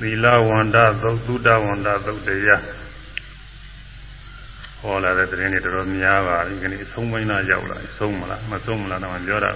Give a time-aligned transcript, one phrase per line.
[0.00, 2.62] သီလဝန္တသုတ်သုတဝန္တသုတ်တရား
[4.80, 9.50] ဟောလာတဲ့သတင်းတွေတော်တော်များပါပြီဒီနေ့အဆုံးပိုင်းတော့ရောက်လာဆုံးမလားမဆုံးမလားတော့ပြောတာ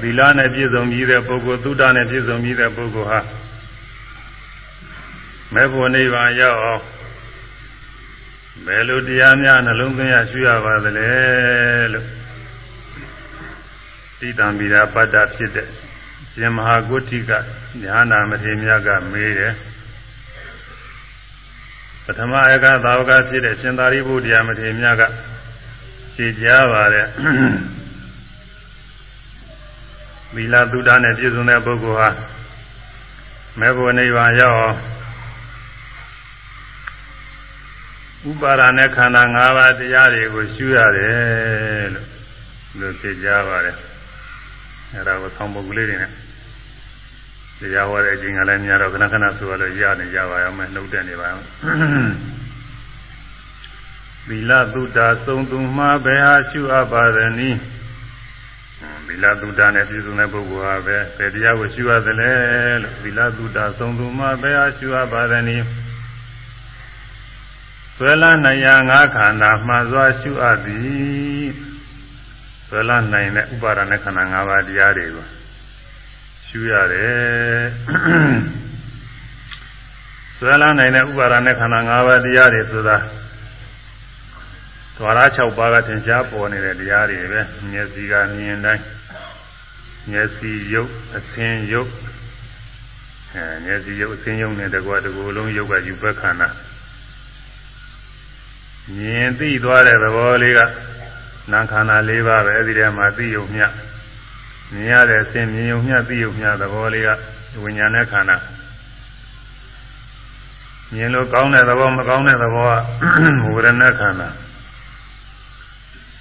[0.00, 3.20] သီလနဲ့ပြည့်စုံပြီးတဲ့ပုဂ္ဂိုလ်သုတနဲ့ပြည့်စုံပြီးတဲ့ပုဂ္ဂိုလ်ဟာ
[5.54, 6.82] မေဖို့နိဗ္ဗာန်ရောက်အောင်
[8.66, 11.10] ဘယ်လိုတရားများနှလုံးသွင်းရရှိရပါသလဲ
[11.92, 12.06] လို့
[14.20, 15.68] တိတံမိရာပတ္တဖြစ်တဲ့
[16.36, 17.30] ရှင်မဟာကုဋ္ဌိက
[17.82, 19.54] ညာနာမထေမြတ်ကမေးတယ်
[22.04, 25.02] ပထမအကသာဝကဖြစ်တဲ့ရှင်သာရိပုတ္တရာမထေမြတ်က
[26.14, 27.06] ဖြေကြားပါတယ်
[30.34, 32.10] သီလသုဒ္ဓနဲ့ပြည့်စုံတဲ့ပုဂ္ဂိုလ်ဟာ
[33.60, 34.76] မေဖို့နိဗ္ဗာန်ရောက်အောင်
[38.30, 42.06] ဥပါဒာနဲ့ခန္ဓာ၅ပါးတရားတွေကိုရှုရတယ်လို့
[42.78, 43.76] လို့ဖြေကြားပါတယ်
[44.92, 46.10] အဲဒါကိုဆောင်းပုဂ္ဂိုလ်လေးတွေနဲ့
[47.62, 51.44] တရားဟောတဲ့အချိန်ကလည်းများတော့ခဏခဏဆိုရလို့ရနေကြပါရောမယ်နှုတ်တက်နေပါအောင်
[54.28, 57.58] သီလသုဒ္ဓသုံးသူမှာဘယ်ဟာရှုအပ်ပါသနည်း
[59.06, 62.32] သီလသုဒ္ဓနဲ့ပြည့်စုံတဲ့ပုဂ္ဂိုလ်ဟာပဲဘယ်တရားကိုရှုရသလဲ
[62.82, 65.64] လို့သီလသုဒ္ဓသုံးသူမှာဘယ်ဟာရှုအပ်ပါသနည်း
[67.96, 71.46] ဆွဲလန်းနိုင်ရာငါးခန္ဓာမှန်စွာရှုအပ်သည်
[72.68, 75.26] ဆွဲလန်းနိုင်တဲ့ဥပါဒณะခန္ဓာ၅ပါးတရားတွေကို
[76.54, 77.64] ရှုရတယ်
[80.38, 82.96] ဆွဲလန်းနိုင်တဲ့ဥပါဒณะခန္ဓာ၅ပါးတရားတွေဆိုတာ
[84.96, 88.84] သွားရ6ပါးကသင်ရှားပေါ်နေတဲ့တရားတွေပဲမျက်စိကမြင်တိုင်း
[90.10, 91.92] မျက်စိရုပ်အသင်ရုပ်
[93.34, 96.48] အဲမျက်စိရုပ်အသင်ရုပ်နဲ့တကွာတကူလုံးရုပ်ကယူဘက်ခန္ဓာ
[98.96, 100.60] မြင်သိသွားတဲ့သဘောလေးက
[101.52, 103.62] နာခန္ဓာ၄ပါးပဲအဲဒီထဲမှာသိယုံမြ
[104.72, 107.08] မြင်ရတဲ့အစဉ်မြင်ယုံမြသိယုံမြသဘောလေးက
[107.62, 108.36] ဝိညာဉ်နဲ့ခန္ဓာ
[110.92, 112.72] မြင်လို့ကောင်းတဲ့သဘောမကောင်းတဲ့သဘောက
[113.54, 114.28] ဝေဒနာခန္ဓာ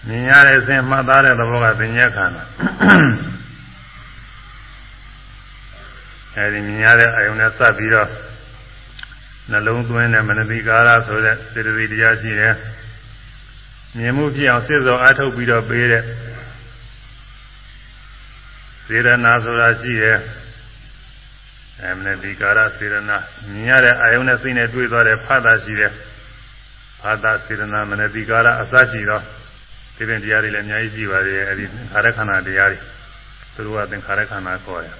[0.08, 2.44] မြင်ရတဲ့အစဉ်မှတ်သားတဲ့သဘောကသင်္ညခန္ဓာ
[6.36, 8.09] အဲဒီမြင်ရတဲ့အယုံနဲ့စပ်ပြီးတော့
[9.52, 12.56] နှလုံးသွင်းတဲ့မနတိကာရဆိုတဲ့စေတသိက်တရားရှိတယ်
[13.98, 16.04] မြင်မှုဖြစ်အောင်စိတ်စောအားထုတ်ပြီးတော့ပေးတဲ့
[18.91, 20.18] စေရနာဆိုတာရှိတယ်
[21.84, 23.18] အမနတိကာရစေရနာ
[23.52, 25.91] မြင်ရတဲ့အာယုံနဲ့စိတ်နဲ့တွေ့သွားတဲ့ဖတ်တာရှိတယ်
[27.01, 29.24] ဖတ်တာစေရနာမနတိကာရအစရှိတော့
[29.96, 32.80] ဒီပြင်တရားတွေလည်းအများကြီးရှိပါသေးတယ်အဲဒီခါရခန္ဓာတရားတွေ
[33.56, 34.96] သူတို့ကသင်္ခါရခန္ဓာခေါ်တယ်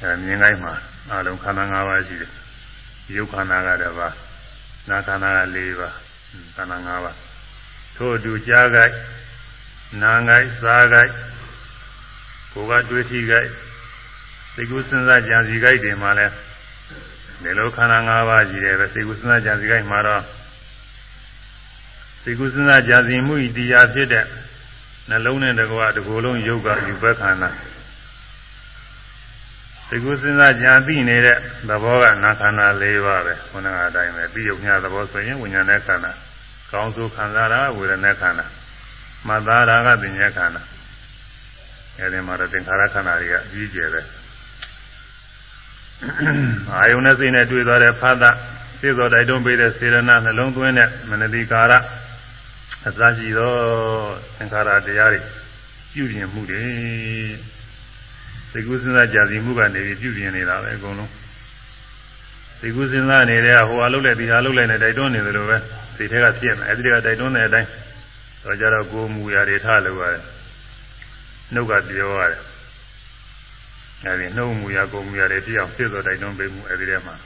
[0.00, 0.74] အဲမြင်တိုင်းမှာ
[1.10, 2.30] အလုံးခန္ဓာ၅ပါးရှိတယ်
[3.16, 4.14] ရုပ်ခန္ဓာကတစ်ပါး
[4.88, 5.94] နာခန္ဓာက၄ပါး
[6.56, 7.16] ခန္ဓာ၅ပါး
[7.96, 8.92] ထို့အတူကြားကြိုက်
[10.02, 11.10] နာကြိုက်စားကြိုက်
[12.56, 13.48] ကိုယ်ကတွေးထိကြိုက်
[14.54, 16.26] သိကုစဉ်းစားကြံစီကြိုက်တွေမှာလဲ
[17.42, 20.22] ဒီလိုခန္ဓာ၅ပါးရှိတယ်ပဲသိကုစဉ်းစားကြံစီကြိုက်မှာတော့
[22.24, 24.24] သိကုစဉ်းစားကြံစီမှုဤတရားဖြစ်တဲ့
[25.08, 27.50] နှလုံးနဲ့တကွာတကူလုံးယုတ်ကယူဘက်ခန္ဓာ
[29.88, 36.12] သိကုစဉ်းစားကြံသိနေတဲ့သဘောကနာခန္ဓာ၄ပါးပဲခုနကအတိုင်းပဲပြီးရုံညာသဘောဆိုရင်ဝိညာဉ်နဲ့ခန္ဓာ
[36.70, 38.46] ကောင်းဆိုခံစားတာဝေဒနာခန္ဓာ
[39.28, 40.62] မသားတာကပညာခန္ဓာ
[42.00, 44.00] အဲဒီမှာတော့သင်္ခါရခန္ဓာတွေကအကြီးကျယ်ပဲ
[46.72, 48.24] အာယုန်နဲ့စိတ်နဲ့တွေ့သွားတဲ့ဖသ
[48.80, 51.72] စိတ်တော်တိုက်တွန်းပေးတဲ့စေရနာနှလုံးသွင်းတဲ့မနတိကာရ
[52.86, 53.52] အစရှိသော
[54.36, 55.20] သင်္ခါရတရားတွေ
[55.92, 56.64] ပြုပြင်မှုတွေ
[58.52, 61.12] သိကုစဉ်းစားကြစီမှုကနေပြီးပြုပြင်နေတာပဲအကုန်လုံး
[62.60, 65.56] သိကုစဉ်းစားနေတဲ့ဟိုဟာလှုပ်လိုက်ဒီဟာလှုပ်လိုက်နေတိုက်တွန်းနေတယ်လို့ပဲ
[65.96, 67.68] စိတ်ထဲကဖြစ်နေအဲဒီကတိုက်တွန်းတဲ့အတိုင်း
[68.44, 70.22] တော့ကြတော့ကိုယ်မူရာတွေထားလို့ရတယ်
[71.54, 72.42] နှုတ်ကပြောရတယ်
[74.04, 77.16] အဲဒီနှုတ်မူရာကိုယ်မူရာတွေပြအောင်ဖြစ်သောတိုက်တွန်းပေးမှုအဲဒီထဲမှာ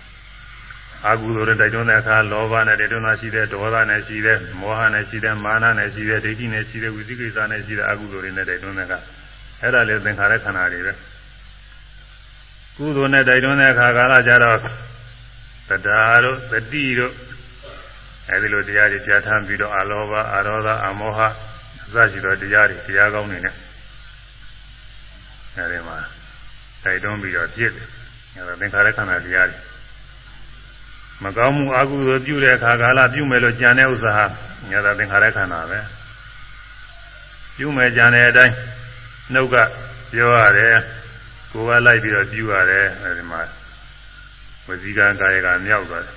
[1.06, 8.98] အာဟုသောတဲ့တိုက်တွန်းတဲ့အခါလောဘနဲ့တိုက်တွန်းတာရှိတယ်ဒေါသနဲ့ရှိတယ်မောဟနဲ့ရှိတယ်မာနနဲ့ရှိတယ်ဒိဋ္ဌိနဲ့ရှိတယ်ဝိသိကိစ္စနဲ့ရှိတယ်အာဟုသောတွေနဲ့တိုက်တွန်းတဲ့အခါ
[9.62, 10.92] အဲ့ဒါလည်းသင်္ခါရခန္ဓာတွေပဲ
[12.76, 14.58] ကုသိုလ်နဲ့တိုက်တွန်းတဲ့အခါကာလကြတော့
[15.68, 17.12] သတ္တာတို့သတိတို့
[18.30, 21.20] အဲဒီလိုတရားတွေပြဋ္ဌာန်းပြီးတော့အလောဘအရောဓအမောဟ
[21.84, 23.54] အစရှိသောတရားတွေတရားကောင်းတွေနဲ့
[25.62, 25.98] အဲဒီမှာ
[26.84, 27.86] တိုက်တွန်းပြီးတော့ပြည့်တယ်
[28.36, 29.60] အဲဒါသင်္ခါရခန္ဓာတရားတွေ
[31.24, 34.24] မကောင်းမှုအကုသိုလ်ပြုတဲ့အခါကာလပြုမယ်လို့ကြံတဲ့ဥစ္စာဟာ
[34.70, 35.80] ညသာသင်္ခါရခန္ဓာပဲ
[37.56, 38.54] ပြုမယ်ကြံတဲ့အတိုင်း
[39.32, 39.56] နှုတ်က
[40.12, 40.74] ပြောရတယ်
[41.52, 43.40] ကိုယ်ကလိုက်ပြီးတော့ပြုရတယ်အဲဒီမှာ
[44.66, 46.16] ဝစီကံကာယကမြောက်သွားတယ်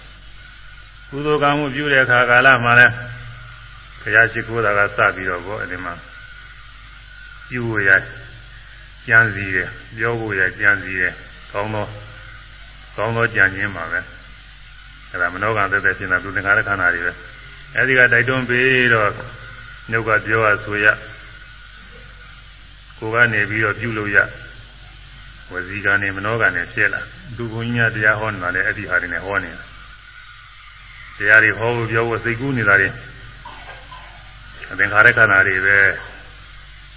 [1.09, 2.87] ကုသိုလ်ကောင်းမှုပြုတဲ့အခါကာလမှာလဲ
[4.01, 5.93] ဘုရားရှိခိုးတာကစပြီးတော့ဘောအဲဒီမှာ
[7.49, 7.89] ပြုရ
[9.07, 11.13] ကြံစည်တယ်ပြောဖို့ရကြံစည်တယ်
[11.51, 11.87] ကောင်းသော
[12.97, 13.99] ကောင်းသောကြံခြင်းပါပဲ
[15.09, 17.11] အဲ့ဒါမနောကံသက်သက်ရှင်းတာသူသင်္ခါရခန္ဓာတွေပဲ
[17.75, 19.09] အဲ့ဒီကတိုက်တွန်းပြီးတော့
[19.91, 20.85] နှုတ်ကပြောရဆိုရ
[22.99, 24.17] ကိုကနေပြီးတော့ပြုလို့ရ
[25.51, 27.01] ဝစီကနေမနောကနေဖြစ်လာ
[27.37, 29.63] သူဘုန်းကြီးများတရားဟောနေတာလေအဲ့ဒီဟာတွေနဲ့ဟောနေတာ
[31.17, 32.89] တရားတွေဟောဖို့ပြောဖို့စိတ်ကူးနေတာတွေ
[34.79, 35.77] သင်္ခါရခန္ဓာတွေပဲ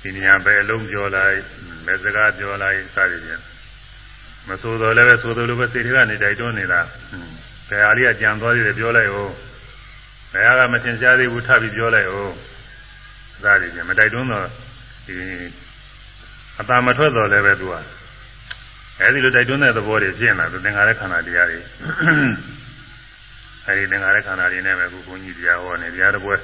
[0.06, 1.38] ဒီနေရာပဲအလုံးပြောလိုက်
[1.86, 3.42] ပဲစကားပြောလိုက်စသည်ဖြင့်
[4.48, 6.80] မဆိုတော့လည်းပဲဆိုသလိုပဲစိတ်တွေကနေတိုက်တွန်းနေတာ
[7.68, 9.32] ဘယ်ဟာလေးကကြံသွားသေးတယ်ပြောလိုက်ဦး
[10.32, 12.32] ဘယ်ဟာကမထင်ရှားသေးဘူးထပ်ပြီးပြောလိုက်ဦး
[13.42, 14.46] စသည်ဖြင့်မတိုက်တွန်းတော့
[15.06, 15.16] ဒီ
[16.60, 17.74] အတာမထွက်တော့လည်းပဲသူက
[19.00, 21.58] အဲဒီလိုတိုက်တွန်းတဲ့သဘောတွေဖြစ်နေတာသူသင်္ခါရခန္ဓာတရားတွေ
[23.66, 26.36] အဲဒီသင်္ခါရခန္ဓာတွေနဲ့ပဲခုဘုန်းကြီးတရားဟောနေတရားတစ်ပွဲ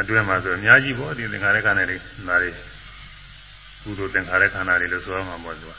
[0.00, 1.96] အတွင်းမှာဆိုအများကြီးပေါ့ဒီသင်္ခါရခန္ဓာတွေ
[2.28, 2.50] ဒါတွေ
[3.82, 5.72] ကုသိုလ်သင်္ခါရခန္ဓာတွေလို့ဆိုရမှာပေါ့သူက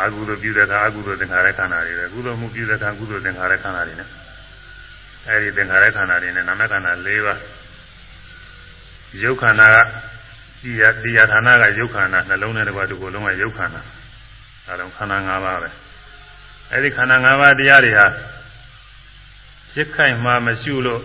[0.00, 4.08] အကုသိုလ်ပြုတဲ့အခါအကုသိုလ်သင်္ခါရခန္ဓာတွေပဲကုသိုလ်မှုပြုတဲ့အခါကုသိုလ်သင်္ခါရခန္ဓာတွေနဲ့
[5.28, 7.40] အဲဒီသင်္ခါရခန္ဓာတွေနဲ့နာမခန္ဓာ၄ပါး
[9.22, 9.76] ရုပ်ခန္ဓာက
[10.62, 13.82] ဒီရဒီရဌာနကရုပ်ခန္ဓာနှလုံးနဲ့တကွာဒီကိုယ်လုံးကရုပ်ခန္ဓာ
[14.66, 15.68] အဲဒါခန္ဓာ၅ပါးပဲ
[16.72, 18.06] အဲဒီခန္ဓာ၅ပါးတရားတွေဟာ
[19.72, 21.00] စိတ်ခိုင်မှမရှိလို့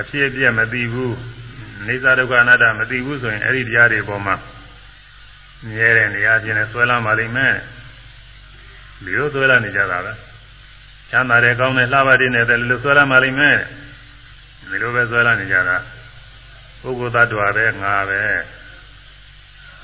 [0.00, 1.16] အဖြစ်အပျက်မသိဘူး
[1.86, 4.34] နေသာဒုက္ခအနတ္တမသိဘူးဆိုရင်အဲ့ဒီတရားတွေပေါ်မှာ
[5.68, 7.54] မြဲတဲ့နေရာချင်းနဲ့ဆွဲလာပါလိမ့်မယ်
[9.04, 10.12] ဒီလိုဆွဲလာနေကြတာပဲ
[11.10, 13.58] ချမ်းသာတဲ့ကောင်းတဲ့လှပတဲ့နဲ့လည်းလိုဆွဲလာပါလိမ့်မယ်
[14.70, 15.76] ဒီလိုပဲဆွဲလာနေကြတာ
[16.82, 18.20] ပုဂ္ဂိုလ်သတ္တဝါပဲငါပဲ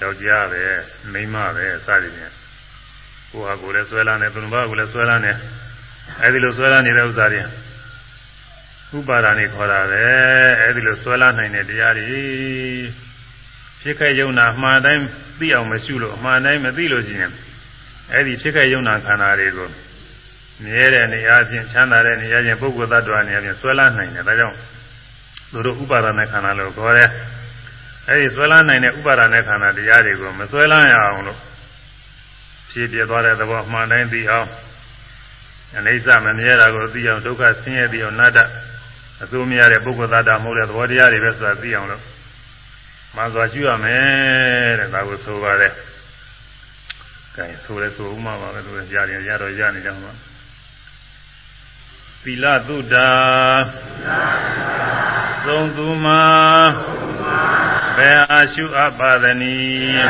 [0.00, 0.64] ယောက်ျားပဲ
[1.12, 2.34] မိန်းမပဲစသည်ဖြင့်
[3.30, 5.32] ကိုယ်ဟာကိုယ်လည်းဆွဲလာနေသူတစ်ပါးကိုလည်းဆွဲလာနေ
[6.22, 7.42] အဲဒီလိုဆွဲလာနေတဲ့ဥစ္စာတွေ
[8.98, 10.04] ဥပါဒာနေခေါ်တာပဲ
[10.60, 12.22] အဲဒီလိုဆွဲလာနိုင်တဲ့တရားတွေ
[13.80, 15.02] ဖြစ်ခဲ့ယုံနာမှန်တိုင်း
[15.38, 17.32] သိအောင်မရှုလို့အမှန်တိုင်းမသိလို့ရှိရင်
[18.12, 19.68] အဲဒီဖြစ်ခဲ့ယုံနာခန္ဓာတွေကို
[20.64, 24.56] မြဲတဲ့နေရာချင်းချမ်းသာတဲ့နေရာချင်းပုဂ္ဂိုလ်သတ္တဝါနေရာချင်းဆွဲလာနိုင်တယ်ဒါကြောင့်
[25.52, 27.10] သူတို့ဥပါဒနာခန္ဓာလို့ခေါ်တယ်
[28.08, 31.38] အဲဒီဆွဲလာနိုင်တဲ့ဥပါဒနာခန္ဓာတရားတွေကိုမဆွဲလာရအောင်လို့
[32.70, 34.48] ဖြည့်ပြသွားတဲ့သဘောမှန်တိုင်းသိအောင်
[35.76, 38.38] အနိစ္စမမြဲတာကိုသိအောင်ဒုက္ခဆင်းရဲသိအောင်နတ္တ
[39.22, 42.02] အစိုးမရတဲ့ပုဂ္ဂိုလ်သားတာမဟုတ်တဲ့သဘောတရားတွေပဲဆိုတာသိအောင်လို့
[43.14, 45.72] မှန်စွာရှိရမယ်တဲ့ဒါကိုဆိုပါတယ်။
[47.36, 50.12] ကဲဆိုလဲဆိုဥမှာပါပဲသူရရင်ရတော့ရနေကြမှာ
[52.22, 52.96] သီလသုဒ္ဓ
[55.46, 56.22] သုံးသူမှာ
[57.96, 60.08] ဘယ်အားရှုအပ်ပါသနည်း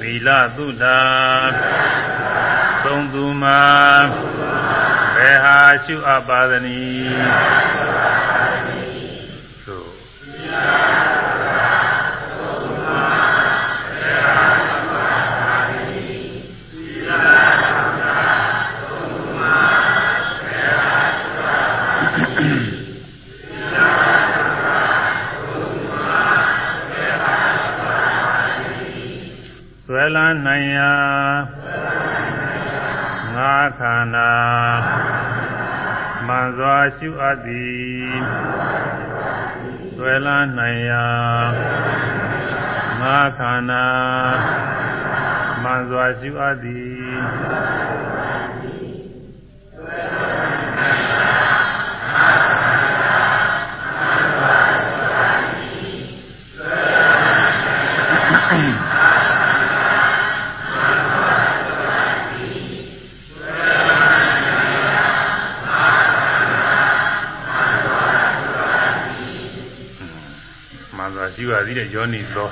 [0.00, 0.84] သီလသုဒ္ဓ
[2.84, 3.60] သုံးသူမှာ
[5.16, 7.16] ဘယ်ဟာရှုအပ်ပါသနည်း
[9.66, 9.90] သို့
[29.84, 30.92] ဆွဲလန်းနိုင်ရာ
[31.64, 31.65] ငါ
[33.78, 34.32] ခန္ဓာ
[36.26, 38.14] မှန်စွာရှုအပ်သည်
[39.96, 41.06] ဆွဲလန်းနိုင်ရာ
[43.00, 43.86] ငါခန္ဓာ
[45.62, 47.16] မှန်စွာရှုအပ်သည်
[71.36, 72.48] ရှိပါသေးတဲ့ယောနိသော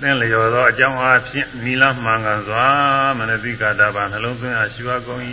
[0.00, 2.66] သင်လျော်သောအကြောင်းအားဖြင့်နီလမှန်ကန်စွာ
[3.18, 5.22] မနတိကာတာပါနှလုံးသွင်းအားရှိပါကုန်၏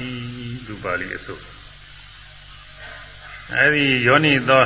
[0.68, 1.34] လူပါဠိအစု
[3.54, 4.64] အဲဒီယောနိသော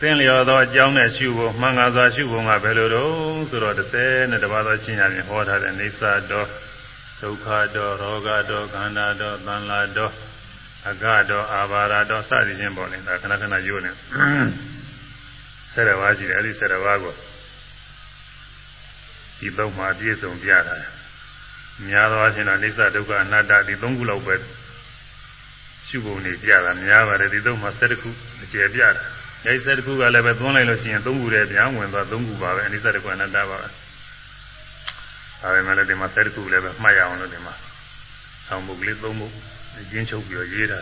[0.00, 3.12] သင်လျော်သောအကြောင်းနဲ့ရှုဖို့မှန်ကန်စွာရှုဖို့ကဘယ်လိုတော့
[3.50, 6.48] ဆိုတော့30နဲ့တပါးသောရှင်းရရင်ဟောထားတဲ့နေသတော်
[7.20, 7.46] ဒုက္ခ
[7.76, 10.12] တော်ရောဂတော်ခန္ဓာတော်သံလာတော်
[10.88, 13.90] အကတော်အာဘာရတော်စသည်ချင်းပေါ့လေဒါခဏခဏယိုးနေ
[15.74, 17.14] ဆယ်ပါးရှိတယ်အဲဒီဆယ်ပါးကို
[19.38, 20.76] ဒီသုံးမှာပြည့်စုံပြတာ
[21.86, 24.34] များသောအားဖြင့်တော့အိစ္ဆဒုက္ခအနတ္တဒီသုံးခုလောက်ပဲ
[25.88, 28.10] ရှုပုံနေပြတာများပါတယ်ဒီသုံးမှာ၁၁ခု
[28.42, 29.02] အကျယ်ပြတာ
[29.46, 37.54] အဲဒီ၁၁ခုကလည်းပဲသွန်းလိုက်လို့ရှိရင်သုံးခုတည်းပြန်ဝင်သွားသုံးခုပါပဲအိစ္ဆဒုက္ခအနတ္တပါပဲဒါပေမဲ့လည်းဒီမှာ၁၁ခုလည်းပဲမှတ်ရအောင်လို့ဒီမှာ
[38.46, 40.80] ဆောင်းပုဂ္ဂလိသုံးပုဂ္ဂရင်းချုပ်ပြီးရေးတာ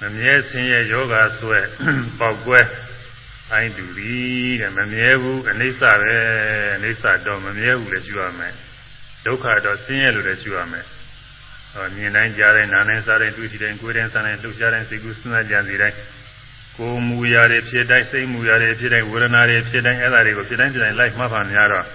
[0.00, 1.58] မမြဲဆင်းရဲယောဂဆွဲ
[2.18, 2.60] ပေါက်ကွဲ
[3.52, 6.16] အိုင်းတူသည်တဲ့မမြဲဘူးအနိစ္စပဲ
[6.76, 8.54] အနိစ္စတော့မမြဲဘူးလည်းရှိရမယ်
[9.26, 10.84] ဒုက္ခတော့ဆင်းရဲလို့လည်းရှိရမယ်
[11.72, 15.96] ဟောမြင်တိုင်းကြားတိုင်းနားတိုင်းစားတိုင်းတွေ့ကြည့်တိုင်းကိုယ်တိုင်းစားတိုင်းလှုပ်ရှားတိုင်းစိတ်ကူးစဉ်းစားကြံစီတိုင်း
[16.78, 21.86] ကိုယ်မူရာတွေဖြစ်တိုင်းစိတ်မူရာတွေဖြစ်တိုင်းဝေဒနာတွေဖြစ်တိုင်းအဲ့ဒါတွေကိုဖြစ်တိုင်းဖြစ်တိုင်းလိုက်မှတ်ပါများတော့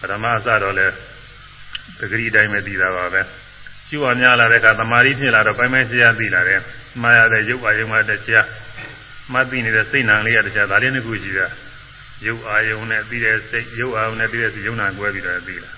[0.00, 0.86] ပရမအစတော့လဲ
[1.98, 3.22] တဂရီတိုင်းပဲသိတာပါပဲ
[3.88, 6.60] ကျူဝများလာတဲ့အခါသမာဓိဖြစ်လာတော့ပိုင်းပိုင်းရှင်းရသိလာတယ်
[7.02, 8.46] မှားရတဲ့ရုပ်အာယုံကတရား
[9.32, 11.46] မှတ်သိနေတဲ့စိတ်နာလေးကတရားဒါလေးနှစ်ခုရှိတာ
[12.26, 15.70] ရုပ်အာယုံနဲ့ပြီးတဲ့စိတ်ရုပ်အာယုံနဲ့ပြီးတဲ့စိတ်ယုံနာကွဲပြီးတော့သိလာ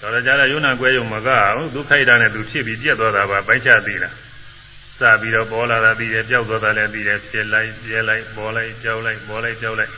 [0.00, 4.10] တော်ကြတဲ့ယုံနာကွဲယုံမကဘူးသူခိုက်တာနဲ့သူဖြစ်ပြီးပြက်သွားတာပါပိုင်းခြားသိလာ
[4.98, 9.92] စပြီးတော့ပေါ်လာတာပြီးတယ်ပျောက်သွားတာလည်းပြီးတယ်ဖြစ်လိုက်ပြဲလိုက်ပေါ်လိုက်ပျောက်လိုက်ပေါ်လိုက်ပျောက်လိုက်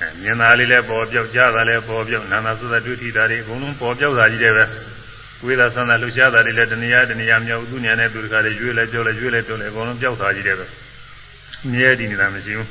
[0.00, 4.64] အဲမြင်တာလေးလည်းပေါ်ပျောက်ကြားတာလည်းပေါ်ပျောက်နာနာသုသတွေ့ထိတာတွေအကုန်လုံးပေါ်ပျောက်တာကြီးတယ်ပဲ
[5.44, 10.66] ဝေဒဆန္ဒလှူရှားတာတွေလည်းတဏှာတဏှာမြောက်သူညာနဲ့သူတခါလေးရွေးလဲကြောလဲရွေးလဲပြောလဲအကုန်လုံးပျောက်တာကြီးတယ်ပဲ
[11.72, 12.70] မြဲတည်နေတာမရှိဘူး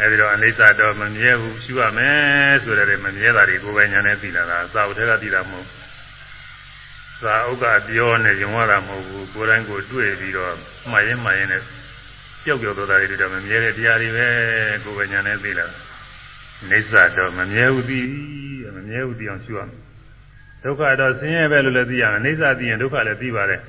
[0.00, 5.66] အဲဒီတော့အနိစ္စတော့မမြဲဘူးရှုရမယ်ဆိုတဲ့မမြဲတာတွေကိုယ်ပဲညာနဲ့သိလာတာသာဝတ္ထကသိတာမဟုတ်
[7.22, 10.52] သာဥက္ကပြောနဲ့ယုံရတာမဟုတ်ဘူးကိုယ်တိုင်းကိုတွေ့ပြီးတော့
[10.90, 11.62] မှားရင်မှားရင်နဲ့
[12.44, 14.26] ပျောက်ပျောက်သွားတာတွေတော့မမြဲတဲ့တရားတွေပဲ
[14.84, 15.66] ကိုယ်ပဲညာနဲ့သိလာ
[16.70, 18.00] နိစ္စတော့မမြဲဘူးသိ
[18.76, 19.78] မမြဲဘူးသိအောင်ရှုရမယ်
[20.62, 23.60] ဒုက္ခတော့ဆင်းရဲပဲလို့လည်းသိရမယ်အိဋ္ဌသိရင်ဒုက္ခလည်းသိပါတယ်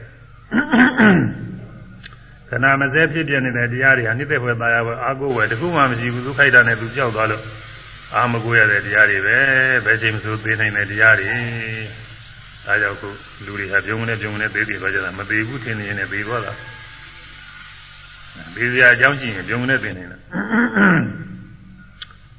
[2.53, 7.43] ခဏမစဲဖြစ်ပြနေတဲ့တရားတွေဟာနိစ္စဘွယ်သားရဘွယ်အာကိုဝယ်တခုမှမရှိဘူးသူခိုက်တာနဲ့သူကြောက်သွားလို့
[8.15, 9.37] အာမကိုရတဲ့တရားတွေပဲ
[9.85, 11.31] ဘယ်ချိန်မှသိနိုင်တဲ့တရားတွေ
[12.65, 13.09] ဒါကြောင့်ခု
[13.45, 16.53] လူတွေဟာပြုံးနေပြုံးနေသေးသေးသွားကြတာမသေးဘူးထင်နေရင်လည်းသေးသွားတာ
[18.55, 20.17] သေးစရာအကြောင်းရှိရင်ပြုံးနေသိနေတာ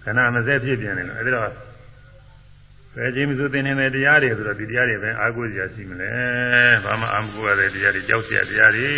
[0.04, 1.48] ခဏမစဲဖြစ်ပြနေလို့အဲဒီတော့
[2.96, 6.10] ဘယ်ချိန်မှသိနေတဲ့တရားတွေဆိုတော့ဒီတရားတွေပဲအာကိုစရာရှိမလဲ
[6.84, 8.88] ဘာမှအာမကိုရတဲ့တရားတွေကြောက်စရာတရားတွေ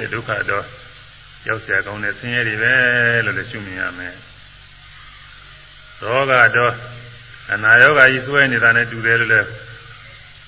[0.00, 0.64] တဲ့ဒုက္ခတော့
[1.44, 2.72] ကြောက်စရာကောင်းတဲ့ဆင်းရဲတွေပဲ
[3.24, 4.14] လို့လည်းရှုမြင်ရမယ်
[6.00, 6.74] ရောဂတော့
[7.52, 9.48] အနာရောဂါကြီးစွဲနေတာနဲ့တူတယ်လို့လည်း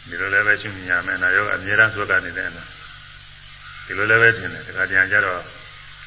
[0.09, 2.69] ဒီလိုလည်းပဲရှုမြင်ရမယ်အနာရောဂါအမြဲတမ်းစွဲကနေတယ်နော်
[3.85, 5.40] ဒီလိုလည်းပဲထင်တယ်တခါတည်းကျတော့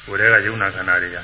[0.06, 1.18] ကိုယ်တည်းကယုံနာခန္ဓာတွေက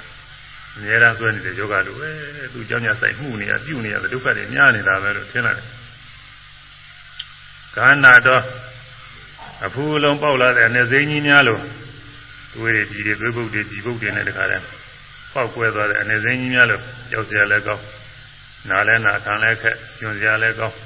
[0.76, 2.10] အမြဲတမ်းဆွဲနေတဲ့ယောဂလိုပဲ
[2.54, 5.58] သူเจ้าညာဆိုင်မှုနေရပြုနေရဒုက္ခတွေများနေတာပဲလို့ထင်တယ်
[7.76, 8.44] ခန္ဓာတော့
[9.66, 11.62] အဖူးလုံးပေါက်လာတဲ့အနေစိမ့်ကြီးများလို့
[12.56, 14.64] တွေးတွေဒီတွေတွေးပုတ်တွေဒီပုတ်တွေနဲ့တခါတည်း
[15.34, 16.82] ပေါက်ကွဲသွားတဲ့အနေစိမ့်ကြီးများလို့
[17.12, 17.84] ကြောက်စရာလည်းကောင်း
[18.70, 20.78] နားလည်းနာခံလည်းခက်ညွန်စရာလည်းကောင်း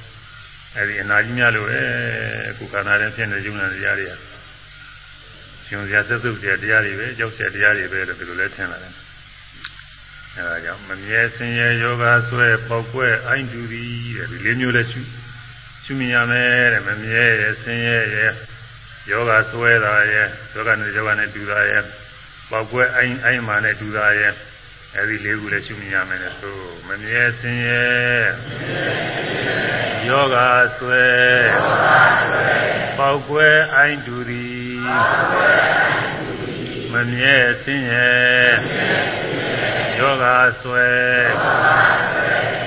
[0.75, 1.79] အဲဒီအနာကြီးများလို့ပဲ
[2.49, 4.13] အခုခန္ဓာနဲ့ဖြစ်နေကြုံတဲ့တရားတွေက
[5.69, 8.93] ညွန်စရာသက်သုတ်စရာတရားတွေပဲကြောက်စရာတရားတွေပဲလို့ဒီလိုလဲထင်လာတယ်
[10.36, 15.00] အဲဒါကြောင့်မမြဲဆင်းရဲယောဂဆွဲပေါက်ကွဲအိုင်းတူသည်တဲ့ဒီလေးမျိုးလဲရှု
[15.84, 18.18] ရှုမြင်ရမယ်တဲ့မမြဲရဆင်းရဲရ
[19.10, 20.16] ယောဂဆွဲတာရ
[20.54, 21.74] ယောဂနဲ့ယောဂနဲ့တူတာရ
[22.50, 24.22] ပေါက်ကွဲအိုင်းအိုင်းမာနဲ့တူတာရ
[24.96, 26.56] အဲဒီလေးခုလဲရှုမြင်ရမယ်လေဆို
[26.88, 27.84] မမြဲဆင်းရဲ
[30.08, 30.36] ယောဂ
[30.78, 31.04] ဆွဲ
[32.98, 34.84] ပေါက်ကွဲအိုင်းတူသည်
[36.94, 38.10] မမြဲဆင်းရဲ
[39.98, 40.24] ယောဂ
[40.62, 40.88] ဆွဲ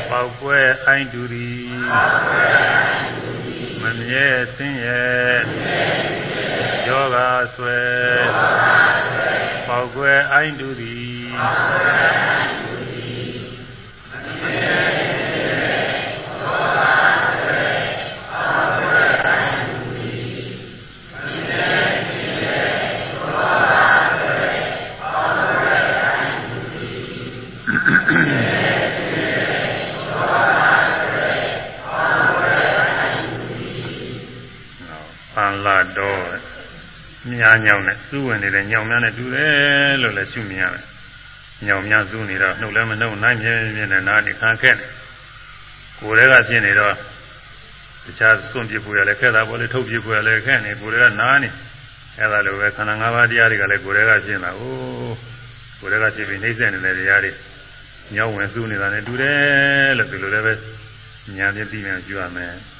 [0.10, 1.70] ပေါက်ကွဲအိုင်းတူသည်
[3.84, 5.06] မမြဲဆင်းရဲ
[6.88, 7.18] ယောဂ
[7.56, 7.80] ဆွဲ
[9.68, 11.28] ပေါက်ကွဲအိုင်းတူသည်
[37.42, 40.84] ညာညောင်နဲ့စူးဝင်နေတဲ့ညောင်များနဲ့တူတယ်လို့လည်းရှုမြင်ရတယ်။
[41.68, 44.90] ညောင်များစူးနေတော့နှုတ်လည်းမနှုတ်နိုင်မြဲမြဲနဲ့နားနေခံခဲ့တယ်။
[46.00, 46.94] ကိုယ်တည်းကဖြစ်နေတော့
[48.06, 51.50] တခြားစွန့်ပြဖို့ရလဲခဲ့တာပေါ့လေထုတ်ပြဖို့ရလဲခဲ့နေကိုယ်တည်းကနားနေ
[52.18, 55.16] အဲ့ဒါလိုပဲခန္ဓာ၅ပါးတရားတွေကလည်းကိုယ်တည်းကဖြစ်နေတာ။အိုး
[55.80, 57.32] ကိုယ်တည်းကဖြစ်ပြီးနှိမ့်ဆက်နေတဲ့တရားတွေ
[58.16, 60.54] ညောင်ဝင်စူးနေတာနဲ့တူတယ်လို့ဒီလိုလည်းပဲ
[61.38, 62.54] ညာပြပြီးမှကြည့်ရမယ်။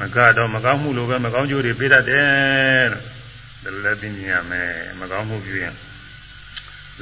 [0.00, 3.02] မကတော့မကောင်းမှုလိုပဲမကောင်းကျိုးတွေပေးတတ်တယ်လို့
[3.62, 4.70] ဒါလည်းသိမြင်ရမယ်
[5.00, 5.74] မကောင်းမှုပြုရင်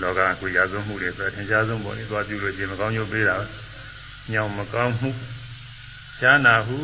[0.01, 3.37] လောကကိုရာဇဝမှုတွေဆိုထင်ရှားဆုံးပေါ်နေသွားပြုလို့ရှိရင်မကောင်းကျိုးပေးတာ
[4.33, 5.11] ညောင်မကောင်းမှု
[6.19, 6.77] ရှားနာဟု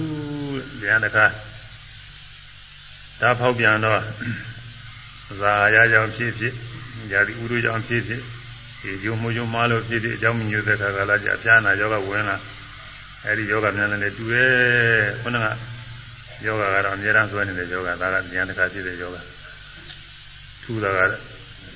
[0.80, 1.30] တရားတကား
[3.20, 4.00] ဒါဖောက်ပြန်တော့
[5.40, 6.54] ဇာရကြောင့်ဖြစ်ဖြစ်
[7.12, 8.20] ญาတိဥဒုကြောင့်ဖြစ်ဖြစ်
[8.80, 12.36] ဒီယုံမှုယုံမားလို့ဖြစ်ဖြစ်အကြောင်းမျိုးသက်ခါကလာကြအပြားနာယောဂဝင်လာ
[13.26, 14.52] အဲဒီယောဂများနဲ့တူတယ်
[15.22, 15.46] ခုနက
[16.44, 19.18] ယောဂကတော့အများအားဆွဲနေတဲ့ယောဂဒါကဉာဏ်တခါဖြစ်တဲ့ယောဂ
[20.62, 20.98] ထူတာက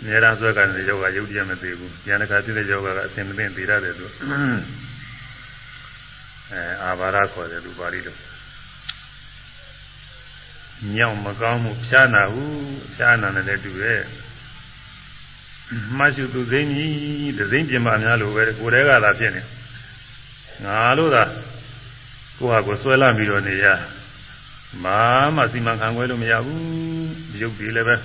[0.01, 4.07] အများအားဆွဲကနေယောဂရုပ်တရက်မသေးဘူးဉာဏ်တစ်ခါဖြစ်တဲ့ယောဂကအစင်မသိသိရတယ်သူ
[6.53, 8.17] အဲအာဘာရခေါ်တယ်သူပါဠိလို
[10.95, 12.45] ညောင်မကောင်းမှုဖြားနာဟု
[12.97, 14.01] ဖြားနာနဲ့တူရဲ့
[15.99, 19.43] မရှိသူသိင်းကြီးဒသိင်းပြင်ပါများလို့ပဲကိုယ်တည်းကသာဖြစ်နေ
[20.65, 21.25] ငါလို့သာ
[22.39, 23.67] ကိုယ့်ဟာကိုယ်ဆွဲလာပြီးတော့နေရ
[24.85, 24.99] မာ
[25.37, 26.63] မစီမံခံခွဲလို့မရဘူး
[27.43, 27.97] ရုပ်ပြီးလည်းပဲ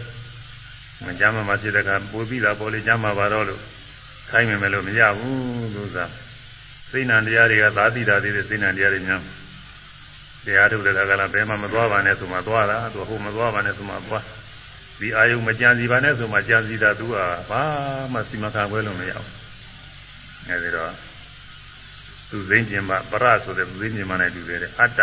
[1.05, 3.61] မကြမ်းမှမဖြစ်တဲ့ကပိုးပြီးတာပေါ်လေကြမ်းမှပါတော့လို့
[4.29, 6.05] ခိုင်းမယ်မလို့မရဘူးလို့သာ
[6.91, 9.21] စိတ်နံတရားတွေကသာတိတာသေးတဲ့စိတ်နံတရားတွေများ
[10.45, 14.23] တရားထုတ်တဲ့ကလည်းဘယ်မှမသွားပါနဲ့ဆိုမှသွားတာသူဟိုမသွားပါနဲ့ဆိုမှသွား
[14.99, 17.15] ဒီအာယုံမကြံစီပါနဲ့ဆိုမှကြံစီတာသူက
[17.49, 17.61] ဘာ
[18.13, 19.29] မှစီမံခံခွဲလို့မရဘူး
[20.47, 21.12] အဲဒီတော့
[22.33, 24.99] သူသိဉ္ဇင်မပရဆိုတဲ့သူသိဉ္ဇင်မနဲ့တူတယ်အတ္တ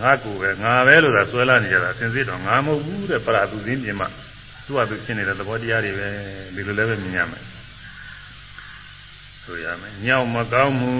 [0.00, 4.02] ငါကိုပဲငါပဲလို့သာဆွဲလာနေကြတာသင်စစ်တော့ငါမဟုတ်ဘူးတဲ့ပရသူသိဉ္ဇင်မ
[4.66, 6.08] သူ့ဟာသူရှင်းနေတဲ့သဘောတရားတွေပဲ
[6.54, 7.44] ဒီလိုလည်းပဲမြင်ရမယ်
[9.44, 10.94] ဆိုရမယ်ညောင်မကောင်းမှု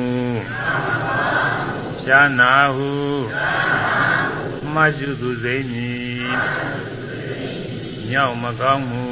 [2.02, 2.90] ဖြာနာဟု
[4.74, 6.30] မရှိသူစိမ့်မည်
[8.10, 9.04] ညောင်မကောင်းမှု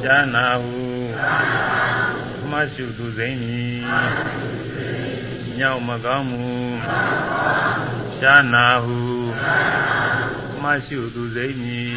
[0.00, 0.76] ဖြာနာဟု
[2.52, 3.78] မရှိသူစိမ့်မည်
[5.58, 6.50] ညောင်မကောင်းမှု
[8.18, 8.98] ဖြာနာဟု
[10.62, 11.96] မရှိသူစိမ့်မည်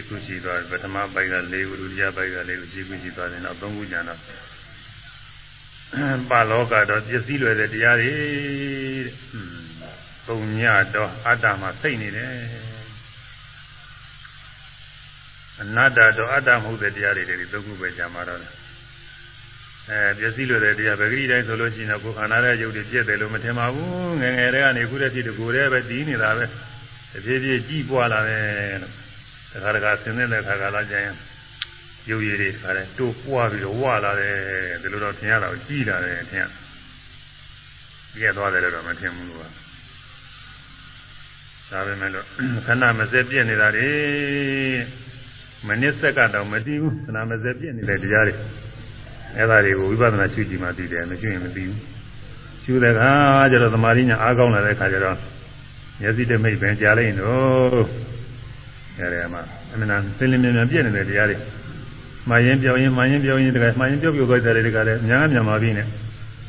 [0.00, 4.20] ရှိခုရှိသွားပထမပိုက်က၄ခုဒုတိယပိုက်က၄ခုရှိခုရှိသွားတယ်နောက်၃ခုကျန်တော့
[6.30, 8.14] ပါလောကတော့ပစ္စည်းလွယ်တဲ့တရားတွေ
[10.26, 10.60] ပုံည
[10.94, 12.32] တော့အတ္တမှာစိတ်နေတယ်
[15.60, 18.40] အနတ္တတော့အတ္တမဟုတ်တဲ့တရားတွေဒီသုံးခုပဲကြာမှာတော့
[19.90, 26.48] အဲပစ္စည်းလွယ်တဲ့တရားပဂရိတိုင်းဆိုလို့ရှိရင်ကိုယ်ခန္ဓာရဲ့ရုပ်တွေပြည့်တယ်လို့မထင်ပါဘူးငယ်ငယ်တည်းကနေခုတည်းဖြစ်တကူတည်းပဲတည်နေတာပဲတ
[27.24, 28.99] ဖြည်းဖြည်းကြီးပွားလာတယ်လို့
[29.52, 31.16] တခါတခါဆင်းနေတဲ့ခါကလာကြရင်
[32.08, 34.36] ရုပ်ရည်တွေခါတယ်တိုးပွားပြီးတော့ဝလာတယ်
[34.82, 36.44] ဒီလိုတော့ထင်ရတာကိုကြီးလာတယ်ထင်ရ
[38.14, 39.44] ပြည့်သွားတယ်လို့တော့မထင်ဘူးလို့က
[41.70, 42.26] ဒါပဲမဲ့လို့
[42.66, 43.90] ခဏမစက်ပြည့်နေတာတွေ
[45.66, 48.34] မနစ်စက်ကတော့မတည်ဘူးခဏမစက်ပြည့်နေတဲ့တရားတွေ
[49.36, 51.78] အဲ့ဒါတွေကိုဝိပဿနာရှုကြည့်မှသိတယ်မရှုရင်မသိဘူး
[52.64, 53.12] ရှုတဲ့အခါ
[53.50, 55.16] ကျတော့သမာဓိညာအားကောင်းလာတဲ့အခါကျတော့
[56.00, 58.19] မျက်စိတမိတ်ပဲကြားလိုက်တော့ရတ
[59.18, 61.36] ယ်မှာအမှန်တန်သင်္လင်းမြန်မြန်ပြည့်နေတဲ့တရားတွေ
[62.28, 65.84] မှားရင်ပြောင်းရင်မှားရင်ပြောင်းရင်တကယ်မှားရင်ပြောက်ပြောက်သွားတဲ့တကယ်လည်းအများများမှာပြီးနေ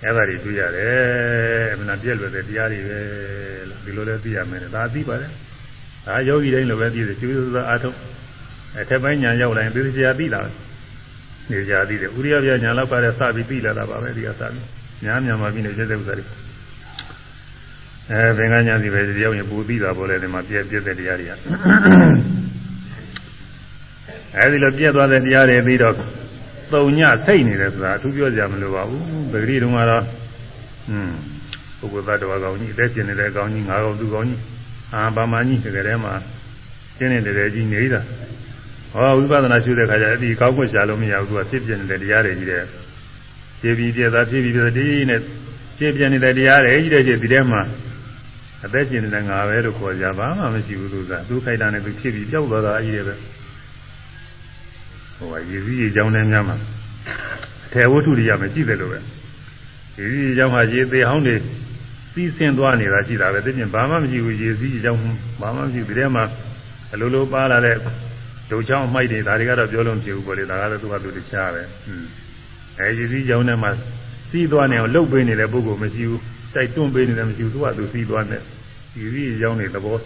[0.04, 3.00] အဲ့ဒါတွေတွေ့ရတယ်အမှန်တန်ပြည့်လွယ်တဲ့တရားတွေပဲ
[3.70, 5.32] လို့ဒီလိုလည်းသိရမယ်ဒါသိပါတယ်
[6.06, 7.96] ဒါယောဂီတိုင်းလိုပဲသိတယ်ကျိုးစွာအားထုတ်
[8.80, 10.42] အထက်ပိုင်းညာရောက်လာရင်သေချာသိလာ
[11.52, 14.66] နေကြသိတယ်ဥရိယပြညာလောက်ကလည်းစပြီးသိလာတာပါပဲဒီကစပြီး
[15.04, 16.26] များများမှာပြီးနေတဲ့ဥစ္စာတွေ
[18.12, 21.32] အဲဘင်္ဂညာစီပဲတယောက်ရင်ပူသိတာပေါ်လေဒီမှာပြည့်ပြည့်တဲ့တရားတွေက
[24.38, 25.96] အဲဒီလိုပြည့်သွားတဲ့တရားတွေပြီးတော့
[26.74, 30.04] သုံညစိတ်နေတယ်ဆိုတာအထူးပြောကြမလို့ပါဘူးပဂရိတုံကတော့
[30.90, 31.12] อืม
[31.80, 34.40] ပုဂ္ဂိုလ်သားတော်ကောင်ကြီးအသက်ရှင်နေတဲ့ကောင်ကြီးငါကောင်သူကောင်ကြီး
[34.94, 36.14] အာဗမာကြီးတကယ်တည်းမှာ
[36.98, 38.02] ရှင်းနေတဲ့ကြီးနေတာ
[38.94, 42.64] ဟောဝိပဿနာရှုတဲ့ခါကျအဲ့ဒီကောက်ွက်ရှာလို့မရဘူးသူကဖြစ်ပြနေတဲ့တရားတွေကြီးတဲ့
[43.60, 45.20] ဖြည်းဖြည်းပြသားဖြည်းဖြည်းပြဒီနဲ့
[45.78, 47.62] ဖြစ်ပြနေတဲ့တရားတွေကြီးတဲ့ကြီးဒီထဲမှာ
[48.66, 53.16] အသက်ရှင်နေတဲ့ငါပဲလို့ခေါ်ကြပါမှမရှိဘူးသူကသူခိုက်တာနဲ့သူဖြစ်ပြီးကြောက်သွားတာအကြီးရဲ့ပဲ
[55.18, 56.58] ဟိုကရည်စည်းရေကြောင်းနဲ့များမှာ
[57.66, 61.36] အထေဝတ္ထုတွေကမရှိတယ်လို့ပဲရည်စည်းရေကြောင်းမှာရေသေးဟောင်းတွေ
[62.14, 65.00] စီးဆင်းသွားနေတာရှိတာပဲသိချင်းဘာမှမရှိဘူးရည်စည်းရေကြောင်း
[65.42, 66.24] ဘာမှမရှိဘူးဒီထဲမှာ
[66.94, 67.76] အလိုလိုပါလာတဲ့
[68.52, 72.06] ဒုချောင်းအမိုက်တွေဒါတွေကတော့ပြောလို့မဖြစ်ဘူးပေါ့လေဒါကတော့သူကသူတခြားပဲอืม
[72.80, 73.72] အဲရည်စည်းကြောင်းထဲမှာ
[74.30, 76.22] စီးသွားနေအောင်လှုပ်ပေးနေတဲ့ပုဂ္ဂိုလ်မရှိဘူး
[76.56, 78.38] တိုက်တွန်းပေးနေတယ်မရှိဘူးသူကသူစီးသွားနေ
[79.00, 79.98] ရည်စည်းကြောင်းတွေသဘော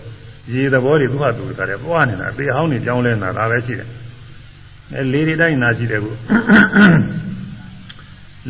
[0.54, 3.90] ရေသဘောတွေသူကသူတခါတည်းပွားနေတာပေဟောင်းတွေကြောင်းလဲနေတာဒါပဲရှိတယ်
[4.94, 6.14] အဲလေတွေတိုင်းနာရှိတယ်ကို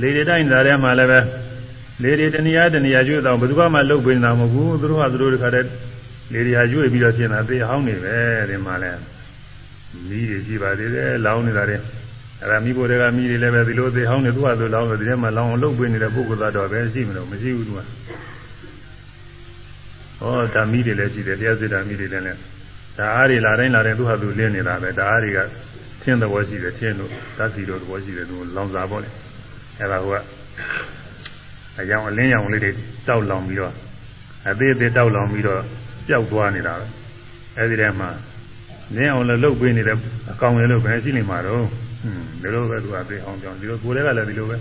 [0.02, 1.20] လေတွေတိုင်းနာထဲမှာလည်းပဲ
[2.04, 5.70] လေတွေတဏှာတဏှာကျွေးတော့ဘယ်သူမှလှုပ်ပေးနေတာမဟုတ်ဘူးသူတို့ကသူတို့တခါတည်း
[6.34, 8.16] လေတွေဟာကျွေးပြီးတော့ပြင်တာပေဟောင်းနေပဲ
[8.50, 8.92] ဒီမှာလဲ
[10.08, 11.78] မီးတွေရှိပါသေးတယ်လောင်းနေတာတွေ
[12.42, 17.80] အဲ့ဒါမိဖို့တွေကမီးတွေလည်းပဲဒီလိုသေးဟောင်းနေသူကသူလောင်းတယ်ဒီထဲမှာလောင်းအောင်လှုပ်ပေးနေတဲ့ပုဂ္ဂိုလ်သားတော့ပဲရှိမလို့မရှိဘူးသူက
[20.20, 22.26] ဟောဓာမီးတွေလည်းရှိတယ်တရားစစ်ဓာမီးတွေလည်း
[22.98, 25.40] ဓာအားတွေလာတိုင်းလာတိုင်းသူဟာသူလင်းနေတာပဲဓာအားတွေက
[26.02, 29.10] ထင်းသဘောရှိတယ်ထင်းတို့ဓာတ်စီတို့သဘောရှိတယ်သူလောင်စာပေါ့လေ
[29.80, 30.12] အဲ့ဒါက
[31.80, 32.72] အယောင်အလင်းရောင်လေးတွေ
[33.08, 33.74] တောက်လောင်ပြီးတော့
[34.50, 35.62] အသေးသေးတောက်လောင်ပြီးတော့
[36.08, 36.86] ပျောက်သွားနေတာပဲ
[37.58, 38.10] အဲဒီထဲမှာ
[38.96, 39.98] နင်းအောင်လည်းလှုပ်ပေးနေတဲ့
[40.32, 41.85] အကောင်လေးလို့ပဲရှိနေမှာတော့ဟွန်း
[42.42, 44.58] ဒီလိုပဲသူကသိအောင်ကြောင်းဒီလိုကိုယ်တည်းကလည်းဒီလိုပဲ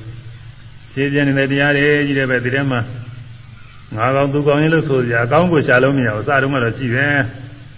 [0.93, 2.81] ရှင်းပြနေတဲ့တရားတွေကြီးတယ်ပဲဒီထဲမှာ
[3.97, 7.17] ငါကောင်သူကောင်ရင်လို့ဆိုကြအကောင်းကိုရှာလို့မရဘူးအစတုန်းကတော့ရှိတယ်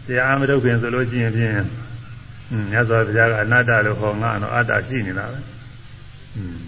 [0.07, 6.61] တရားမထုတ်ခင်ဆိုလို့ရှိရင်ဖြင့်ဟွန်းမြတ်စွာဘုရားကအနတ္တလို့ဟောငါတော့အတ္တရှိနေတာပဲဟွန်း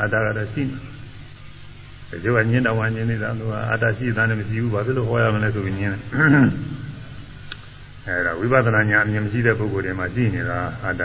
[0.00, 6.02] အတ္တကတော့ရှိနေဒီကညင်းတော်ဝညင်းနေတာသူကအတ္တရှိတာနဲ့မရှိဘူးဘာဖြစ်လို့ဟောရမလဲဆိုပြီးညင်းတယ်
[8.06, 11.02] အဲဒါဝိပဿနာညာအမြင်မရှိတဲ့ပုဂ္ဂိုလ်တွေမှာရှိနေတာအတ္တ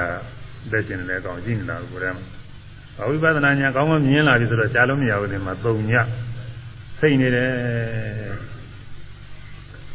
[0.69, 5.93] သက်ရှင်နေတဲ့အကောင်ရှိနေတာကိုယ်တည်းမှာဝိပဿနာညာကောင်းမှမြင်လာပြီဆိုတော့ရှားလို့မရဘူးဒီမှာသုံည
[6.99, 7.49] စိတ်နေတယ်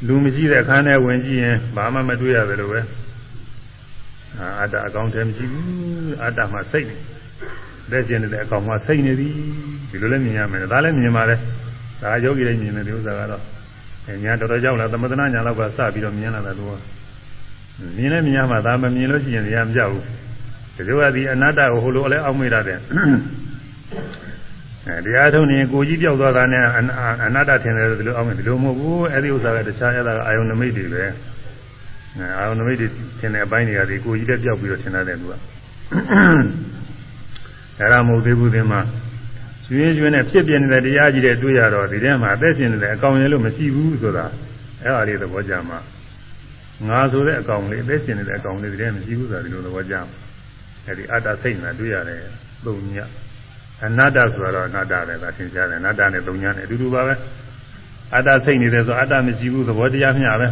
[0.07, 2.81] လူမရှိတဲ့အခန်းထဲဝင်ကြည့်ရင်ဘာမှမတွေ့ရတယ်လို့ပဲ
[4.61, 5.67] အတ္တအကောင်တည်းမရှိဘူး
[6.23, 6.97] အတ္တမှာစိတ်နေ
[7.91, 9.29] လက်ကျင်နေတဲ့အကောင်မှာစိတ်နေပြီ
[9.91, 11.37] ဒီလိုလည်းမြင်ရမယ်ဒါလည်းမြင်ပါလေ
[12.03, 13.43] ဒါယောဂီလည်းမြင်တယ်ဒီဥစ္စာကတော့
[14.25, 16.73] ညာတော်တော်ကြောက်လာသမထနာညာလောက်ကစပြီးတော့မြင်လာတာသူက
[17.97, 20.05] မြင်လည်းမြင်ရမှာဒါမမြင်လို့ရှိရင်တရားမပြောက်ဘူး
[20.77, 22.79] ဒီလိုကဒီအနတ္တကိုဟိုလိုလည်းအောက်မေ့ရတယ်
[24.87, 26.65] အဲတရားထုံးနေကိုကြီးပြောက်သွားတာနဲ့
[27.27, 31.05] အနတ္တထင်တယ်ဒီလိုအောက်မေ့ဒီလိုမဟုတ်ဘူးအဲ့ဒီဥစ္စာကတခြားရတာအာယုန်နမိတ်တွေပဲ
[32.39, 32.87] အာယုန်နမိတ်တွေ
[33.19, 35.33] ထင်တဲ့အပိုင်းတွေကဒီကိုကြီးတက်ပြောက်ပြီးတော့ထင်တယ်သူက
[37.79, 38.81] အဲ့ဒါမဟုတ်သေးဘူးသင်မှာ
[39.65, 44.27] ကျွင်းကျွင်းနဲ့ဖြစ်ပြနေတဲ့တရားကြီးတွေတွေ့ရတော့ဒီထဲမှာအသက်ရှင်နေတဲ့အကောင်ရလို့မရှိဘူးဆိုတာ
[44.83, 45.79] အဲ့ဒါလေးသဘောကြမှာ
[46.89, 50.26] ငါဆိုတဲ့အကောင်လေးအသက်ရှင်နေတဲ့အကောင်လေးဒီထဲမရှိဘူးဆိုတာဒီလိုသဘောကြမှာ
[50.87, 52.21] အဲ့ဒီအတ္တစိတ်နဲ့တွေ့ရတယ်
[52.67, 52.97] သုံးည
[53.85, 57.15] အနတ္တဆိုတော့အနတ္တပဲဒါသင်ကြားတယ်အနတ္တနဲ့သုံးညနဲ့အတူတူပါပဲ
[58.15, 60.49] အတ္တစိတ်နေတယ်ဆိုအတ္တမရှိဘူးသဘောတရားမျှပဲ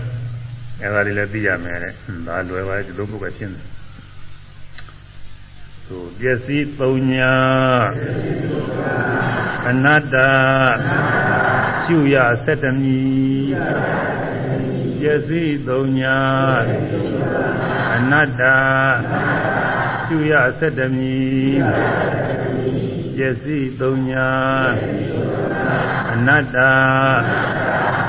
[0.81, 1.92] အဲ့ဒါလေးလည်းသိရမယ်တဲ့
[2.27, 3.66] ဒါလွယ်ပါဒီလိုပုဂ္ဂိုလ်ရှင်းတယ်
[5.87, 7.35] ဆိုပစ္စည်းသုံးညာ
[9.68, 10.16] အနတ္တ
[11.85, 13.01] ရှုရဆက်တမီ
[15.01, 16.16] ပစ္စည်းသုံးညာ
[17.97, 18.42] အနတ္တ
[20.06, 20.32] ရှုရ
[20.70, 21.58] 71မြည်
[23.16, 24.28] ပစ္စည်း3ညာ
[26.12, 26.72] အနတ္တာ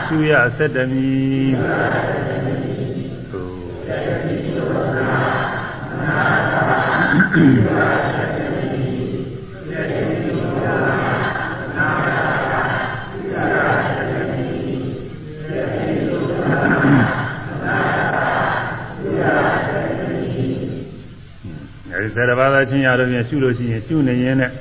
[0.06, 1.54] ရှုရ71မြည်
[3.30, 8.45] ဟုတ်
[22.16, 24.52] 10ပါးသောချင်းရာတို့ဖြင့်ရှုလို့ရှိရင်ရှုနေရင်နဲ့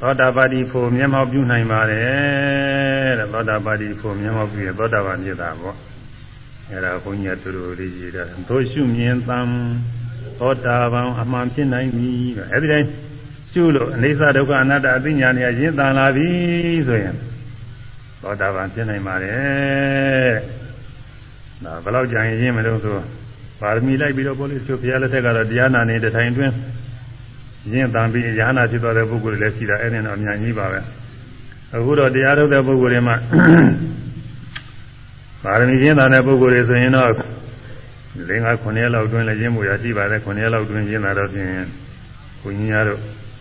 [0.00, 5.76] သောတာပတိဖို့မျက်မှောက်ပြုနိုင်ပါတယ်တဲ့သောတာပတိဖို့မျက်မှောက်ပြုရသောတာပန်ဖြစ်တာပေါ့
[6.70, 9.40] အဲ့ဒါဘုန်းကြီးကသူတို့လေးရေးတာတို့ရှုမြင်သံ
[10.40, 12.10] သောတာပန်အမှန်ဖြစ်နိုင်ပြီ
[12.52, 12.88] အဲ့ဒီတိုင်း
[13.52, 16.28] ရှုလို့အိသဒုက္ခအနတ္တအသိဉာဏ်ရရင်တန်လာပြီ
[16.86, 17.16] ဆိုရင်
[18.22, 20.34] သောတာပန်ဖြစ်နိုင်ပါတယ်
[21.64, 23.19] ဒါဘယ်လောက်ကြာရင်ရင်းမလို့ဆိုတော့
[23.60, 26.54] ပါရမီလိုက်ပြီးတော့ဘုရားဘုရားလက်ထက်ကတော့တရားနာနေတဲ့ထိုင်တွင်း
[27.72, 30.80] ရင်းတန်ပြီးရဟနာဖြစ်သွားတဲ့ပုဂ္ဂိုလ်တွေလည်းရှိတာအဲ့ဒီတော့အများကြီးပါပဲ
[31.74, 33.16] အခုတော့တရားထုတ်တဲ့ပုဂ္ဂိုလ်တွေမှာ
[35.44, 37.10] ပါရမီရင်းတန်တဲ့ပုဂ္ဂိုလ်တွေဆိုရင်တော့
[38.28, 41.50] ၄၅9ရက်လောက်တွင်းလည်းရင်းမှုရရှိပါတယ်9ရက်လောက်တွင်းရင်းတာတော့ဖြင့်
[42.42, 42.98] ဘုန်းကြီးများတို့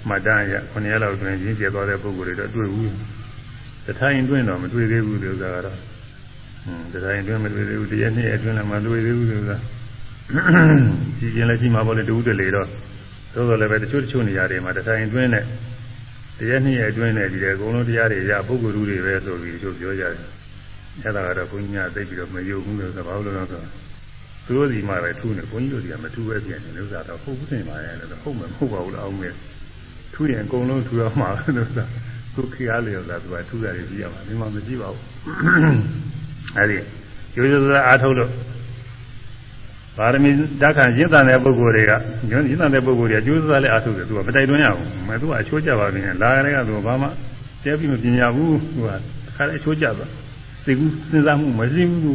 [0.08, 2.93] မှတ်တမ်းရ9ရက်လောက်တွင်းရင်းကျက်သွားတဲ့ပုဂ္ဂိုလ်တွေတော့တွေ့ဘူး
[3.86, 5.77] တထိုင်တွင်းတော့မတွေ့သေးဘူးလို့ဆိုတာကတော့
[6.63, 9.79] ဟွန်းတထိုင်တွင်းမတွေ့သေးဘူးတရက်နှစ်ရက်တွင်းလည်းမတွေ့သေးဘူးလို့ဆိုတာကြ
[11.26, 12.68] ည်ကျင်လည်းရှိမှာပေါ့လေတူတူလေတော့
[13.34, 15.44] သို့တော်လည်းပဲတချို့တချို့နေရာတွေမှာတထိုင်တွင်းနဲ့
[16.39, 20.13] တရက်နှစ်ရက်အတွင်းနဲ့ဒီလေအကုန်လုံးတရားတွေရပုဂ္ဂိုလ်တွေပဲဆိုပြီးတချို့ပြောကြတယ်
[21.04, 23.68] အဲ့ဒါကတော့ဘုန်းကြီးများသိပြီးတော့မယုံဘူးလို့ဆိုဘာလို့လဲဆိုတော့
[24.46, 29.34] သူတို့စီမှာပဲထူးနေဘုန်းကြီးတို့စီကမထူးပဲပြန်နေလို့ဆိုတော့ဟုတ်ဘူးထင်ပါရဲ့လို့ဟုတ်မယ်မဟုတ်ပါဘူးလားအောင်မယ်
[30.13, 31.86] ထူးရင်အကုန်လုံးထူရမှာလို့ဆို
[32.36, 35.04] သူခရီးလျော်တာသူကထူးရတယ်ကြည့်ရမှာဒီမှာမရှိပါဘူး
[36.58, 36.78] အဲ့ဒီ
[37.36, 38.30] ရိုးရိုးသားအားထုတ်လို့
[40.00, 40.30] ပါရမီ
[40.62, 47.08] ဓာတ်ခံရင့်တန်တဲ့ပုဂ္ဂိုလ်တွေကရင့်တန်တဲ့ပုဂ္ဂိုလ်တွေကကျိုးစားလဲအားထုတ်တယ်သူကမတိုက်တွန်းရဘူးမသူကအချိုးကြပါပြီလာရတဲ့ကသူဘာမှ
[47.64, 48.90] တဲပြီးမပညာဘူးသူက
[49.36, 50.10] ခါတဲ့အချိုးကြသွား
[50.66, 52.14] သိကူးစဉ်းစားမှုမရှိဘူးသူ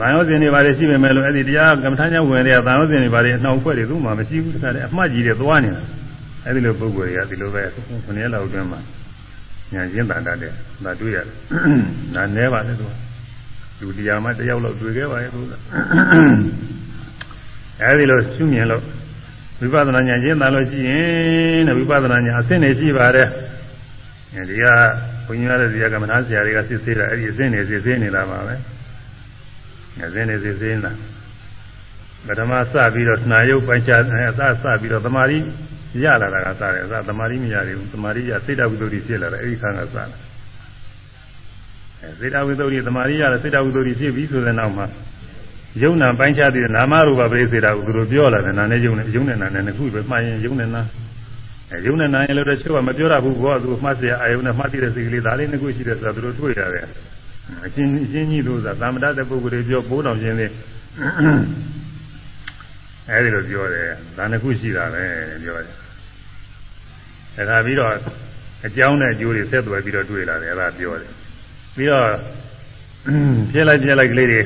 [0.00, 5.82] မာယောဇဉ်တွေဘာတွေရှိပေမဲ့လို့အဲ့ဒီတရားကမ္မထာညာဝင်တွေကသာယောဇဉ်တွေဘာတွေအနှောင်ဖွဲ့တွေသူ့မှာမရှိဘူးတခါတည်းအမှတ်ကြီးတွေသွားနေတာ
[6.44, 8.80] အဲ့ဒီလိုပုဂ္ဂိုလ်တွေကဒီလိုပဲခဏလောက်အတွင်းမှာ
[9.72, 10.52] ညာရင်းတန်တတ်တယ်
[10.84, 11.36] ဒါတွေ့ရတယ်
[12.14, 12.92] ဒါနဲပါလေသူက
[13.84, 15.52] လူတရားမှတယောက်လောက်တွေ့ခဲ့ပါရဲ့သူက
[17.82, 18.82] အဲ့ဒီလိုရှုမြင်လို့
[19.60, 23.28] ဝိပဿနာဉာဏ်ရင်းတန်လို့ရှိရင်တဲ့ဝိပဿနာဉာဏ်အဆင့်နေရှိပါတယ်
[24.50, 24.64] ဒီက
[25.26, 28.54] ဘုန်းကြီးရတဲ့ဇာကမ္မထာဆရာတွေကစစ်ဆေးတာအဲ့ဒီအဆင့်နေစစ်ဆေးနေတာပါပဲ
[29.98, 30.92] ငဇင်းနေစစ်စစ်လာ
[32.26, 34.10] ပထမစပြီးတော့နှာယုတ်ပိုင်းခြားအစ
[34.62, 35.38] စပြီးတော့သမာဓိ
[36.02, 40.08] ရလာတာကစတယ်အစသမာဓိမရသေးဘူးသမာဓိရစိတ်တဝိသုဒ္ဓိဖြစ်လာတယ်အဲဒီခါကစတယ်
[42.19, 44.85] စေတဝိသုဒ္ဓိသမာရိယစေတဝိသုဒ္ဓိဖြစ်ပြီဆိုတဲ့နောက်မှာ
[45.81, 50.81] ယုံနာပိုင်းခြားတဲ့နာမရူပပရိစေတာကိုသူတို့ပြောလာတယ်နာနဲ့ယုံနဲ့ယုံနဲ့နာနဲ့နှစ်ခုပဲမှားရင်ယုံနဲ့နာ
[51.71, 56.85] အဲယုံနဲ့နာရင်လို့တချို့ကမပြောရဘူးဘောသူမှတ်เสียအာယုံနဲ့မှတ်သိတဲ့စိတ်ကလေးဒါလေးနှစ်ခုရှိတယ်ဆိုတော့သူတို့တွေ့ရတယ်
[57.65, 60.51] အချင်းအချင်းကြီးတို့ဆိုတာသမ္မတတဲ့ပုဂ္ဂိုလ်တွေပြောပိုးတော်ခြင်းလေး
[63.09, 65.03] အဲဒီလိုပြောတယ်ဒါနှစ်ခုရှိတာပဲ
[65.43, 65.67] ပြောတ
[67.39, 67.91] ယ်ဒါကပြီးတော့
[68.67, 71.11] အကြောင်းနဲ့အကျိုးတွေဆက်သွယ်ပြီးတော့တွေ့လာတယ်အဲဒါပြောတယ်
[71.76, 72.08] ပြီးတော့
[73.50, 74.40] ပြည့်လိုက်ပြည့်လိုက်ကလေးတွေ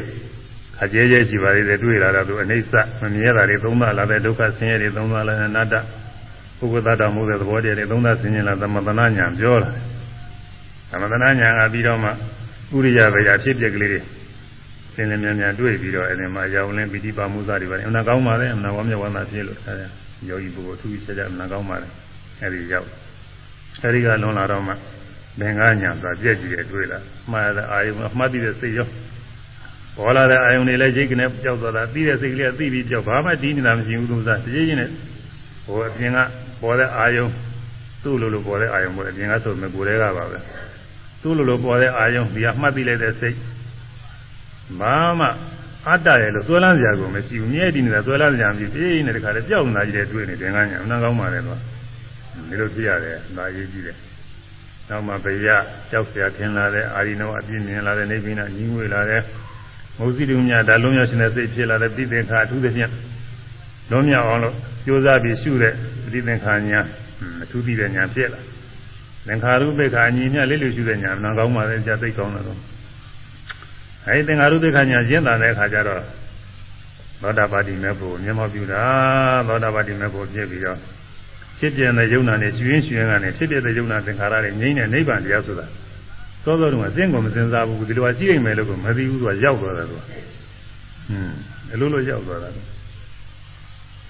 [0.83, 5.75] အကျဲကျဲရှိပါသေးတယ်တွေ့လာတော့သူအနိစ္စမမြဲတာတွေသုံးပါလာတဲ့ဒုက္ခဆင်းရဲတွေသုံးပါလာတဲ့အနတ္တ
[6.59, 9.71] ပုဂ္ဂိုလ်သတ္တမှုတဲ့သဘောတရားတွေသုံးသဆင်းရဲလာသမထနာညာပြောလာ
[10.91, 14.01] သမထနာညာကပြီးတော့မှဥရိယဗေယဖြစ်ပျက်ကလေးတွေ
[14.95, 19.75] သင်လင်းမြန်မြန်တွေ့ပြီးတော့အဲဒီမှာရောင်လင်းပိဋိပါမှုစားတွေပါတယ်အမှန်ကောင်းပါလေအမှန်ဝမ်းမြောက်ဝမ်းသာဖြစ်လို့အဲ
[20.29, 21.89] ယောဂီပုဂ္ဂိုလ်အထူးချက်ချက်အမှန်ကောင်းပါလေ
[22.43, 22.89] အဲဒီရောက်
[23.83, 24.73] အဲဒီကလွန်လာတော့မှ
[25.39, 26.99] ဘင်္ဂညာသာပြည့်ကြည့်ရတွေ့လာ
[27.31, 28.89] မှားတဲ့အာယုံအမှတ်တည်တဲ့စိတ်ရော
[29.97, 34.91] ပေါ်လာတဲ့အာယုံတွေလည်းရိတ်ကနေကြောက်သွားတာသိတဲ့စိတ်ကလေးကသိပြီးကြောက်ဘာမှတီးနေတာမရှိဘူးသူစားတကြီးချင်းနဲ့
[35.67, 36.19] ဟိုအပြင်က
[36.61, 37.27] ပေါ်တဲ့အာယုံ
[38.03, 40.39] သူ့လိုလိုပေါ်တဲ့အာယုံပေါ်အပြင်ကဆိုမြကိုယ်တွေကပါပဲ
[41.23, 43.37] သူ့လိုလိုပေါ်တဲ့အာယုံဒီကမှတ်သိလိုက်တဲ့စိတ်
[44.81, 45.29] ဘာမှ
[45.89, 51.59] အတ္တရဲ့လို့သွဲလန်းစရာကိုမရှိဘူးမြဲတည်နေတာသွဲလန်းစရာမရှိသေးနဲ့တခါတည်းကြောက်နေတာကြီးတဲ့တွေ့နေတယ်ငါညာအနာကောင်းပါလေတော့
[52.49, 54.08] ဒီလိုဖြစ်ရတယ်ဒါအရေးကြီးတယ်
[54.90, 55.48] နောက်မှဘေရ
[55.92, 59.22] ကြောက်เสียထင်လာတဲ့အာရိနောအပြင်းမြင်လာတဲ့နေပိနာညီငွေလာတဲ့
[59.98, 62.92] မုဇိတုမြဒါလုံးရရှင်တဲ့စိတ်ဖြစ်လာတဲ့ပြည်သင်္ခါအထူးသဖြင့်
[63.92, 65.74] လုံးမြောက်အောင်လို့ကြိုးစားပြီးရှုတဲ့
[66.12, 66.80] ပြည်သင်္ခါညာ
[67.44, 68.40] အထူးသိတဲ့ညာဖြစ်လာ
[69.28, 72.60] သင်္ခါရုပ္ပခာညီမြလေးလူရှုတဲ့ညာနာကောင်းပါလေကြာသိကောင်းတယ်တော့
[74.08, 76.02] အဲဒီသင်္ခါရုပ္ပခာညာကျင့်တာတဲ့အခါကျတော့
[77.22, 78.84] သောတာပတိမေဖို့မျက်မှောက်ပြုတာ
[79.48, 80.80] သောတာပတိမေဖို့ပြည့်ပြီးတော့
[81.59, 85.67] ဖြစ်ပြတဲ့ယုံနာနဲ့ကျွင်းကျွင်းကနေဖြစ်ပြတဲ့ယုံနာသင်္ခါရတွေငြိမ့်တဲ့နိဗ္ဗာန်တရားဆိုတာ
[86.45, 91.37] သောသောတုန်းကအသိကိုမစင်စားဘူးဒီလိုကကြည့်နိုင်မယ်လို့ကမသိဘူးသူကရောက်သွားတယ်သူကဟွန်း
[91.73, 92.49] အလိုလိုရောက်သွားတာ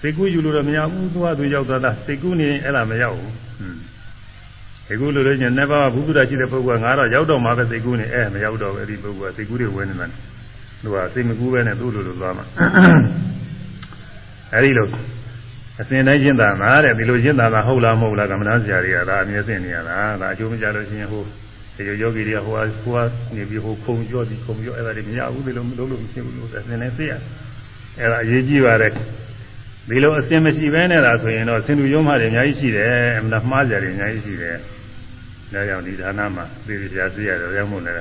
[0.01, 3.79] စိတ်ကူးယူလို့တော့မရဘူးသူကသူရောက်သွားတာစိတ်ကူးနေရင်အဲ့ဒါမရောက်ဘူးဟွန်း
[4.87, 10.11] စိတ်ကူးလို့လည်းညနေပါးဘုရားရှိတဲ့ပုဂ္ဂိုလ်ကငါတော့ရောက်တော့မှပဲစိတ်ကူးနေအဲမရောက်တော့ဘူးအဲ့ဒီပုဂ္ဂိုလ်ကစိတ်ကူးတွေဝင်နေတယ်
[10.83, 12.45] သူကစိတ်မကူးပဲနဲ့သူ့လိုလိုသွားမှာ
[14.53, 14.87] အဲ့ဒီလို
[15.81, 21.23] အစဉ်တိုင်းကျင့်တာမှာတဲ့ဒီလိုကျင့်တာကဟုတ်လားမဟုတ်လားကမ္မနာဆရာတွေကဒါအမြဲသိနေရတာဒါအကျိုးမကြလို့ရှိရင်ဟို
[21.75, 22.97] ဒီလိုယောဂီတွေကဟိုဟာဟိုက
[23.35, 27.13] နေပြီးဟိုခုံကြော့ပြီးခုံကြော့အဲ့ဒါတွေမရဘူးဒီလိုမလုပ်လို့မရှိဘူးလို့အစဉ်နဲ့သိရ
[27.99, 28.91] အဲ့ဒါအရေးကြီးပါတယ်
[29.89, 34.55] ဒီလိုအစဉ်မရှိဘဲနဲ့လားဆိုရင်တော့ဆင်တူရုံးမှတွေအများကြီးရှိတယ်အမှန်မှားကြတယ်အများကြီးရှိတယ်
[35.53, 37.95] ဒါကြောင့်ဒီဌာနမှာသိသိပြသိရတယ်ရောက်မို့လဲ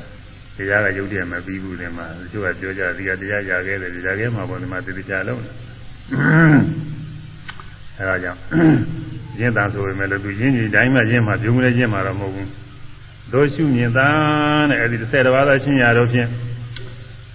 [0.56, 5.54] တရားကယုတ်တယ်မပြီးဘူးဒီမှာတချို့ကပြောကြဒီကတရားရခဲ့တယ်ဒီကြခဲ့မှာပေါ့ဒီမှာသိသိကြလုံးတယ်
[7.98, 8.40] အဲဒါကြောင့်
[9.40, 12.50] ရင့်တာဆိုပေမဲ့လို့သူရင်းကြီးတိုင်းမှရင့်မှာပြုံးလဲရင့်မှာတော့မဟုတ်ဘူး
[13.32, 14.08] တို့ရှုမြင်တာ
[14.70, 16.28] တဲ့အဲဒီ၁၀တပါးသောရှင်းရတော့ဖြင့်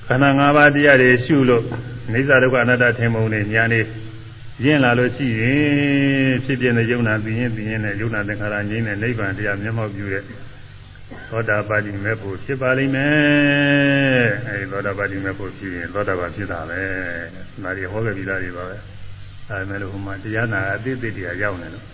[0.08, 1.63] ခန္ဓာ၅ပါးတရားတွေရှုလို့
[2.12, 3.82] နေသဒုက္ခအနတ္တထင်ပုံနဲ့ညာနေ
[4.63, 10.23] ရင့်လာလို့ရှိရင်ဖြစ်ပြတဲ့ယုံနာသိရင်သိရင်နဲ့ယုံနာသင်္ခါရငြိမ်းတဲ့နိဗ္ဗာန်တရားမျက်မှောက်ပြုတဲ့
[11.30, 16.82] သောတာပတိမေဖို့ဖြစ်ပါလိမ့်မယ်အဲဒီသောတာပတိမေဖို့ဖြစ်ရင်သောတာပန်ဖြစ်တာပဲ
[17.63, 18.92] ဒါတွေဟောခဲ့ပြီးသားတွေပါပဲ
[19.49, 21.86] အဲဒါမဲ့လို့ဟိုမှာတရားနာအသေးသေးတရားရောက်နေလို့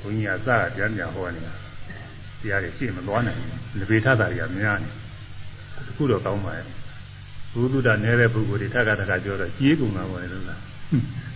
[0.00, 1.54] ဘုန်းကြီးကစပြန်ပြန်ဟောနေတာ
[2.40, 4.90] တရားတွေရှေ့မသွားနိုင်ဘူးလေပေထတာတွေကများနေ
[5.86, 6.66] တခုတော့ကောင်းပါရဲ့
[7.52, 10.60] ဘုသူဒ္ဓနဲတဲ့ပုဂ္ဂိုလ်တွေထက်ကထက်ကပြောတော့ကြီးကုန်တာပေါ့လေလို့လား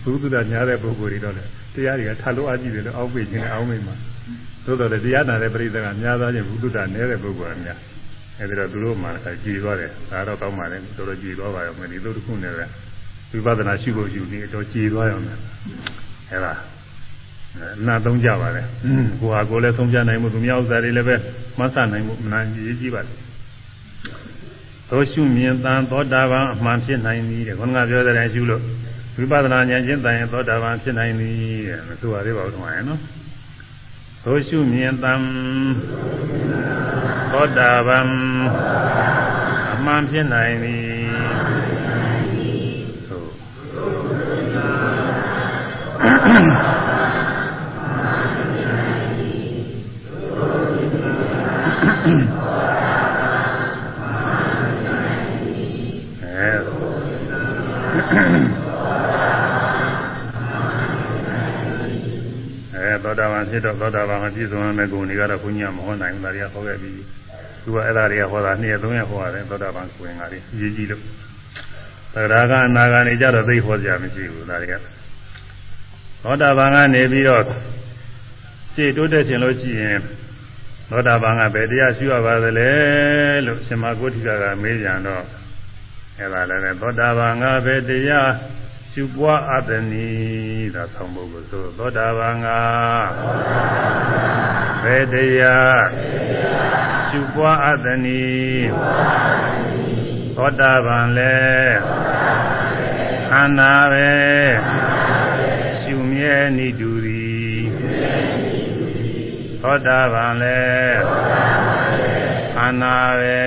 [0.03, 1.43] ဘုသူဒ္ဓညားတဲ့ပုဂ္ဂိုလ်တွေတော့လေ
[1.75, 3.95] တရားတွေကထလို့အကြည့်တယ်လို့အောက်ပိတ်ခြင်းနဲ့အောက်မိတ်မှာ
[4.65, 7.79] သို့တော်လည်းတရားနာတဲ့ပရိသတ်ကများသားချင်းဘုသူဒ္ဓနဲတဲ့ပုဂ္ဂိုလ်ကများ
[8.39, 9.09] အဲဒီတော့သူတို့မှ
[9.43, 12.71] ကြည်သွားတယ်ဒါတော့ကောင်းပါလေတော်တော်ကြည်သွားပါရောမယ်ဒီလိုတစ်ခုနဲ့လည်း
[13.31, 15.37] ဝိပဿနာရှုဖို့ယူနေတော့ကြည်သွားရောမယ်
[16.31, 16.53] အဲဒါ
[17.87, 18.61] နာသုံးကြပါလေ
[19.19, 21.15] ကိုဟာကိုလည်းသုံးကြနိုင်မှုသူများဥစ္စာတွေလည်းပဲ
[21.59, 23.13] မဆနိုင်မှုမနာရေးကြည့်ပါလေ
[24.89, 28.61] သောရှုမြင်တန်သောတာပန်အမှန်ဖြစ်နိုင်သည်တဲ့ခေါင်းကပြောတဲ့ရှုလို့
[29.15, 31.35] ဝိပဿနာဉာဏ်ချင်းတန်ရင်သောတာပန်ဖြစ်နိုင်သည်
[31.67, 32.99] တဲ့မဆိုပါသေးပါဘူးတော့ရနော်
[34.23, 35.21] သောရှုမြင်တန်
[37.31, 38.05] သောတာပန်
[39.73, 40.88] အမှန်ဖြစ်နိုင်သည်
[63.49, 66.95] ဖြစ်တော့သောတာပန်မပြည့်စုံမဲ့ဂုဏ်တွေကတော့ဘုညာမဟောနိုင်ဘူးဒါတွေကဟောခဲ့ပြီး
[67.63, 71.01] သူကအဲ့ဒါတွေကဟောတာနှစ်ရက်သုံးရက်ဟောရတယ်သောတာပန်ကိုယ်ငါတွေရေးကြည့်လို့
[72.13, 74.73] သရဂအနာဂာနေကြတော့သိဟောကြမရှိဘူးဒါတွေက
[76.23, 77.43] သောတာပန်ကနေပြီးတော့
[78.73, 79.99] ရှေ့တိုးတက်ခြင်းလို့ရှိရင်
[80.89, 82.71] သောတာပန်ကဘယ်တရားရှိရပါသလဲ
[83.45, 85.23] လို့ရှင်မဂုဋ္ဌိကကမေးကြတော့
[86.17, 88.29] အဲ့ဒါလည်းသောတာပန်ကဘယ်တရား
[88.91, 92.47] ရှုပွားအပ်သနည်းသာဆောင်းဖို့ကိုဆိုသောတာပန်က
[94.83, 95.81] ဘယ်တရား
[97.09, 98.69] ရှုပွားအပ်သနည်း
[100.35, 101.77] သောတာပန်လည်း
[103.29, 104.09] ခန္ဓာပဲ
[105.17, 105.28] ရှု
[106.19, 107.61] မြဲနိတူသည်
[109.61, 110.99] သောတာပန်လည်း
[112.55, 113.41] ခန္ဓာပဲ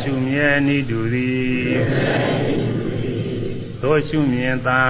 [0.00, 1.74] ရှုမြဲနိတူသည်
[3.82, 4.82] သို့ရှုမြင်တံ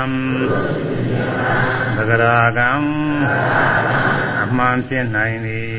[1.96, 2.70] သဂရာကံ
[4.42, 5.76] အမှန်ဖြစ်နိုင်သည်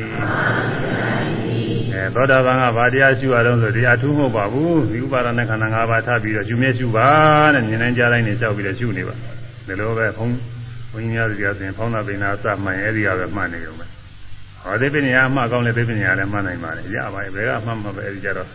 [1.92, 7.08] အဲသောတာပန်ကဗာတရားရှုရတော့ဆိုတရားထူးမဟုတ်ပါဘူးဒီဥပါဒနဲ့ခန္ဓာ၅ပါးထားပြီးတော့ရှုမြဲရှုပါ
[7.54, 9.16] တဲ့မြင်နိုင်ကြတိုင်းနေလျှောက်ပြီးတော့ရှုနေပါ
[9.66, 10.38] ဒီလိုပဲဘုန်း
[10.92, 13.90] ဘုန်းကြီးများစီကဆိုရင်ဖောင်းတာပင်နာစမှန်အဲဒီကပဲမှတ်နေကြမယ်
[14.62, 18.48] ဟောဒီပညာအမှားကောင်းလေဒီပညာလည်းမှတ်နိုင်ပါလေရပါရဲ့ဘယ်ကမှတ်မှာပဲအဲဒီကြတော့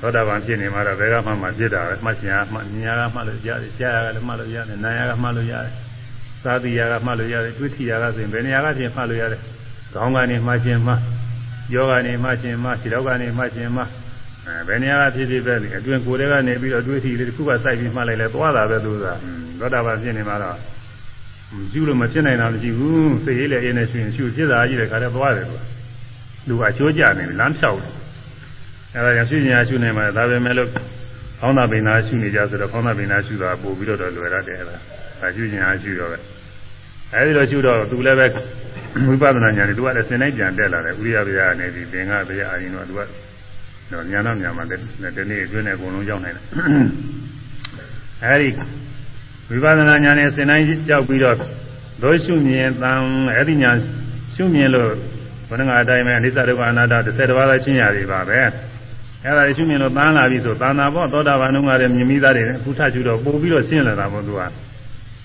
[0.00, 5.74] သောတာပန်ဖြစ်နေမှာတော့ဘယ်ကမှမှဖြစ်တာပဲမှတ်ချင်အားမှတ်ညာကမှတ်လို့ရတယ်ကြားရကလည်းမှတ်လို့ရတယ်နာယကမှတ်လို့ရတယ်
[6.44, 9.40] သာတိယကမှတ်လို့ရတယ်တွေ့ထိယကဆိုရင်ဘယ်နေရာကဖြစ်မှတ်လို့ရတယ်
[9.94, 10.94] ခေါင်းကနေမှတ်ခြင်းမှ
[11.74, 13.82] ယောကနေမှတ်ခြင်းမှခြေထောက်ကနေမှတ်ခြင်းမှ
[14.50, 19.06] အဲဘယ်နေရာကဖြစ်ဖြစ်ပဲအတွင်ကိုယ်တွေကနေပြီးတော့တွေ့ထိလေးတစ်ခုကစိုက်ပြီးမှတ်လိုက်လဲသွားတာပဲသူက
[19.58, 20.56] သောတာပန်ဖြစ်နေမှာတော့
[21.72, 25.60] ကျူးလို့မဖြစ်နိုင်တာမရှိဘူးစိတ်ရေးလည်းအင်းနဲ့ရှင်ရှုဖြစ်တာကြီးတဲ့ခါတည်းသွားတယ်သူက
[26.48, 27.92] လူကအချိုးကျနေပြီလမ်းဖြောက်တယ်
[28.94, 30.68] အဲဒါကြောင့်ရှုဉာဏ်ရှုနေမှာဒါပဲမဲ့လို့
[31.40, 34.76] ဖောင်းတာပင်နာရှုနေကြဆိုတော့ဖောင်းတာပင်နာရှုတာပို့ပြီးတော့လွယ်ရတယ်အဲဒါ
[35.20, 36.18] ဒါရှုဉာဏ်ရှုတော့ပဲ
[37.14, 38.26] အဲဒီတော့ရှုတော့သူလည်းပဲ
[39.08, 43.00] ဝိပဿနာဉာဏ်နဲ့သူကလည်းစင်လိုက်ပြန်တက်လာတယ်ဥရိယဗျာကနေပြီးသင်္ကဗျာအာရင်တော့သူက
[43.92, 44.72] တော့ဉာဏ်တော့ဉာဏ်မှာတ
[45.30, 46.44] နေ့အတွင်းနဲ့အကုန်လုံးရောက်နိုင်တယ်
[48.24, 48.48] အဲဒီ
[49.48, 51.36] ဝိပဿနာဉာဏ်နဲ့စင်တိုင်းကြောက်ပြီးတော့
[52.02, 53.00] ဒုရှုမြင်တန်
[53.36, 53.76] အဲဒီဉာဏ်
[54.34, 54.90] ရှုမြင်လို့
[55.48, 58.38] ဘုရားအတိုင်းပဲအနိစ္စဒုက္ခအနတ္တ30ပါးသောချင်းရာတွေပါပဲ
[59.24, 64.42] အဲ့ဒါရှုမြင်လို့သမ်းလာပြီဆိုသန္တာဘောသောတာပန်တို့ကလည်းမြင်မိသားတွေအခုထရှုတော့ပို့ပြီးတော့ရှင်းလာတာပေါ့သူက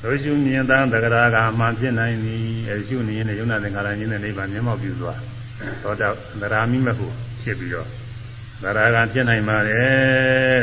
[0.03, 5.19] တို့ရှုမြင်သမ်းတဂရာကမှဖြစ်နိုင်သည်အဲရှုနေရင်လည်းယုံနာသင်္ခါရခြင်းနဲ့နိဗ္ဗာန်မျက်မှောက်ပြုသွား
[5.83, 6.09] သောတာ
[6.41, 7.07] သရာမိမဟု
[7.43, 7.87] ဖြစ်ပြီးတော့
[8.61, 10.61] သရာကဖြစ်နိုင်ပါတယ်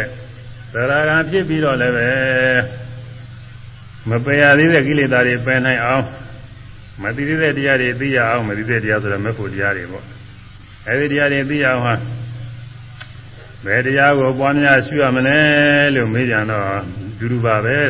[0.73, 2.11] သရာကဖြစ်ပြီးတော့လည်းပဲ
[4.09, 6.05] မပယ်ရသေးတဲ့ကိလေသာတွေပယ်နိုင်အောင်
[7.03, 10.05] မသိသေးတဲ့တရားတွေသိရအောင်မသိတဲ့တရားဆိုတော့မဲ့ဖို့တရားတွေပေါ့
[10.89, 11.95] အဲဒီတရားတွေသိရအောင်ဟာ
[13.67, 15.39] ဘယ်တရားကိုပွားများရှုရမလဲ
[15.95, 16.81] လို့မေးကြတော့
[17.19, 17.81] ဒုရူပါပဲ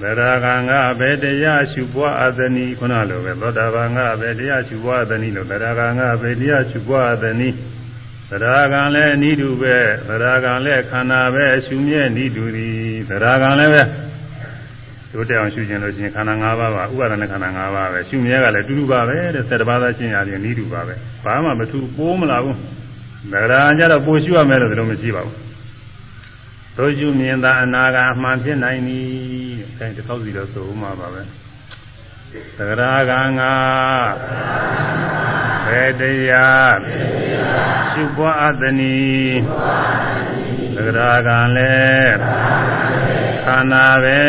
[0.00, 0.70] ဗရာဂံက
[1.00, 7.48] ဘယ်တရားရှုပွားအသနီခုနလိုပဲသောတာပန်ကဘယ်တရားရှုပွားအသနီလို့ဗရာဂံကဘယ်တရားရှုပွားအသနီ
[8.30, 9.76] ဗရာဂံလည်းအနိဒုပဲ
[10.08, 12.76] ဗရာဂံလည်းခန္ဓာပဲရှုမြဲနိဒုသည်
[13.08, 13.82] ဗရာဂံလည်းပဲ
[15.12, 22.56] တို့တဲ့အောင်ရှုခြင်းလို့ရှိရင်ခန္ဓာ၅ပါးပါဥပါဒณะခန္ဓာ၅ပါးပဲရှုမြဲကလည်းတူတူပါပဲတဲ့၁၇ပါးသာရှင်းရတယ်နီးတူပါပဲဘာမှမထူပိုးမလာဘူး
[23.32, 25.36] ဒါကြကြတော့ပိုရှုရမယ်လို့ဒီလိုမရှိပါဘူး
[26.78, 29.06] တို့ရှုမြင်တာအနာဂါအမှန်ဖြစ်နိုင်သည်
[29.78, 31.22] တဲ့ဒီသောက်စီတော့ဆိုဥမှာပါပဲ
[32.56, 33.52] သဂရာဂံငါ
[35.66, 36.78] ဘေတရား
[37.90, 39.34] ရှုပွားအပ်သည်
[40.74, 42.14] သဂရာဂံလည်း
[43.44, 44.22] ခန္ဓာပဲ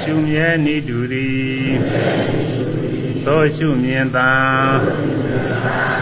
[0.00, 1.70] ရှုမြဲနိတူသည်
[3.26, 4.30] သောရှုမြင်သာ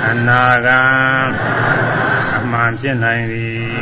[0.09, 0.81] အနာဂံ
[2.37, 3.79] အမှန်ဖြစ်နိုင်သည်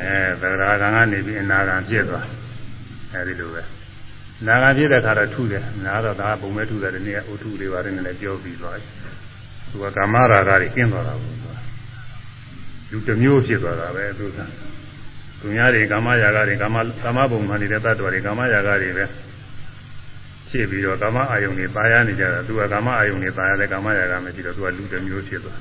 [0.00, 2.26] အဲသရဂံကနေပြီးအနာဂံဖြစ်သွား
[3.12, 3.62] အဲဒီလိုပဲ
[4.46, 9.05] နာဂံဖြစ်တဲ့ခါတော့ထုတယ်နာတော့ဒါပုံမဲ့ထုတယ်ဒီနေ့အုထုလေးပါတယ်လည်းပြောပြီးသွားတယ်
[9.70, 11.36] သူကကာမရာဂတွေကျင်းသွားတာဘူး
[12.90, 14.38] လူတစ်မျိုးဖြစ်သွားတာပဲသူက
[15.40, 19.04] သူများတွေကာမရာဂတွေကာမကာမဘုံမှနေတဲ့တ attva တွေကာမရာဂတွေပဲ
[20.48, 25.60] ဖြစ်ပြီးတော့ကာမအာယုန်တွေပါရနေကြတာသူကကာမအာယုန်တွေပါရတယ်ကာမရာဂမရှိတော့သူကလူတစ်မျိုးဖြစ်သွား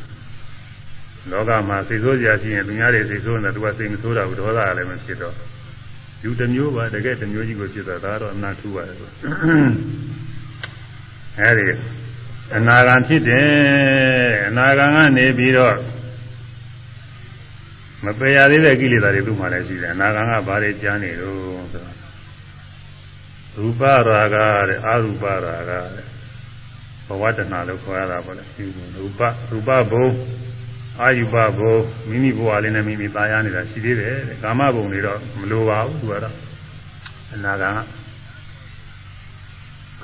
[1.31, 5.35] လောကမှာစိတ်ဆိုးကြရှိရင်သူများတွေစိတ်ဆိုးနေတယ်သူကစိတ်မဆိုးတာဘူးဒေါသလည်းမဖြစ်တော့
[6.23, 9.09] လူတစ်မျိုးပါတကယ်တစ်မျိုးကြီးကိုဖြစ်သွားတာတော့အနာထူပါတယ်ဆို
[11.39, 11.65] အဲဒီ
[12.56, 13.48] အနာဂံဖြစ်တယ်
[14.48, 15.76] အနာဂံကနေပြီးတော့
[18.04, 21.36] မပယ်ရသေးတဲ့ကိလေသာတွေသူ့မှာလည်းရှိတယ်အနာဂံကဘာတွေကြားနေတော့
[21.72, 21.96] ဆိုတော့
[23.56, 24.08] ရူပရာဂ
[24.68, 26.06] တဲ့အာရူပရာဂတဲ့
[27.06, 28.66] ဘဝတဏလို့ခေါ်ရတာပေါ့လေရူ
[29.18, 29.20] ပ
[29.50, 30.08] ရူပဘုံ
[31.00, 31.76] အာယုပဘုံ
[32.08, 36.36] မိမိဘဝလေးနဲ့မိမိตายရနေတာရှိသေးတယ်တဲ့ကာမဘုံတွေတော့မလိုပါဘူးသူကတော့
[37.34, 37.78] အနာဂံက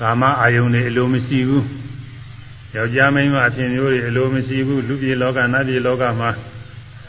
[0.00, 1.64] ကာမအာယုန်တွေအလိုမရှိဘူး
[2.75, 6.29] ယောက်ျားမိန်းမအဖြစ်မျိုးတွေအလိုမရှိဘူးလူပြည်လောကနတ်ပြည်လောကမှာ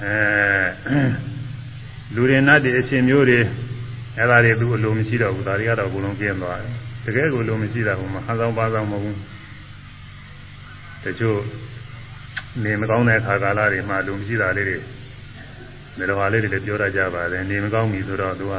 [0.03, 0.15] အဲ
[2.15, 3.41] လူတွေနတ်တွေအချင်းမျိုးတွေ
[4.19, 9.19] အဲ့ဒါတွေသူအလိုမရှိတော့ဘူးဒါတွေကတော့အကုန်လုံးကျင်းသွားတယ်တကယ်ကိုအလိုမရှိတာဟိုမှာဟန်ဆောင်ပါဆောင်မဟုတ်ဘူး
[11.05, 11.39] တချို့
[12.65, 18.55] နေမကောင်းတဲ့ခါကာလတွေမှာလူမရှိတာလေးတွေဒီလိုဟာလေးတွေလည်းပြောတတ်ကြပါတယ်နေမကောင်းပြီဆိုတော့သူက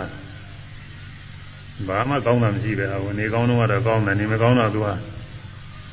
[1.87, 4.89] ဘာမှကောင်းတာမရှိပဲဟိုနေကောင်းတော့တော့ကောင်းတယ်နေမကောင်းတော့သူက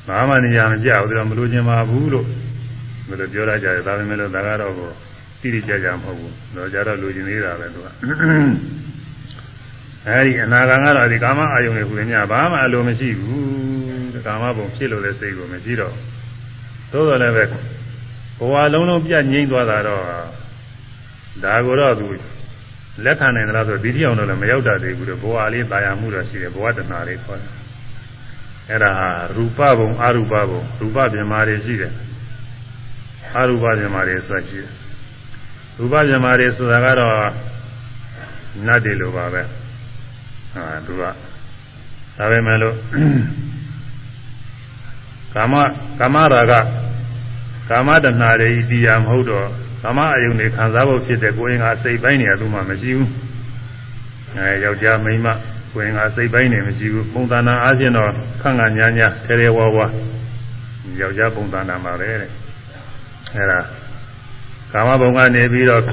[0.07, 2.25] ဘာမှနေရာမကြဘူးတော့မလို့ခြင်းပါဘူးလို့
[3.07, 4.89] ဘယ်လိုပြောရကြလဲဒါပေမဲ့လို့ဒါကတော့ကို
[5.41, 7.87] တိတိကျကျမဟုတ်ဘူးတော့ကြတော့လူခြင်းသေးတာပဲသူက
[10.07, 15.93] အဲဒီအနာဂါကတော့ဒီကာမအာယုန်တွေဟူတယ်ညဘာမှအလိုမရှိဘူးကာမဘုံဖြစ်လို့လည်းစိတ်ကိုမရှိတော့
[16.91, 17.49] သို့တော်လည်းပဲဘ
[18.51, 20.01] ဝလုံးလုံးပြတ်ငြိမ့်သွားတာတော့
[21.43, 22.07] ဒါကိုတော့သူ
[23.05, 27.60] လက်ခံနိုင်သလားဆိုဒီတိအောင်တော့လည်းမရောက်တတ်သေးဘူးတော့ဘဝလေးတာယာမှုတော့ရှိတယ်ဘဝတဏှာလေးခေါ်တယ်
[28.71, 31.93] အဲ့ဒါဟာရူပဘုံအရူပဘုံရူပပြမာတွေရှိတယ်
[33.37, 34.71] အရူပပြမာတွေဆိုတာရှိတယ်
[35.77, 37.15] ရူပပြမာတွေဆိုတာကတော့
[38.65, 39.41] နတ်တွေလိုပါပဲ
[40.53, 41.03] ဟာသူက
[42.17, 42.75] ဒါပဲမဲ့လို့
[45.33, 45.53] ကာမ
[45.99, 46.53] ကာမရာဂ
[47.69, 49.47] ကာမတဏှာတွေဤတရားမဟုတ်တော့
[49.83, 53.09] ကာမအယုန်တွေခံစားဖို့ဖြစ်တဲ့ကိုယ်ရင်ကစိတ်ပိုင်းနေရသူမှမရှိဘူး
[54.35, 55.27] အဲယောက်ျားမိန်းမ
[55.73, 58.09] ကိုယ်ရင်ကစိတ်ပိုင်းနေမရှိဘူးပုံသဏ္ဍာန်အားဖြင့်တော့
[58.41, 59.85] ခန့်ခန့်ညာညာထဲထဲဝါဝါ
[61.01, 62.29] ယောက်ျားပုံသဏ္ဍာန်ပါပဲတဲ့
[63.35, 63.59] အဲဒါ
[64.71, 65.83] ကာမဘုံကနေပြီးတော့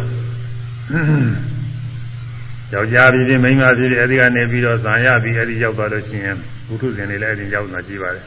[2.73, 6.37] ယောက်ျားဖြစ်ဖြစ်မိန်းမဖြစ်ဖြစ်အဲဒီကနေပြီးတော့ဇံရပြီးအဲဒီရောက်သွားလို့ရှိရင်
[6.69, 8.25] ဘုထုဇင်တွေလည်းအဲဒီရောက်လာကြည့်ပါတယ်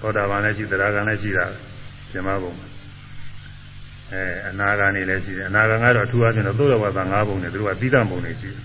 [0.00, 1.46] သောတာပန်လည်းရှိသရဂံလည်းရှိတာ
[2.10, 2.52] ဇမဘုံ
[4.12, 8.64] အဲအနာဂါနေလည်းရှိတယ်အနာဂါကတော့အထူးအချင်းတော့သို့တော်ဘာသာ၅ဘုံနဲ့သူတို့ကသီးသန့်ဘုံတွေရှိတယ်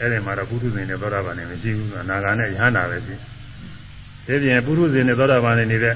[0.00, 3.14] အဲဒီမှာတော့ပုထုဇဉ်နဲ့သောတာပန်နဲ့မရှိဘူးအနာဂါနဲ့ယဟန္တာပဲရှိ
[4.26, 5.94] တယ်ဒီပြင်ပုထုဇဉ်နဲ့သောတာပန်နဲ့နေတဲ့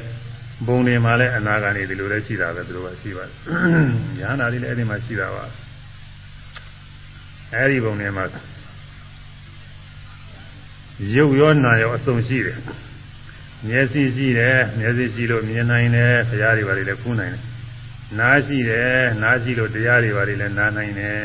[0.66, 3.36] ဘုံတွေမှာလည်းအနာဂါနေဒီလိုလည်းရှိတာပဲသူတို့ကရှိပါတယ်
[4.20, 5.44] ယဟန္တာတွေလည်းအဲဒီမှာရှိတာပါ
[7.54, 8.24] အဲဒီဘုံတွေမှာ
[11.14, 12.58] ရုပ်ရောနာရောအစုံရှိတယ်
[13.68, 17.42] မျက်စိရှိတယ်မျက်စိရှိလို့မြင်နိုင်တယ်ဘုရားတွေပါလေလည်းဖူးနိုင်တယ်
[18.18, 21.18] နားရှိတယ်နားရှိလို့တရားတွေပါလေလည်းနားနိုင်တယ်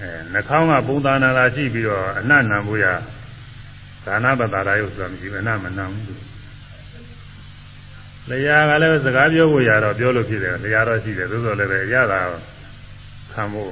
[0.00, 2.86] အဲနှာခေါင်းကပုံသဏ္ဍာန်လာရှိပြီးတော့အနတ်နံဖို့ရ
[4.04, 6.22] ဒါနပတာရယုဆိုတာမရှိဘူးအနတ်မနံဘူး
[8.30, 12.20] လျာကလည်းစကားပြောဖို့ရတော့ပြောလို့ဖြစ်တယ်လျာတော့ရှိတယ်သို့တော်လည်းပဲရတာ
[13.32, 13.70] ခံဖို့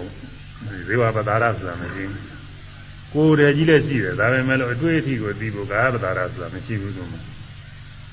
[0.89, 2.21] ဇေဝပတာရဆိုတာမရှိဘူး
[3.13, 7.19] ကိုယ်တည်းကြီးလည်းရှိတယ်ဒါပေမဲ့လို့အတွေ့အထိကိုသိဖို့ကာပတာရဆိုတာမရှိဘူးဆိုမှ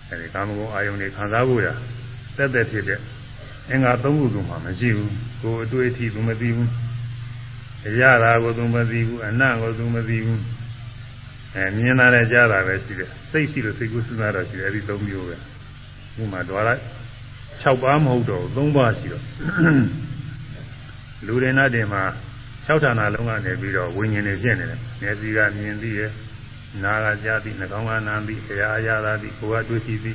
[0.09, 1.67] အဲဒီကာမဂုဏ်အာယုန်တွေခံစားဖို့ရ
[2.37, 2.99] တက်တက်ဖြစ်တဲ့
[3.69, 5.11] အင်္ဂါ၃ခုကမှမရှိဘူး
[5.43, 6.69] ကိုယ်အတွေ့အထိသူမသိဘူး
[7.87, 10.41] အရာသာကိုသူမသိဘူးအနံ့ကိုသူမသိဘူး
[11.55, 15.35] အဲမြင်တာနဲ့ကြားတာပဲရှိတယ်စိတ်ရှိလို့စိတ်ကူးစဉ်းစားတော့ရှိတယ်အဲဒီ၃မျိုးပဲ
[16.21, 16.69] ဥမာဒွါရ
[17.63, 19.23] 6ပါးမဟုတ်တော့3ပါးရှိတော့
[21.25, 22.03] လူတွေနဲ့တင်မှာ
[22.67, 26.11] 6ဌာနလုံးကနေပြီးတော့ဝိညာဉ်တွေဖြစ်နေတယ်မျက်စိကမြင်သိရဲ့
[26.83, 30.13] နားကကြားသိနှာခေါင်းကနားသိခရာအရာသာသိကိုယ်ကတွေ့ရှိသိ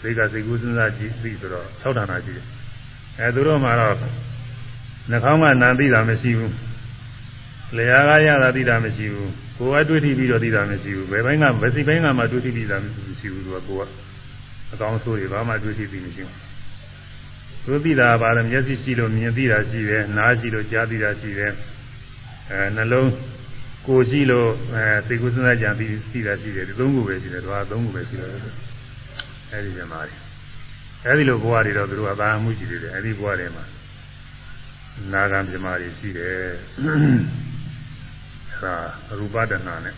[0.00, 2.46] စိတ်ကစိတ်ကူးစဉ်းစားကြည့်သိဆိုတော့6ဌာနရှိတယ်
[3.18, 3.94] အဲသူတို့မှာတော့
[5.10, 6.54] နှာခေါင်းကနားသိတာမရှိဘူး
[7.76, 12.84] လျှာကရတာသိတာမရှိဘူးကိုယ်ကတွေ့ထိပြီးတော့သိတာမရှိဘူးဘယ်ဘိုင်းကဘယ်စီဘိုင်းကမှတွေ့ထိပြီးတာမ
[13.20, 13.90] ရှိဘူးသူကကိုယ်က
[14.72, 16.48] အကောင်းဆိုးတွေဘာမှတွေ့ထိပြီးမရှိဘူး
[17.64, 21.52] သူသိတာပါလဲမျက်စိရှိလို့မြင်သိတာရှိတယ်နားရှိလို့ကြားသိတာရှိတယ်
[22.50, 23.10] အဲနှလုံး
[23.86, 28.30] ကိုယ်ရှိလို့အဲသိကုစဉ်းစားကြံပြီးသိတာရှိတယ်ဒီသုံးခုပဲရှိတယ်သူကသုံးခုပဲရှိတယ်
[29.52, 30.16] အဲဒီကျမားတွေ
[31.04, 33.64] အဲဒီလိုဘဝတွေတော့သူတို့ကသာမှုရှိတယ်အဲဒီဘဝတွေမှာ
[35.12, 36.48] နာဂံပြမာတွေရှိတယ်
[38.58, 38.74] အဲဒါ
[39.18, 39.94] ရူပဒနာနဲ့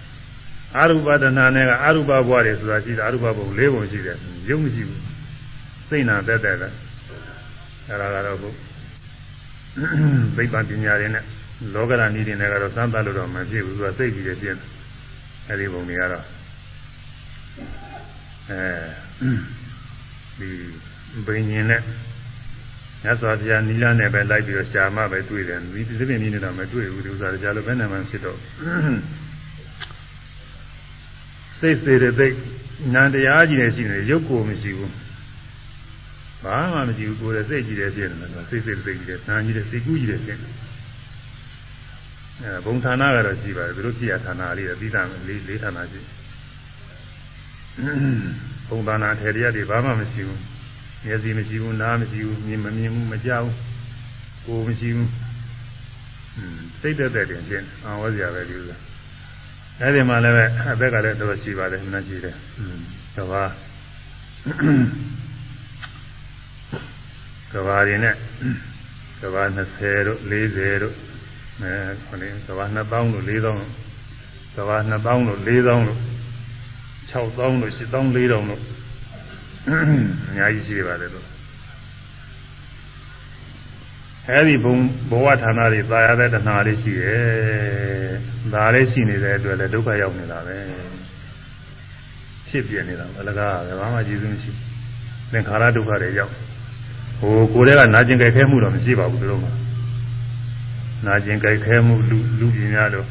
[0.78, 4.16] အရူပဒနာနဲ့ကအရူပဘဝတွေဆိုတာရှိတယ်အရူပဘုံ၄ဘုံရှိတယ်
[4.48, 5.02] ရုပ်မရှိဘူး
[5.88, 6.72] စိတ်နာတက်တက်တယ်
[7.88, 8.50] အဲဒါကတော့ဘု
[10.36, 11.24] သိပ္ပံပညာတွေနဲ့
[11.74, 14.61] လောကရဏီတွေနဲ့ကတော့စမ်းသပ်လို့တော့မဖြစ်ဘူးသူကစိတ်ကြီးတယ်ပြင်း
[15.48, 16.24] အဲဒီဘုံတွေကတော့
[18.50, 18.62] အဲ
[20.38, 20.50] ဒီ
[21.26, 21.80] ဘိညာဉ်နဲ့
[23.03, 28.38] မြတ်စွာဘုရားနီလာနဲ့ပဲလိုက်ပြီးတော့ရှာမပဲတွေ့တယ်ဒီသဖြင့်မြင်နေတော့မတွေ့ဘူးဒီဥစ္စာတရားလိုဘယ်နဲ့မှဖြစ်တော့
[31.61, 32.28] စိတ်စေတဲ့သိ
[32.94, 34.92] နန္တရားကြီးနဲ့ရှိနေရုပ်ကိုမရှိဘူး
[36.44, 40.51] ဘာမှမရှိဘူးကိုယ်ရဲ့စိတ်ကြီးတယ်ဖြစ်နေတယ်စိတ်စိတ်စိတ်ကြီးတယ်နာကြီးတယ်စိတ်ကူးကြီးတယ်ဖြစ်နေ
[42.42, 46.01] အဲဘုံဌာနကတော့ရှိပါတယ်သူတို့ပြရဌာနလေးပြီးတာလေးလေးဌာနရှိ
[48.68, 50.40] ဘုံဌာနထေရရတွေဘာမှမရှိဘူး
[51.05, 53.46] မျက်စိမရှိဘူးနားမရှိဘူးမြင်မမြင်ဘူးမကြောက်
[54.46, 55.11] ကိုယ်မရှိဘူး
[56.80, 58.78] စိတ်သက်သက်တင်ချင်းအောင်ဝစရာပဲဒီလို
[59.80, 62.36] အဲဒီမှာလည်းပဲအသက်ကလည်းတော်ရှိပါတယ်မှန်ကြည့်တယ်။
[63.16, 63.44] ကဘာ
[67.53, 68.14] ကဘာတွေနဲ့
[69.20, 70.94] ကဘာ20တို့40တို့
[71.61, 71.72] အဲ
[72.07, 73.59] ခொနည်းကဘာ2000တို့4000
[74.55, 75.98] ကဘာ2000တို့4000တို့
[77.11, 78.61] 6000တို့8000 4000တို့
[79.68, 79.70] အ
[80.34, 81.26] များကြီးရှိပါတယ်လို့
[84.28, 84.76] အဲဒီဘုံ
[85.11, 88.12] ဘဝဌာနတွေသာရတဲ့တဏှာလေးရှိတယ်
[88.52, 90.58] ဒါလေးရှိနေတဲ့အတွက်လည်းဒုက္ခရောက်နေတာပဲ
[92.48, 94.50] ဖြစ်ပြနေတာအလကားကဘာမှကျေးဇူးမရှိ
[95.32, 96.32] သင်္ခါရဒုက္ခတွေရောက်
[97.20, 99.46] ဟိုကိုယ်တည်းကနာကျင်ကြိုက်ခဲမှုတော့မရှိပါဘူးသူတို့က
[101.06, 103.06] နာကျင်ကြိုက်ခဲမှုလူလူပြင်းများတော့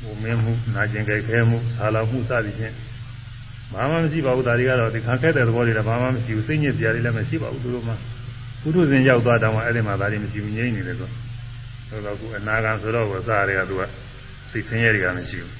[0.00, 2.74] ဟိုမင်းမှုနာကျင်ကြိုက်ခဲမှုဆာလောင်မှုစသည်ဖြင့်
[3.72, 7.94] ဘာမှမရှိပါဘူးဒါတွေကတော့ဒီခံခဲ့တဲ့သဘောတွေတော့ဘာမှမရှိဘူးစိတ်ညစ်စရာတွေလည်းမရှိပါဘူးသူတို့မှ
[8.62, 11.08] ပုထုဇဉ်ရောက်သွားတောင်မှအဲ့ဒီမှာဒါတွေမရှိဘူးငြိမ့်နေတယ်ဆို
[11.90, 13.82] တော့တော့ခုအနာဂံဆိုတော့ဝစားတွေကသူက
[14.50, 15.52] စိတ်ဆင်းရဲတွေကမရှိဘူး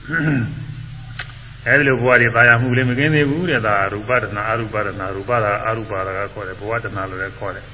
[1.66, 7.66] အဲဒီလိုဘဝတွေပါရမှုလည်းမကင်းသေးဘူးတဲ့ဒါရူပဒနာအရူပဒနာရူပဒါအရူပဒါကခေါ်တယ်ဘဝဒနာလို့လည်းခေါ်တယ်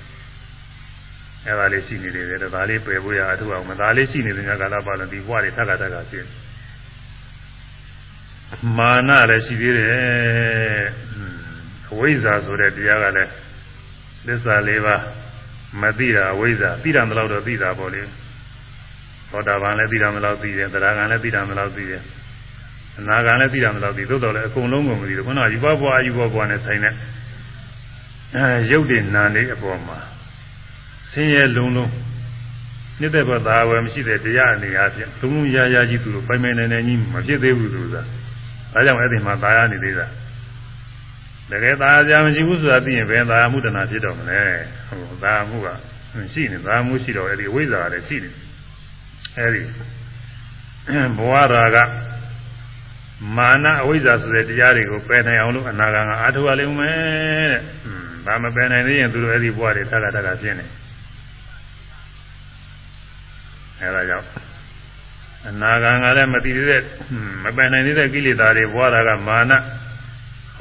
[1.47, 6.25] အဲဒါလေးရှိနေတယ်ဒါလေးပယ်ဖို့ရအထုအောင်မဒါလေးရှိနေတဲ့ညကာလပါလို့ဒီဘဝတွေထပ်ခါထပ်ခါဖြစ်
[8.77, 10.87] မာနလည်းရှိသေးတယ်
[11.93, 13.31] အဝိဇ္ဇာဆိုတဲ့တရားကလည်း
[14.27, 15.03] သစ္စာလေးပါး
[15.81, 18.03] မသိတာအဝိဇ္ဇာသိတာမလို့တော့သိတာပေါ့လေ
[19.31, 22.03] သောတာပန်လည်းသိတာမလို့သိတယ်သရဂံလည်းသိတာမလို့သိတယ်
[22.99, 26.95] အနာဂံလည်းသိတာမလို့သိသို့တော်လည်းအကုန်လုံးကိုမသိဘူးခုနကယူဘဘွားယူဘဘွားနဲ့ဆိုင်တဲ့
[28.37, 29.99] အဲရုပ်တည်နာနေအပေါ်မှာ
[31.13, 31.91] ဆင်းရဲလုံးလုံး
[33.01, 37.97] နှစ်သက်ဘသာဝယ်မရှိတဲ့တရားအနေအချင်းလုံးလုံးရာရာကြီးသူတို့ပိုင်ပိုင်နိုင်နိုင်ကြီးမဖြစ်သေးဘူးသူက
[38.73, 40.07] ဒါကြောင့်အဲ့ဒီမှာသာယာနေသေးတာ
[41.51, 44.41] တကယ်သာယာမရှိဘူးဆိုတာသိရင်ဘယ်သာယာမှုတဏဖြစ်တော့မလဲ
[44.89, 45.69] ဟုတ်သာယာမှုက
[46.33, 48.31] ရှိနေသာယာမှုရှိတော့အဲ့ဒီဝိဇ္ဇာလည်းရှိနေ
[49.39, 49.63] အဲ့ဒီ
[51.17, 51.79] ဘဝရာက
[53.37, 57.63] မာနအဝိဇ္ဇာဆိုတဲ့တရားတွေကိုပယ်နိုင်အောင်လို့အနာဂံကအားထုတ်ရလိမ့်မယ်တဲ့။
[58.27, 60.67] ဒါမပယ်နိုင်သေးရင်သူတို့အဲ့ဒီဘဝတွေထပ်ထပ်ထပ်ဖြစ်နေ။
[63.81, 64.27] အဲဒါကြောင့်
[65.49, 66.83] အနာဂံကလည်းမတည်သေးတဲ့
[67.43, 69.53] မပယ်နိုင်သေးတဲ့ကိလေသာတွေဘဝတာကမာန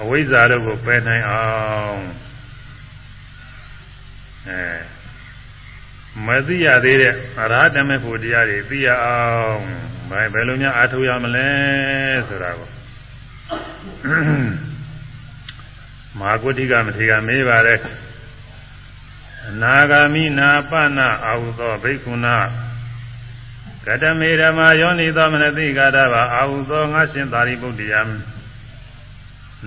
[0.02, 1.46] အဝိဇ္ဇာတို့ကိုပယ်နိုင်အော
[1.92, 2.02] င်
[4.50, 4.62] အဲ
[6.26, 9.62] မသိရသေးတဲ့အရဟတမေဖို့တရားတွေသိရအောင်
[10.10, 11.50] ဘယ်ဘယ်လိုများအားထုတ်ရမလဲ
[12.28, 12.70] ဆိုတာကို
[16.20, 17.80] မဟာကုဋ္ဌိကမထေရမေးပါတယ်
[19.50, 22.36] အနာဂာမိနာပနာအာဟုသောဘိက္ခုနာ
[23.86, 27.94] ကတမေဓမ္မာယောနိသောမနတိကာတဘာအာဟုသောငါရှင်သာရိပုတ္တယ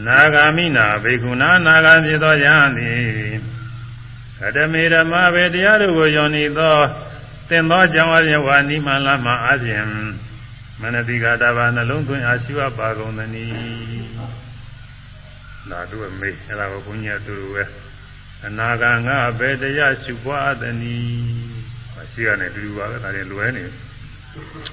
[0.06, 3.04] နာဂာမိနာဘိက္ခုနာနာဂံဖြစ်သောယဟန်သည်
[4.40, 6.76] ကတမေဓမ္မာပဲတရားတို့ကိုယောနိသော
[7.48, 9.84] သင်သောကြောင့်အပြင်ဝါနိမလမအားဖြင့်
[10.80, 13.54] မနတိကာတဘာနှလုံးသွင်းအားရှိအပ်ပါကုန်သနည်း
[15.70, 17.64] ဒါတို့အမေအဲ့ဒါကိုဘုန်းကြီးအတူတူပဲ
[18.46, 21.14] အနာဂံငါဘယ်တရားရှုပွားသနည်း
[22.12, 23.64] ရှိရနေတူတူပါပဲဒါလည်းလွယ်နေ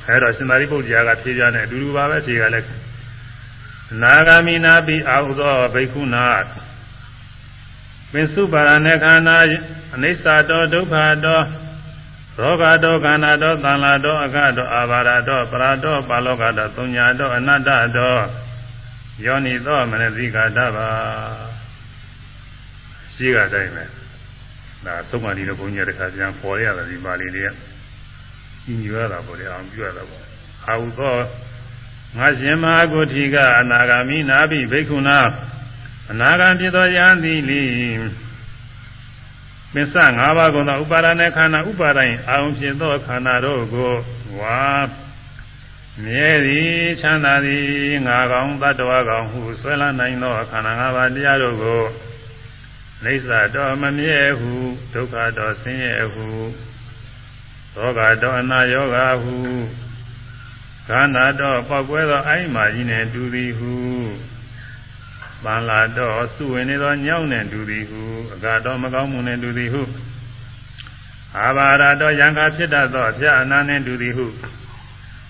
[0.08, 2.68] အဲ့တော့ရှင်သာရိပုတ္တရာကဖြေပြနေအတူတူပါပဲဖြေကလည်း
[4.02, 6.26] နာဂာမိနာပိအာဟုသောဘိက္ခုနာ
[8.12, 9.38] ပင်စုပါရณေခန္ဓာ
[9.96, 10.96] အနိစ္စတောဒုက္ခ
[11.26, 11.42] တော
[12.40, 18.16] ရောဂတောခန္ဓာတောသံလာတောအကတောအာဘာရတောပရာတောပါလောကတောသုံညာတောအနတ္တတော
[19.26, 20.88] ယောနိသောမနတိကာတပါ
[23.16, 23.84] ရှိကတိုင်းပဲ
[24.86, 27.71] ဒါသုံးပါးဒီလိုဘုန်းကြီးတခါပြန်ပေါ်ရတာဒီပါဠိလေးက
[28.68, 30.24] ညညရတာပေါ့လေအောင်ပြရတာပေါ့
[30.68, 31.16] အာဟုသော
[32.18, 35.20] ငါရှင်မဟာကိုတိကအနာဂါမိနာဘိဘိက္ခုနာ
[36.12, 37.62] အနာဂံဖြစ်သောယံသည်လိ
[39.74, 43.94] ပင်စ၅ပါးကုန်သောဥပါဒณะခန္ဓာဥပါဒိုင်အာုံဖြစ်သောခန္ဓာတို့ကို
[44.40, 44.64] ဝါ
[46.04, 51.84] မြဲသည်ချမ်းသာသည်ငါကောင်တတ္တဝါကောင်ဟုဆွဲလန်းနိုင်သောခန္ဓာ၅ပါးတရားတို့ကို
[53.04, 54.52] လိစ္ဆာတော်မမြဲဟု
[54.94, 56.28] ဒုက္ခတော်ဆင်းရဲဟု
[57.76, 59.36] သောကတော်အနာယောဂဟု
[60.88, 63.74] ခန္ဓာတော်ပောက်ကွဲသောအိုင်းမာကြီးနှင့်တူသည်ဟု
[65.44, 68.02] ပန်လာတော့စုဝင်နေသောညောင်းနှင့်တူသည်ဟု
[68.34, 69.84] အကတော်မကောင်းမှုနှင့်တူသည်ဟု
[71.38, 74.26] အာဘာရတော်ယံခါဖြစ်တတ်သောအပြအနာနှင့်တူသည်ဟု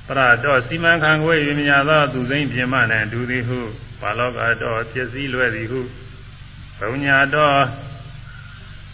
[0.07, 3.59] ပရတော်စီမံခံခွေ၍မြာသောသူစိမ့်ပြမနှင့်တူသည်ဟု
[4.01, 5.81] ဘာလောကတော်ဖြစ်စည်းလွယ်သည်ဟု
[6.79, 7.57] ဘုံညာတော်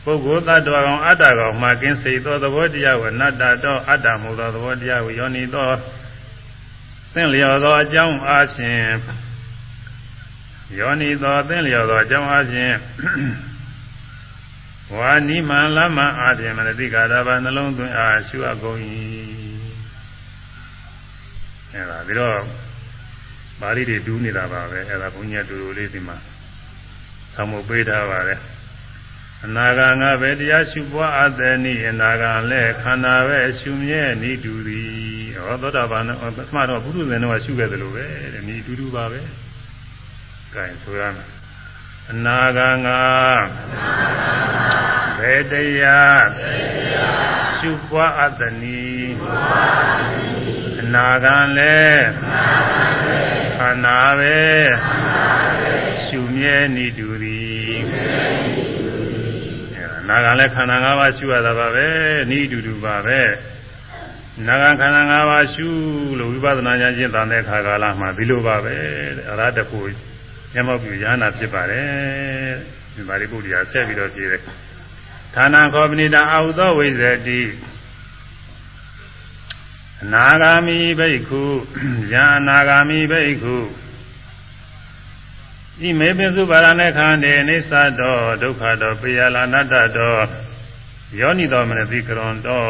[0.08, 5.70] ပုဂ္ဂိုလ်သတ္တဝါကောင်အတ္တကောင်မှကင်းစေသောသဘောတရားကိုအနတ္တတော်အတ္တမှုသောသဘောတရားကိုယောနိသော
[7.14, 8.82] သင်လျော်သောအကြောင်းအားဖြင့်
[10.78, 12.76] ယောနိသောသင်လျော်သောအကြောင်းအားဖြင့်
[14.96, 18.80] ဝါနိမန်လမအားဖြင့်မနတိကာရဘာနှလုံးသွင်းအားရှုအပ်ကုန်၏
[21.74, 22.38] အဲဒါပြီးတော့
[23.62, 26.18] ပါဠိတွေတူးနေတာပါပဲအဲဒါဘုန်းကြီးတူတူလေးဒီမှာ
[27.34, 28.40] သံမပေးထားပါတယ်
[29.46, 34.98] အနာဂါငါပဲတရားရှုပွားအပ်တဲ့နိအနာဂါလည်းခန္ဓာပဲရှုမြဲနိတူသည်
[35.44, 39.22] ဟောသောတာပန်တော့ပထမတော့ဘုရုဇဉ်တော့ရှုခဲ့တယ်လို့ပဲတဲ့နိတူတူပါပဲ
[40.54, 41.30] ကဲဆိုရမယ်
[42.12, 43.02] အနာဂံငါ
[45.18, 46.26] ဘယ်တရား
[47.56, 49.16] ရှုပွားအပ်သနည်း
[50.82, 52.08] အနာဂံလည်း
[53.58, 54.40] ခန္ဓာပဲ
[56.06, 57.78] ရှုမြဲနေတူသည်
[58.66, 58.67] အ
[60.08, 61.88] နာဂံလည်းခန္ဓာ၅ပါးရှုရတာပါပဲ
[62.30, 63.20] နေတူတူပါပဲ
[64.48, 65.68] နာဂခန္ဓာ၅ပါးရှု
[66.20, 68.74] လို့ဝိပဿနာဉာဏ်ရှင်းတဲ့ခါကာလမှာဒီလိုပါပဲ
[69.30, 69.88] အရဟတဖို့
[70.54, 72.54] မျက်မှောက်ပြုရဟနာဖြစ်ပါတယ်
[72.96, 74.42] ဒီပါရိပုတ္တရာဆက်ပြီးတော့ပြည့်တယ်
[75.36, 77.42] ဌာနခောပဏိတာအာဟုသောဝိဇ္ဇတိ
[80.04, 81.44] အနာဂါမိဘိက္ခု
[82.14, 83.56] ယံအနာဂါမိဘိက္ခု
[85.86, 90.16] ဤမေပိစုပါရณะခန္တေအိသတောဒုက္ခတောပိယလာနတ္တတော
[91.20, 92.64] ယောနိတော်မနတိကရွန်တော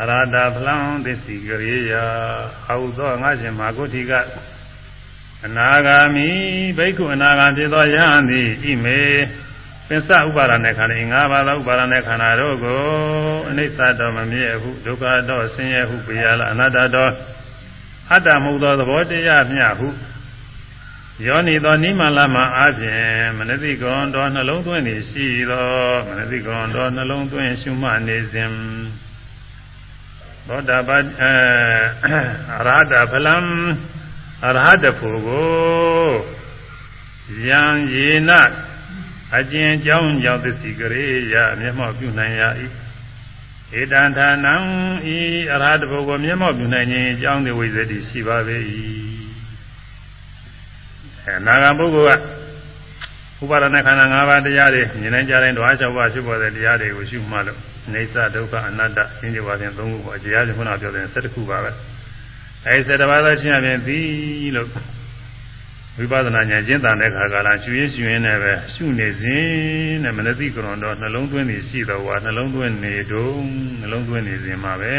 [0.00, 1.92] အရတာဖလံသစ္စီကရေယ
[2.68, 4.12] အာဟုသောငါရှင်မာဂုတိက
[5.46, 6.28] အနာဂါမိ
[6.78, 9.00] ဘိက္ခုအနာဂံဖြစ်သောယဟန်သည်ဣမေ
[9.88, 12.82] ပစ္စဥပါဒနဲ့ခန္ဓာငါးပါးသောဥပါဒနဲ့ခန္ဓာတို့ကို
[13.50, 17.12] အနိစ္စတော်မမြဲဟုဒုက္ခတော်ဆင်းရဲဟုပြရလာအနတ္တတော်
[18.12, 19.88] အတ္တမဟုတ်သောသဘောတရားမျှဟု
[21.26, 25.66] ယောနီသောနိမလမအားဖြင့်မနတိကွန်တော်နှလုံးသွင်းနေရှိသော
[26.08, 28.50] မနတိကွန်တော်နှလုံးသွင်းရှုမှတ်နေစဉ်
[30.46, 31.24] သောတာပတ္အ
[32.66, 33.36] ရဟတဖလံ
[34.46, 36.10] အရဟတဖို့ကို
[37.46, 37.62] ယံ
[37.94, 38.30] ယေန
[39.36, 42.42] အကျဉ်ကြောင်းကြောင့်သစ္စီကရေယမျက်မှောက်ပြုနိုင်ရ၏
[43.80, 44.54] ဧတံဌာနံ
[45.16, 45.18] ဤ
[45.52, 48.58] အရဟတဖို့ကိုမျက်မှောက်ပြုနိုင်ခြင်းအကြောင်းဒီဝိဇ္ဇတိရှိပါပေ၏
[51.30, 57.58] အဲနာဂပုဂ္ဂိုလ်ကဥပါဒနာခန္ဓာ၅ပါးတရားတွေမြင်နိုင်ကြတဲ့ဓဝါ၆ပါးရှုပေါ်တဲ့တရားတွေကိုရှုမှလို့
[57.92, 61.70] နေသဒုက္ခအနတ္တရှင်းကြပါရင်၃ခုပေါ့တရားရှင်ခုနပြောတဲ့၁၁ခုပါပဲ
[62.66, 64.68] အဲဒီ၁၁ပါးသောရှင်းရပြင်သည်လို့
[65.98, 69.46] ဝိပဿနာဉာဏ်ကျင့်တာတဲ့ခါကလာရှုရင်းရှုရင်းနဲ့ပဲရှုနေစဉ်
[70.02, 73.44] နဲ့မနတိကရွန်တော့နှလုံးသွင်းနေရှိတော်ဝါနှလုံးသွင်းနေတုံး
[73.80, 74.96] နှလုံးသွင်းနေစဉ်မှာပဲ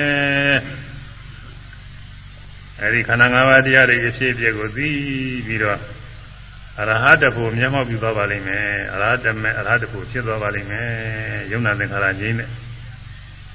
[2.80, 4.90] အဲဒီခန္ဓာ၅ပါးတရားတွေအဖြစ်အပျက်ကိုသိ
[5.46, 5.80] ပြီးတော့
[6.80, 10.88] အရဟတဖို့မျက်မှောက်ပြုသွားပါလိမ့်မယ်အရဟတမေအရဟတဖို့ဖြစ်သွားပါလိမ့်မယ်
[11.52, 12.50] ယုံနာသင်္ခါရငြိမ့်တဲ့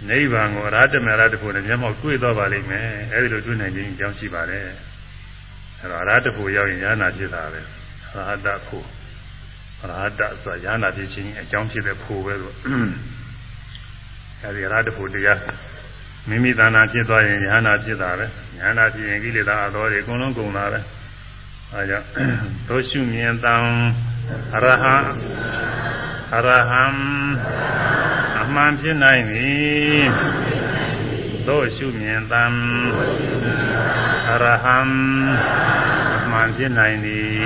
[0.08, 4.64] နိဗ္ဗာန်ကိုအရဟတမေအရဟတဖို့နဲ့မျက်မှောက်တွေ့သွားပါလိမ့်မယ်အဲဒီလိုတွေ့နိုင်ခြင်းအကြောင်းရှိပါတယ်
[5.80, 7.60] အဲတော့အရဟတဖို့ရောက်ရင်ဉာဏ်နာဖြစ်တာပဲ
[8.14, 8.86] အရဟတဖို့
[9.82, 12.54] အရဟတဆိုတာဉာဏ်နာဖြစ်ခြင်းအကြောင်းဖြစ်တဲ့ဖို့ပဲလို့
[14.42, 15.40] အဲဒီအရဟတဖို့တရား
[16.28, 18.26] မိမိတဏ္ဍာဖြစ်သွားရင်ဉာဏ်နာဖြစ်တာပဲ
[18.60, 20.80] ဉာဏ်နာဖြစ်ရင်ကိလေသာအတော်တွေအကုန်လုံးကုန်တာပဲ
[21.76, 22.06] အဲကြောင့်
[22.68, 23.56] သောရှုမြင်တံ
[24.54, 24.94] အရဟံ
[26.34, 26.84] အရဟံ
[28.40, 30.04] အမှန်ဖြစ်နိုင်သည်
[31.46, 32.44] သောရှုမြင်တံ
[34.30, 34.78] အရဟံ
[36.16, 37.38] အမှန်ဖြစ်နိုင်သည်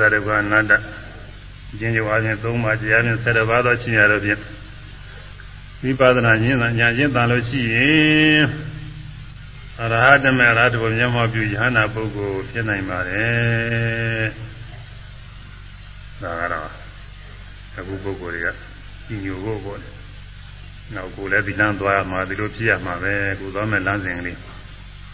[0.00, 0.72] လေးစားတဲ့ကအနတ္တ
[1.78, 4.40] ကျင့်ကြွားခြင်းသုံးပါးတရားဖြင့်၁၇ပါးသောရှင်ရတော့ဖြင့်
[5.82, 8.42] ဝိပဿနာဉာဏ်ညာချင်းတန်လို့ရှိရင်
[9.80, 14.26] အရဟတမေရဟတဘုမျက်မှောက်ပြုယဟနာပုဂ္ဂိုလ်ဖြစ်နိုင်ပါတယ်
[16.22, 16.70] ဒါကတော့
[17.78, 18.52] အခုပုဂ္ဂိုလ်တွေ
[19.08, 19.80] ကညိုဖို့ပေါ့
[20.94, 24.38] နောက်ကိုလည်းဒီလမ်းသွားမှာဒီလိုဖြစ်ရမှာပဲကိုသွားမဲ့လမ်းစဉ်ကလေး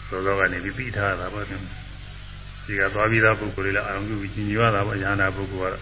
[0.09, 1.45] သောသောကနေပြီးပြီးထားတာပေါ့
[2.67, 5.81] ဒီကသွားပြီးသားပုဂ္ဂိုလ်တွေလည်းအာရုံပြုပြီးကြီးညိုရတာပေါ့ယ ahanan ပုဂ္ဂိုလ်ကတော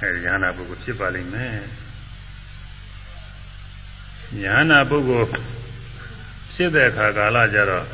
[0.00, 1.54] အဲဒီယ ahanan ပုဂ္ဂိုလ်ဖြစ်ပါလိမ့်မယ်
[4.42, 5.28] ယ ahanan ပုဂ္ဂိုလ်
[6.54, 7.86] ဖြစ်တဲ့အခါကာလကြတော့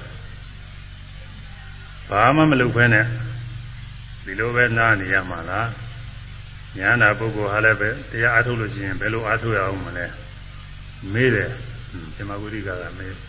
[2.11, 3.05] ဘာမှမလုပ်ဘဲနဲ့
[4.24, 5.68] ဒီလိုပဲနားနေရမှာလား
[6.78, 10.07] ယ ahanan ပုဂ္ဂိုလ်ဟာလည်းပဲတရားအားထုတ်လို့ရှိရင်ဘယ်လိုအားထုတ်ရအောင်မလဲ
[11.12, 11.51] မေးတယ်
[12.16, 13.28] ဇမဂုရိကကမေး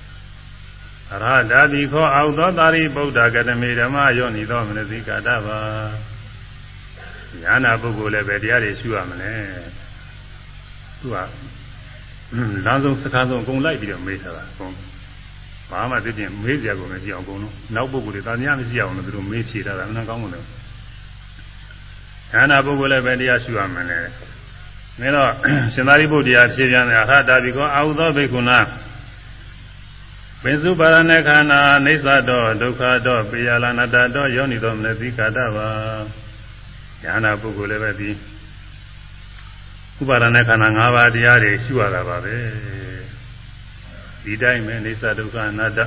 [1.13, 5.57] အရဟတာတိခောအောက်သောသာရိပုတ္တကတမေဓမ္မယောနိသောမနစိကာတပါ
[7.41, 9.33] ညာနာပုဂ္ဂိုလ်လည်းပဲတရားတွေရှုရမလဲ
[10.99, 11.15] သူက
[12.65, 14.73] လမ်းဆုံးစကားဆုံးအကုန်လိုက်ပြီးတော့မေးထားတာအကုန်
[15.69, 20.45] ဘာမှသိပြင်မေးကြကုန်မရှိအောင်အကုန်လုံးနောက်ပုဂ္ဂိုလ်တွေတာများမရှိအောင်လို့သူတို့မေးဖြေထားတာအမှန်ကောင်းမလို့
[22.31, 23.99] ညာနာပုဂ္ဂိုလ်လည်းပဲတရားရှုရမလဲ
[24.99, 25.31] မင်းတော့
[25.73, 28.59] ရှင်သာရိပုတ္တရာဖြေပြန်တယ်အရဟတာတိခောအာဟုသောဘိက္ခုနာ
[30.43, 35.67] ပင်စုပါရဏခန္ဓာအိသတောဒုက္ခတောပိယလာနတတောယောနိသောမနတိကာတပါ
[37.03, 38.11] ဉာဏပုဂ္ဂိုလ်လည်းပဲဒီ
[39.99, 42.35] ဥပါဒณะခန္ဓာ၅ပါးတရားတွေရှုရတာပါပဲ
[44.23, 45.79] ဒီတိုင်းပဲအိသဒုက္ခအနတ္တ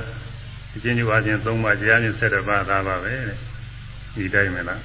[0.75, 3.37] အချင်းချင်းအားဖြင့်၃ပါးတရားချင်း၁၇ပါးသာပါပဲတဲ့
[4.15, 4.81] ဒီတိုင်းမလား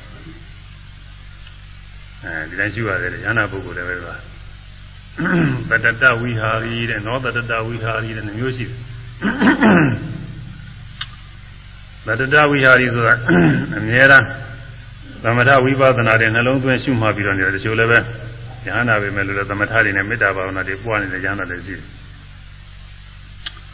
[2.25, 4.15] အဲဒီတိုင်းရှိရတယ်ရဟနာပုဂ္ဂိုလ်လည်းပဲပါ
[5.85, 8.88] တတတဝိဟာရီတဲ့နောတတတဝိဟာရီတဲ့မျိုးရှိတယ်
[12.07, 13.15] တတတဝိဟာရီဆိုတာ
[13.79, 14.27] အမြဲတမ်း
[15.23, 17.99] သမထဝိပဿနာတွေနှလုံးသွင်းရှုမှတ်ပြီးတော့နေတယ်တချို့လည်းပဲ
[18.67, 21.83] ဉာဏ်နာပဲမဲ့လို့လည်းသမထတွေနဲ့မေတ္တာဘာဝနာတွေပွားနေတဲ့ဉာဏ်နာတွေရှိတယ်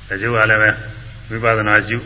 [0.09, 0.71] တချို့ကလည်းပဲ
[1.31, 1.99] ဝိပဿနာရှု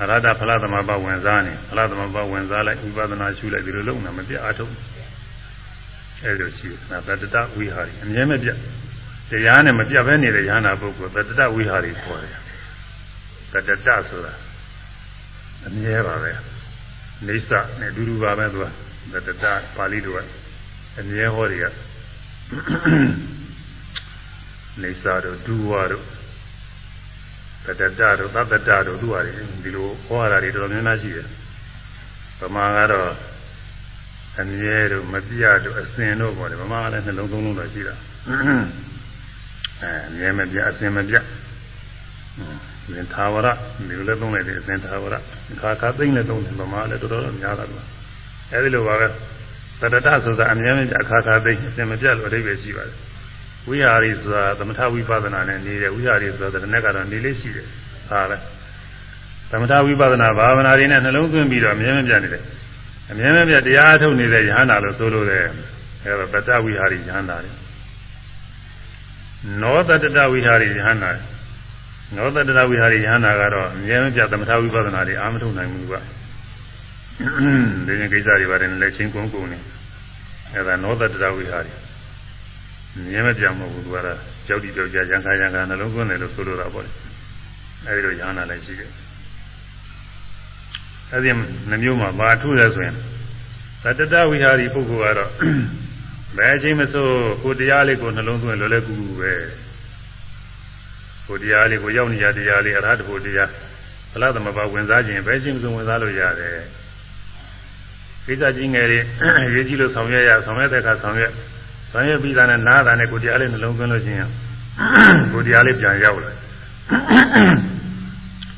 [0.00, 4.72] အရဟတဖလားသမဘဝင်စားနေဖလားသမဘဝင်စားလိုက်ဝိပဿနာရှုလိုက်ဒီလိုလုပ်နေမပြအားထုတ်
[6.22, 8.48] အဲလိုရှိတယ်သတ္တတဝိဟာရီအမြဲမပြ
[9.30, 12.43] တရားနဲ့မပြတ်ဘဲနေတဲ့ဉာဏ်နာပုဂ္ဂိုလ်သတ္တတဝိဟာရီခေါ်တယ်သ
[13.54, 14.34] တ္တတဆိုတာ
[15.66, 16.32] အမြဲပါပဲ
[17.26, 18.58] နေသနဲ့အတူတူပါပဲသူ
[19.12, 19.44] ကတတ
[19.76, 20.28] ပါဠိတော်က
[20.98, 21.66] အမြဲဟောတွေက
[24.82, 26.04] နေသတို့ဒူဝါတို့
[27.64, 31.28] တတတတို့သတ္တတတို့သူဟာဒီလိုဟောရတာတွေတော်တော်များများရှိတယ်
[32.40, 33.10] ဗမာကတော့
[34.40, 37.94] အမြဲတို့မပြတို့အစင်တို့ပေါ့လေဗမာကလည်းနှလုံးသုံးလုံးတော့ရှိတာ
[39.82, 41.16] အဲအမြဲမပြအစင်မပြ
[42.92, 43.48] သင်္သာဝရ
[43.88, 45.14] ဒီလိုလည်းသုံးလိုက်တယ်သင်္သာဝရ
[45.60, 47.72] ခါခါသိမ့်လည်းသုံးတယ်ဗမာလည်းတော်တော်များတာက
[48.52, 49.06] အဲဒီလိုပါပဲ
[49.80, 52.96] သတ္တဆိုတာအမြဲတမ်းအခါခါသိမ့်အစင်မပြတ်လို့အဓိပ္ပာယ်ရှိပါတယ်
[53.68, 57.66] ဝိဟာရီဆိုတာသမထဝိပဿနာနဲ့နေတယ်ဝိဟာရီဆိုတာတဏှက်ကတော့နေလေးရှိတယ်
[58.08, 58.36] ဟာပဲ
[59.50, 62.44] သမထဝိပဿနာဘာဝနာတွေနဲ့နှလုံးသွင်းပြီးတော့အမြဲမပြတ်နေတယ်
[63.10, 65.44] အမြဲမပြတ်တရားထုတ်နေတဲ့ယဟန္တာလို့ဆိုလို့တယ်
[66.04, 67.52] အဲဒါပတ္တဝိဟာရီယဟန္တာတွေ
[69.62, 71.33] နောတတ္တဝိဟာရီယဟန္တာတွေ
[72.16, 75.94] နောသတ္တဝိဟာရီယဟနာကတော့အမြဲမပြသမထဝိပဿနာတွေအာမထုတ်နိုင်ဘူးက
[77.86, 79.58] ဒီရင်ကိစ္စတွေပါတယ်လည်းချင်းကုန်းကုန်းနေ
[80.52, 81.72] အဲဒါနောသတ္တဝိဟာရီ
[82.96, 86.86] အမြဲမပြမဟုတ်ဘူးကတော့ကြောက်တိကြောက်ကြရံခါရံခါနှလုံးသွင်းတယ်လို့ဆိုလိုတာပေါ့
[87.86, 88.90] အဲဒီလိုယဟနာလည်းရှိတယ်
[91.12, 91.30] အဲဒီ
[91.70, 92.96] နှမျိုးမှာဘာထုလဲဆိုရင်
[93.82, 95.30] သတ္တဝိဟာရီပုဂ္ဂိုလ်ကတော့
[96.36, 97.06] ဘယ်အချိန်မဆို
[97.42, 99.32] ကိုတရားလေးကိုနှလုံးသွင်းလွယ်လွယ်ကူကူပဲ
[101.28, 103.50] ကိုတရားလေးကိုရောက်နေရတရားလေးအရဟတဖို့တရား
[104.12, 106.56] ဖလားသမဘာဝင်စားခြင်းပဲချင်းစုံဝင်စားလို့ရတယ်
[108.26, 108.98] ကိစ္စကြီးငယ်တွေ
[109.54, 111.32] ရေးကြည့်လို့ဆောင်ရွက်ရဆောင်ရွက်တဲ့အခါဆောင်ရွက်
[111.92, 114.28] ဆောင်ရွက်ပြီးသားနဲ့နားတာနဲ့ကိုတရားလေးနှလုံးသွင်းလို့ရှိရင်
[115.32, 116.32] ကိုတရားလေးပြန်ရောက်လာ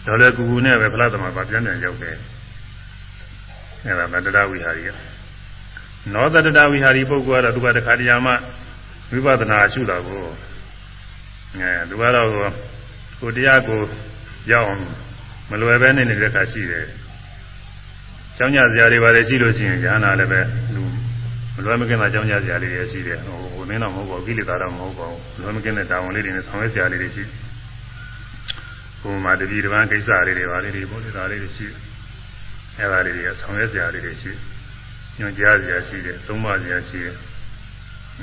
[0.07, 2.17] တော်လည်းကူကူနဲ့ပဲဖလားသမဘာပြန်ပြန်ရောက်တယ်
[3.85, 4.91] အဲဒါတတဝိဟာရီက
[6.13, 8.33] နောတတဝိဟာရီပုဂ္ဂိုလ်ကတော့သူကတခါတည်းမှ
[9.13, 10.23] ဝိပဿနာရှုတာကို
[11.55, 12.29] အဲသူကတော့
[13.21, 13.81] ကိုတရားကို
[14.53, 14.83] ရောက်အောင်
[15.51, 16.87] မလွယ်ပဲနေနေတဲ့ခါရှိတယ်။
[18.37, 20.41] ကျောင်းညစရာတွေပါတယ်ရှိလို့ရှိရင်ဉာဏ်နာလည်းပဲ
[20.75, 20.83] လူ
[21.55, 27.33] မလွယ်မကင်းတာကျောင်းညစရာလေးတွေရှိတယ်။ဟိုဟိုနင်းတော့မဟုတ်ပါဘူးကိလေသာတော့မဟုတ်ပါဘူး။လွယ်မကင်းတဲ့တာဝန်လေးတွေနဲ့ဆောင်ရွက်စရာလေးတွေရှိတယ်။
[29.01, 31.79] ဟိုမှာတတိတပန်းကိစ္စလေးတွေပါလေးတွေပို့နေတာလေးတွေရှိတယ်။
[32.79, 34.41] အဲဒါလေးတွေကဆောင်ရွက်စရာလေးတွေရှိတယ်။
[35.19, 37.17] ညွှန်ကြားစရာရှိတယ်။သုံးပါးစရာရှိတယ်။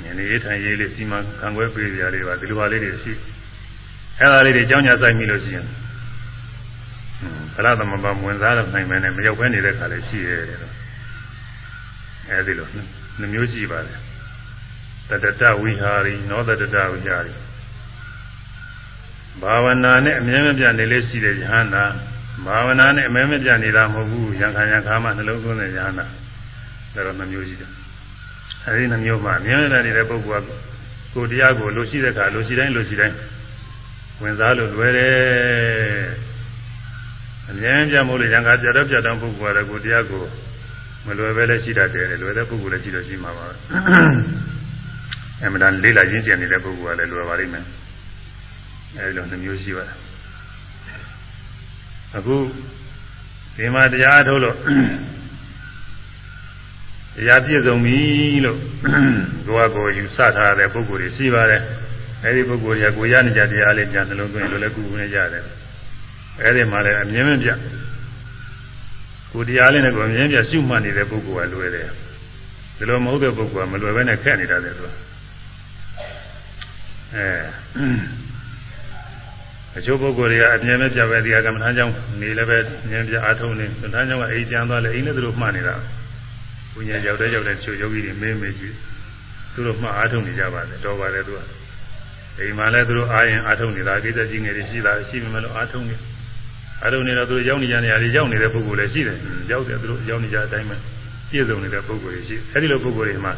[0.02, 3.12] ဉာဏ်ရေးထိုင်ရေးလေးစီမံခံခွဲပေးကြရတယ်ပါဒီလိုပါလေးတွေရှိ
[4.18, 5.66] အဲ့ဒါလေးတွေကြောင်းညာဆိုင်ပြီလို့ရှိရင်
[7.54, 10.72] ဘရသမဘာဝင်စားတော့နိုင်မယ်နဲ့မရောက်ဘဲနေတဲ့ခါလေးရှိရတယ်တော့
[12.30, 12.68] အဲဒီလို
[13.20, 13.98] နှမျိုးရှိပါတယ်
[15.08, 17.34] တတတဝိဟာရီနောတတတဝိဟာရီ
[19.42, 21.84] ဘာဝနာနဲ့အမြဲမပြတ်နေလေးရှိတဲ့ယဟန္တာ
[22.46, 26.06] ဘာဝနာနဲ့အမြဲမပြတ်နေတာမဟုတ်ဘူးယံခါယံခါမှနှလုံးသွင်းတဲ့ယဟန္တာ
[26.94, 27.70] ဒါတော့နှမျိုးရှိတယ်
[28.66, 29.64] အဲဒီနှမျိုးမှာမြင်ရ
[29.96, 30.48] တဲ့ပုဂ္ဂိုလ်က
[31.14, 33.16] ကိုတရားကိုလိုရှိတဲ့အခါလိုရှိတိုင်းလိုရှိတိုင်း
[34.20, 35.12] ဝင်စားလို့လွယ်တယ်
[37.50, 40.22] အမြဲပြမို့လို့ရံကားပြတော့ပြတော့ပုဂ္ဂိုလ်ကကိုတရားကို
[41.06, 43.46] မလွယ်ပဲလည်းရှိတတ်တယ်လွယ်တဲ့ပုဂ္ဂိုလ်လည်းရှိတော့ရှိမှာပါ
[45.42, 47.64] အမှန်တန်လေးလာရင်းကျင်နေတဲ့ပုဂ္ဂိုလ်ကလည်းလွယ်ပါလိမ့်မယ်
[48.96, 49.96] အဲဒီလိုနှမျိုးရှိပါတယ်
[52.16, 52.36] အခု
[53.56, 54.56] ဒီမှာတရားထုတ်လို့
[57.16, 57.98] တရားပြည့်စုံပြီ
[58.44, 58.58] လို့
[59.46, 61.62] ကိုယ်ကကိုယ်ယူဆထားတဲ့ပုဂ္ဂိုလ်တွေရှိပါတယ်
[62.24, 65.44] အဲဒီပုဂ္ဂိုလ်တွေကကိုရနေကြတရားလေးပြန်နှလုံးသွင်းလို့လည်းကုကုနေကြတယ်
[66.42, 67.48] အဲဒီမှာလည်းအမြင်မပြ
[69.32, 71.88] ကိုတရားလေးနဲ့ကိုအမြင်ပြရှုမှတ်နေတဲ့ပုဂ္ဂိုလ်ကလွယ်တယ်
[72.76, 74.84] ဒီလိုမဟုတ်တဲ့ပုဂ္ဂိုလ်ကမလွယ်ဘဲနဲ့ခက်နေတာတယ်သူ
[77.14, 77.28] အဲ
[79.78, 82.58] အချို့ပုဂ္ဂိုလ်တွေကအမြင်မပြပဲဒီကမ္မထမ်းကြောင်းနေလည်းပဲ
[82.90, 85.74] မြင်ပြအားထုတ်နေကမ္မထမ်းကြောင်းကအိမ်ကျန်သွားလဲအိမ်နဲ့သူတို့မှတ်နေတာ
[86.74, 88.74] ဘုညာရောက်တဲ့ရောက်တဲ့ချိုယောဂီတွေမေးမေးကြည့်
[89.52, 91.40] သူတို့မှအားထုတ်နေကြပါတယ်တော်ပါတယ်သူက
[92.38, 95.96] အိမ်မှာလည်းသူတို့အားရင်အားထုတ်နေတာကိစ္စကြီးငယ်တွေရှိတာရှိမှမလို့အားထုတ်နေ
[96.82, 99.18] အားထုတ်နေတော့သူတို့ရောက်နေကြနေရာတွေရောက်နေတဲ့ပုဂ္ဂိုလ်လည်းရှိတယ်
[99.50, 100.76] ရောက်တယ်သူတို့ရောက်နေကြအတိုင်းပဲ
[101.30, 103.32] ပြည့်စုံနေတဲ့ပုဂ္ဂိုလ်တွေရှိအဲဒီလိုပုဂ္ဂိုလ်တွေမှာ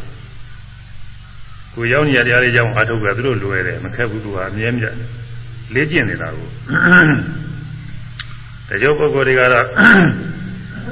[1.74, 4.94] ကိုရောက်နေရတရားတွေကြောင့်အားထုတ်ကြသူတို့လွယ်တယ်မခက်ဘူးသူကအမြဲမြတ်
[5.74, 6.48] လေ့ကျင့်နေတာကို
[8.68, 9.66] တချို့ပုဂ္ဂိုလ်တွေကတော့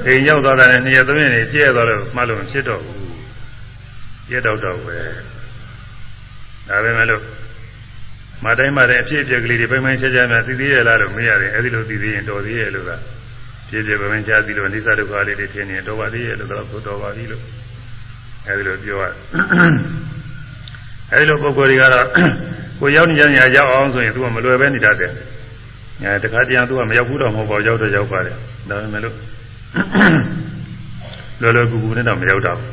[0.05, 2.99] အိမ်ရောက်သွားတဲ့နှစ်ရက်သုံးရက်နေပြည့်သွားလို့မှလို့ဖြစ်တော့ဘူး
[4.27, 4.97] ပြည့်တော့တော့ပဲ
[6.67, 7.23] ဒါပဲမဲ့လို့
[8.43, 12.91] မတိုင်းမတိုင်းအဖြစ်အပျက်ကလေးတွေပိုင်းပိုင်းခြားခြားများသိသေးရလားလို့မေးရတယ်အဲဒီလိုသိသေးရင်တော်သေးရဲ့လို့က
[13.69, 17.43] ပြည့်ပြည့်ပိုင်းပိုင်းခြားသိလို့အနိစ္စဒုက္ခလေးတွေထင်နေတော်ပါသေးရဲ့လို့တော့ကိုတော်ပါပြီလို့
[18.47, 19.05] အဲဒီလိုပြောရ
[21.11, 22.07] အဲဒီလိုပုဂ္ဂိုလ်တွေကတော့
[22.79, 25.11] ကိုရောက်နေကြညာရောက်အောင်ဆိုရင်သူကမလွယ်ပဲနေတတ်တယ်
[26.03, 28.35] အဲတခါတည်းသူကမရောက်ဘူးတော့မဟုတ်ပါဘူးရောက်တော့ရောက်ပါတယ်
[28.69, 29.15] ဒါပေမဲ့လို့
[31.41, 32.69] လောလောကူကူနဲ့တော့မရောက်တော့ဘူး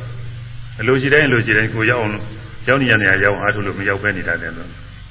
[0.81, 2.13] အလိုရှိတိုင်းအလိုရှိတိုင်းကိုရောက်အောင်
[2.67, 4.69] ရောက်နေရနေရရောက်အားထုတ်လို့မရောက်ပဲနေတတ်တယ်လို့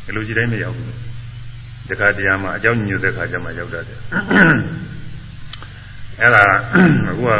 [0.08, 0.90] အလိုရှိတိုင်းမရောက်ဘူး
[1.88, 3.98] တခါတည်းမှာအကြောင်းညွှန်တဲ့ခါကျမှရောက်တတ်တယ်
[6.20, 6.44] အဲ့ဒါ
[7.10, 7.32] အခုက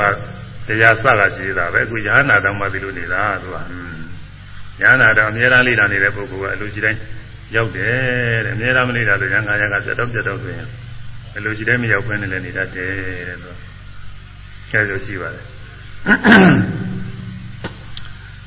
[0.67, 3.57] တရားစကရှိတာပဲအခုရဟနာတောင်မှဒီလိုနေတာသူက
[4.83, 6.99] ရဟနာတောင်အများအားလေးတာနေတဲ့ပုဂ္ဂိုလ်ကအလိုရှိတိုင်း
[7.57, 10.67] ရောက်တယ်တဲ့အများအားမလေးတာဆိုရံခါရံကပြတ်တော့ပြတ်တော့ဆိုရင်
[11.37, 12.93] အလိုရှိတိုင်းမရောက်ဘဲနဲ့လည်းနေတတ်တယ်
[13.29, 13.62] တဲ့သူကဲ
[14.89, 15.45] ဆိုရှိပါတယ်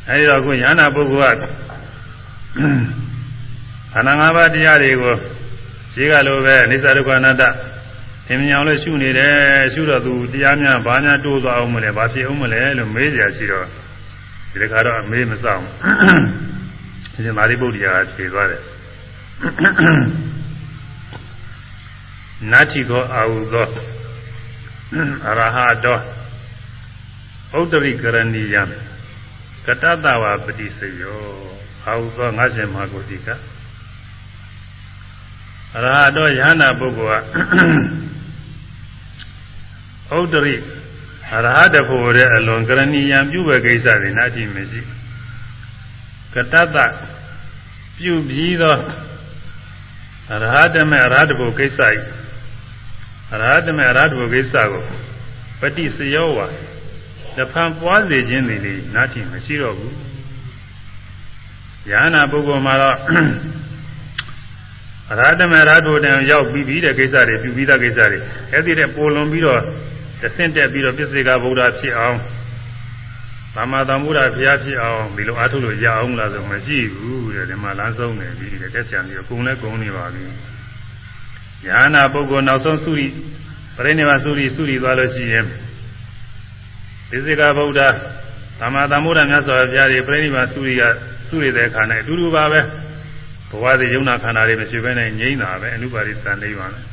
[0.09, 1.43] အဲဒီတော့ခုရဟနာပုဂ္ဂိုလ်က
[3.93, 5.15] ခန္ဓာ၅ပါးတရားတွေကို
[5.93, 7.43] ရှိကလိုပဲအနိစ္စဒုက္ခအနတ္တ
[8.27, 9.35] သင်မြင်အောင်လို့ရှုနေတယ်
[9.73, 13.65] ရှုတော့သူတရားများဘာများတိုးသွားအောင်မလဲဘာဖြစ်အောင်မလဲလို့မေးကြရှိတော့
[14.51, 15.63] ဒီတခါတော့မေးမဆောင်
[17.13, 18.61] ဒီမာရိပုတ္တရာဖြေသွားတယ်
[22.51, 23.67] နာတိကောအာဟုသော
[25.27, 25.97] အရဟတော
[27.59, 28.63] ဥဒ္ဒရိကရဏီယံ
[29.65, 31.21] ကတတဝပတိစယော
[31.85, 33.27] အာဟုသောငါရှင်မဟာဂုတိက
[35.75, 37.21] အရဟတောယဟနာပုဂ္ဂိုလ်
[40.09, 40.55] ကဥဒ္ဒရိ
[41.31, 44.81] အရဟတဖို့တဲ့အလွန်ကရဏီယံပြုဘကိစ္စတွေနာတိမရှိ
[46.33, 46.77] ကတတ
[47.97, 48.77] ပြုပြီးသော
[50.31, 51.97] အရဟတမေအရဟတဖို့ကိစ္စဤ
[53.33, 54.83] အရဟတမေအရဟတဖို့ကိစ္စကို
[55.59, 56.47] ပฏิစယောဝါ
[57.35, 59.93] တဖန်ပွားစေခြင်းတွေလေနာတိမရှိတော့ဘူး
[61.89, 62.97] ယဟနာပုဂ္ဂိုလ်မှာတော့
[65.11, 68.19] အရဟတမေအရဟတဖို့တန်ရောက်ပြီးပြီးတဲ့ကိစ္စတွေပြုပြီးသားကိစ္စတွေ
[68.51, 69.61] အဲ့ဒီတဲ့ပိုလွန်ပြီးတော့
[70.21, 72.17] တဆင့်တက်ပြီးတော့ပြစ္ဆေကဗုဒ္ဓဖြစ်အောင်
[73.55, 80.25] သမ္မာသမ္ဗုဒ္ဓဘုရားဖြစ်အောင်ဒီလိုအားထုတ်လို့ရအောင်လားဆိုမရှိဘူးတဲ့ဒီမှာလမ်းဆုံးနေပြီတဲ့တက်ချံပြီးအကုန်လဲကုန်နေပါပြီ။
[81.65, 83.07] ညာနာပုဂ္ဂိုလ်နောက်ဆုံးသုရိ
[83.75, 85.45] ပရိနိဗ္ဗာန်သုရိသုရိသွားလို့ရှိရင်
[87.09, 87.81] ဒီစေကဗုဒ္ဓ
[88.59, 90.83] သမ္မာသမ္ဗုဒ္ဓမြတ်စွာဘုရားရဲ့ပရိနိဗ္ဗာန်သုရိက
[91.29, 92.59] သုရိတဲ့ခါနဲ့အတူတူပါပဲ။
[93.49, 96.85] ဘဝသည်ယုံနာခန္ဓာတွေမရှိဘဲနဲ့ငြိမ့်တာပဲအနုပါရိသံနေပါမယ်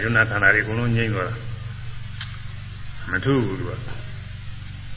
[0.02, 1.36] ။ယုံနာခန္ဓာတွေအကုန်လုံးငြိမ့်သွားတာ
[3.12, 3.72] မထူးဘူးသူက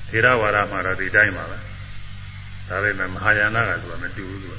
[0.09, 1.57] ထေရဝါဒမှာတော့ဒီတိုင်းပါပဲ
[2.67, 4.55] ဒါပေမဲ့မဟာယာနကသူကမတူဘူးသူက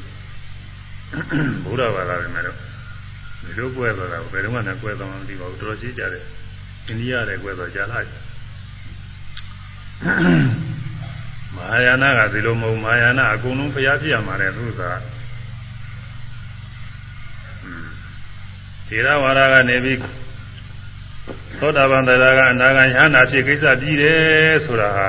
[1.65, 2.57] ဘုရားဘာသာပဲမဲ့တော့
[3.45, 6.25] ဒီလိုကွဲသွားတာဘယ်တော့မှလည်းကွဲသွားမှမသိပါဘူးတော်တော်ရှိကြတယ်
[6.87, 8.05] အိန္ဒိယလည်းကွဲသွားကြလား
[11.55, 14.81] မဟာယာနကဒီလိုမဟုတ်မဟာယာနအကုန်လုံးဖျားပြရမှာလေသူက
[18.87, 19.99] ထေရဝါဒကနေပြီး
[21.61, 25.09] သောတာပန်တရားကအနာဂံယဟနာဖြစ်ကိစ္စပြီးတယ်ဆိုတာဟာ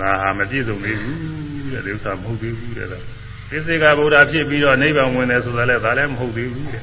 [0.00, 3.02] နာဟာမပြည့်စုံသေးဘူးတဲ့ဒီဥစ္စာမဟုတ်သေးဘူးတဲ့လား
[3.50, 6.82] သစ္စေကဗုဒ္ဓဖြစ်ပြီးတော့နိဗ္ဗာန်ဝင်တယ်ဆိုတာလည်းဒါလည်းမဟုတ်သေးဘူးတဲ့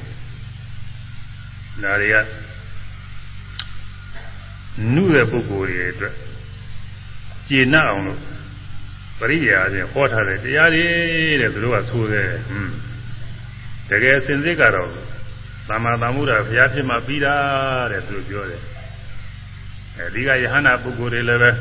[1.84, 2.16] ဒါတွေက
[4.94, 6.16] နုတဲ့ပုဂ္ဂိုလ်တွေအတွက်
[7.50, 8.20] ကျေနပ်အောင်လို့
[9.20, 10.86] ပရိယာချင်းဟောထားတဲ့တရားတွေ
[11.42, 12.74] တဲ့သူတို့ကဆိုတယ်ဟွန်း
[13.90, 14.90] တကယ်စင်စစ်ကတော့
[15.70, 17.36] သမ္မာသမ္ဗုဒ္ဓဘုရားဖြစ်မှပြီးတာ
[17.92, 18.62] တဲ့သူပြောတယ်
[19.98, 21.52] အဲဒီကယဟနာပုဂ္ဂိုလ်တွေလည်းပဲ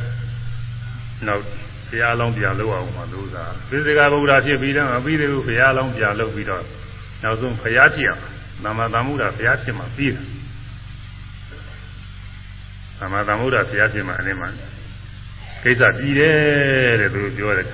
[1.26, 1.42] နောက်
[1.88, 6.64] ဘုရားလောင်းပြန်လုပ်အောင်မှလို့သာသစ္စေကဗုဒ္ဓဖြစ်ပြီးတော့မပြီးသေးဘူးဘုရားလောင်းပြန်လုပ်ပြီးတော့
[7.22, 8.22] နောက်ဆုံးဘုရားဖြစ်အောင်
[8.64, 10.22] သမ္မာသမ္ဗုဒ္ဓဘုရားဖြစ်မှပြီးတာ
[12.98, 14.48] သမ္မာသမ္ဗုဒ္ဓဘုရားဖြစ်မှအနေမှာ
[15.62, 17.66] ကိစ္စပြီးတယ်တဲ့သူပြောတယ်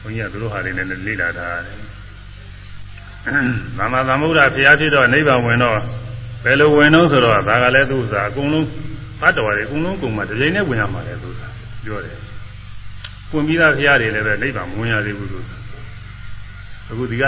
[0.00, 1.76] ဘုန်းကြီးကသူတို့ဟာတွေလည်းလေ့လာတာတယ်
[3.78, 5.78] သမ္မာသမ္ဗုဒ္ဓဘုရားဖြစ်တော့နိဗ္ဗာန်ဝင်တော့
[6.44, 8.66] ဘယ်လိုဝင်တော့ဆိုတော့ဒါကလည်းသူ့စာအကုန်လုံး
[9.20, 11.48] ဘတ်တော်တွေအကုန်လုံးကုန်မှာတစ်ချိန်နဲ့ဝင်ရမှာလေသူ့စာ
[11.84, 12.16] ပြောတယ်။
[13.32, 15.38] ဝင်ပြီးသားဘုရားတွေလည်းပဲနိဗ္ဗာန်ဝင်ရသေးဘူးသူ။
[16.90, 17.24] အခုဒီက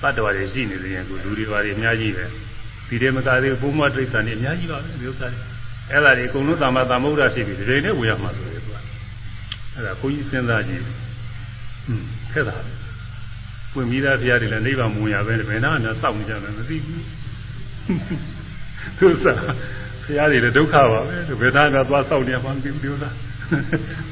[0.00, 2.24] ဘတ်တော်တွေရှိနေတယ်အခုလူတွေပါတွေအများကြီးပဲ။
[2.88, 5.40] ဒီတွေမကသေးဘူးဘုံမတိဋ္ဌာန်တွေအများကြီးပါပဲဒီဥစ္စာတွေ။
[5.90, 8.76] အဲ့ဒါတွေအကုန်လုံးသမ္မာသမ္ဗုဒ္ဓဖြစ်ပြီးတစ်ချိန်နဲ့ဝင်ရမှာဆိုတယ်သူက။
[9.74, 12.72] အဲ့ဒါဘုန်းကြီးစဉ်းစားကြည့်။ဟွန်းခက်တာပဲ။
[13.76, 17.04] ဝင်ပြီးသားဘုရားတွေလည်းနိဗ္ဗာန်မဝင်ရပဲဘယ်နာမှစောင့်နေကြတယ်မသိဘူး
[18.98, 19.38] သူစား
[20.04, 23.10] ဘုရားတွေလည်းဒုက္ခပါပဲဘယ်နာမှသွားစောင့်နေမှမသိဘူးဒီဥစ္စာ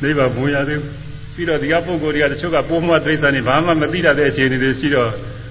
[0.02, 0.90] နိဗ္ဗာန်မဝင်ရသေးဘူး
[1.34, 5.08] ပြီးတော့ဒီကပုံကိုယ်တွေကတချို့ကပိုးမွှတ်တိဋ္ဌာန်တွေဘာမှမသိတတ်တဲ့အခြေအနေတွေရှိတော့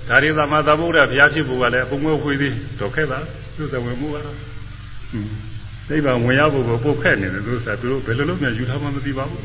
[0.10, 3.20] ဒါတွေသမသာဗုဒ္ဓဘုရားဖြစ်ဖို့ကလည်းအပုံမွှေးသေးတော့ခဲ့တာ
[3.56, 5.53] သူစဝင်မှုကတော့နိ
[5.88, 9.42] ဗ္ဗာန်ဝင်ရောက်ဖို့ကိုပုတ်ခက်နေတယ်သူစားသူတို့ဘယ်လိုလုပ်မှယူထားမှမသိပါဘူး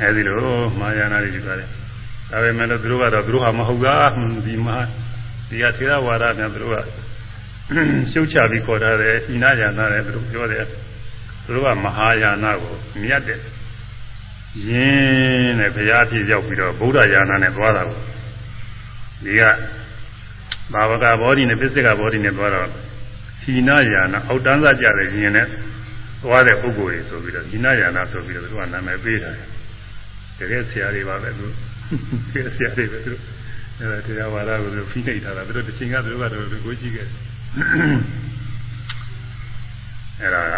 [0.00, 0.36] အဲဒီလို
[0.80, 1.68] မာယာနာတွေယူထားတယ်
[2.30, 3.96] ဒါပေမဲ့လို့သူတို့ကတော့သူတို့ဟာမဟုတ်တာ
[4.46, 4.78] ဒီမှာ
[5.48, 6.76] ဒီကသေရဝါဒများသူတို့က
[8.12, 10.64] ရှုပ်ချပြီးခေါ်ထားတယ်ဤနာယာနာတယ်သူတို့ပြောတယ်
[11.44, 13.40] သူတို့ကမဟာယာနာကိုမြတ်တယ်
[14.68, 17.98] ရင်းနဲ့ဘုရားဖြစ်ရောက်ပြီးတော့ဗုဒ္ဓယာနာနဲ့သွားတာကို
[19.24, 19.42] ဒီက
[20.72, 22.68] ဘာဝကဘောဓိနဲ့ပစ္စကဘောဓိနဲ့သွားတော့
[23.42, 25.46] ဟိနာယာနာအောက်တန်းစားကြတဲ့ရင်နဲ့
[26.22, 29.48] သွားတဲ့ပုဂ္ဂိုလ်တွေဆိုပြီးတော့ဟိနာယာနာဆိုပြီးတော့သူကနာမည်ပေးထားတယ်
[30.38, 31.46] တကယ်ဆရာတွေပါပဲသူ
[32.32, 33.12] တကယ်ဆရာတွေပဲသူ
[33.78, 37.06] အဲဒါတရားဝါဒကိုသူဖိနှိပ်ထားတာသူတို့တစ်ချိန်ကသူတို့ကတော့ကိုကြည့်ခဲ့
[40.20, 40.54] အဲဒါက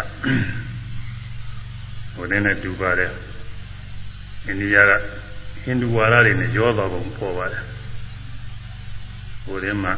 [2.14, 3.11] ဟိုတင်းနဲ့တူပါတယ်
[4.47, 4.93] အိန္ဒိယက
[5.64, 7.64] ဟိန္ဒူဝါဒတွေနဲ့ရောသွားပုံပေါ်ပါတယ်
[9.45, 9.93] ဟိုတင်းမှာ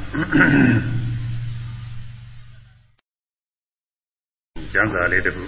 [4.73, 5.45] ကျမ်းစာလေးတခု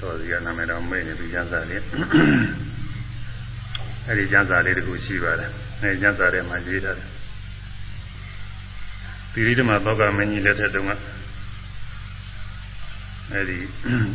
[0.00, 1.82] တော်စီကနာမည်တော်မေ့နေပြီကျမ်းစာလေး
[4.06, 7.08] အဲဒီကျမ်းစာလေးတခုရှိပါတယ်အဲကျမ်းစာထဲမှာရေးထားတယ်
[9.32, 10.92] သီရိဓမ္မသောကမင်းကြီးလက်ထက်တုန်းက
[13.32, 13.58] အဲဒီ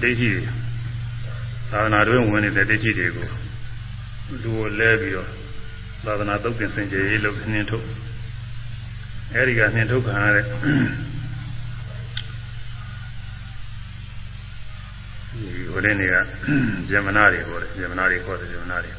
[0.02, 0.30] ဒိဋ္ဌိ
[1.72, 3.28] သာသနာတွင်ဝင်နေတဲ့ဒိဋ္ဌိတွေကို
[4.30, 5.30] လူကိုလဲပြီးတော့
[6.06, 7.86] သာသနာသုတ်သင်စင်ကြယ်ရေးလုပ်နှင်းထုတ်
[9.34, 10.46] အဲဒီကနှင်းထုတ်ခံရတဲ့
[15.86, 16.16] ဒီဟိုတဲ့နေက
[16.90, 18.92] ဇမနာတွေဟောတယ်ဇမနာတွေဟောတယ်ဇမနာတွေ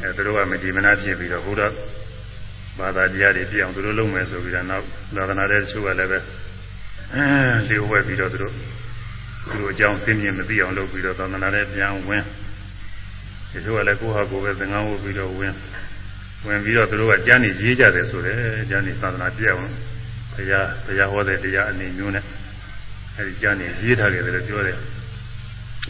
[0.00, 1.72] အဲသူတို့ကမဒီမနာဖြစ်ပြီးတော့ဘုရား
[2.78, 4.84] ဘာသာတရားတွေပြအောင်သူတို့လုပ်မယ်ဆိုပြီးတော့နောက်
[5.16, 6.18] သာသနာတဲ့သူကလည်းပဲ
[7.14, 7.22] အဲ
[7.66, 8.52] လျှို့ဝှက်ပြီးတော့သူတို့
[9.44, 12.22] သူတို့အကြောင်းသိမြင်မသိအောင်လုပ်ပြီးတော့သာသနာတဲ့ပြန်ဝင်
[13.50, 15.54] ဒီလိုကလည်းကိုယ့်ဟာကိုယ်ပဲသင်္ကန်းဝတ်ပြီးတော့ဝင်
[16.46, 18.36] ဝင်ပြီးတော့သူတို့ကကျမ်းနေရေးကြတယ်ဆိုတယ်
[18.70, 19.70] ကျမ်းနေသာသနာပြအောင်
[20.34, 22.24] ဘုရားဘုရားဟောတဲ့တရားအနေမျိုးနဲ့
[23.16, 24.78] အဲဒီကျမ်းနေရေးထားတယ်လို့ပြောတယ်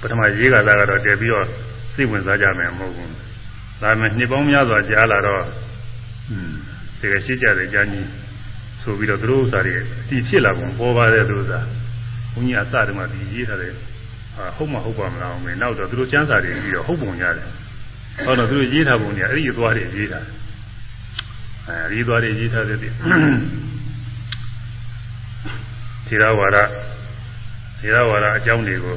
[0.00, 1.46] ပထမရေးကလာကတော့တည်ပြီးတော့
[1.94, 3.10] စိတ်ဝင်စားကြမယ်မဟုတ်ဘူး
[3.80, 5.42] ဒါပေမဲ့နှစ်ပေါင်းများစွာကြားလာတော့
[6.30, 6.52] อืม
[7.00, 8.08] တကယ်ရှိကြတယ်ကျမ်းကြီး
[8.82, 9.74] ဆိုပြီးတော့သူတို့ဥစ္စာတွေ
[10.08, 11.60] တည်ဖြစ်လာပုံပေါ်ပါတယ်သူဥစ္စာ
[12.32, 13.72] ဘုန်းကြီးအစတုန်းကဒီရေးထားတယ်
[14.34, 17.46] ဟာဟုတ်မဟုတ်ပါမလားမင်းနောက်တော့သူတို့ကျမ်းစာတွေပြီးတော့ဟုတ်ပုံရတယ်
[18.26, 20.24] ဟောတော့သူတို့ရေးထားပုံတွေအဲ့ဒီသွားတွေရေးထား
[21.68, 22.88] အဲဒီသွားတွေရေးထားတဲ့ဒီ
[26.06, 26.58] ထေရဝါဒ
[27.80, 28.96] ထေရဝါဒအကြောင်းတွေကို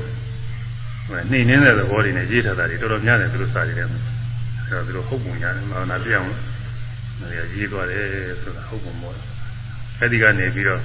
[1.32, 3.99] နှိမ့်နေတဲ့သဘောတွေနဲ့ရေးထားတာတွေတော်တော်များတယ်သူတို့စာတွေထဲမှာ
[4.66, 6.30] အဲတော့သူတို့ဟုတ်ပုံရတယ်မာနာပြအောင်
[7.56, 8.06] ရေးသွားတယ်
[8.41, 9.16] ဆိုတာဟုတ်ပုံပေါ့
[9.99, 10.82] အဲဒီကနေပြီးတော့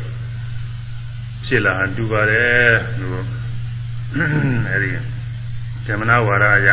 [1.46, 3.26] ဖြစ်လာတူပါတယ်လို့
[4.70, 4.90] အဲဒီ
[5.86, 6.68] ဇမနာဝါဒအရ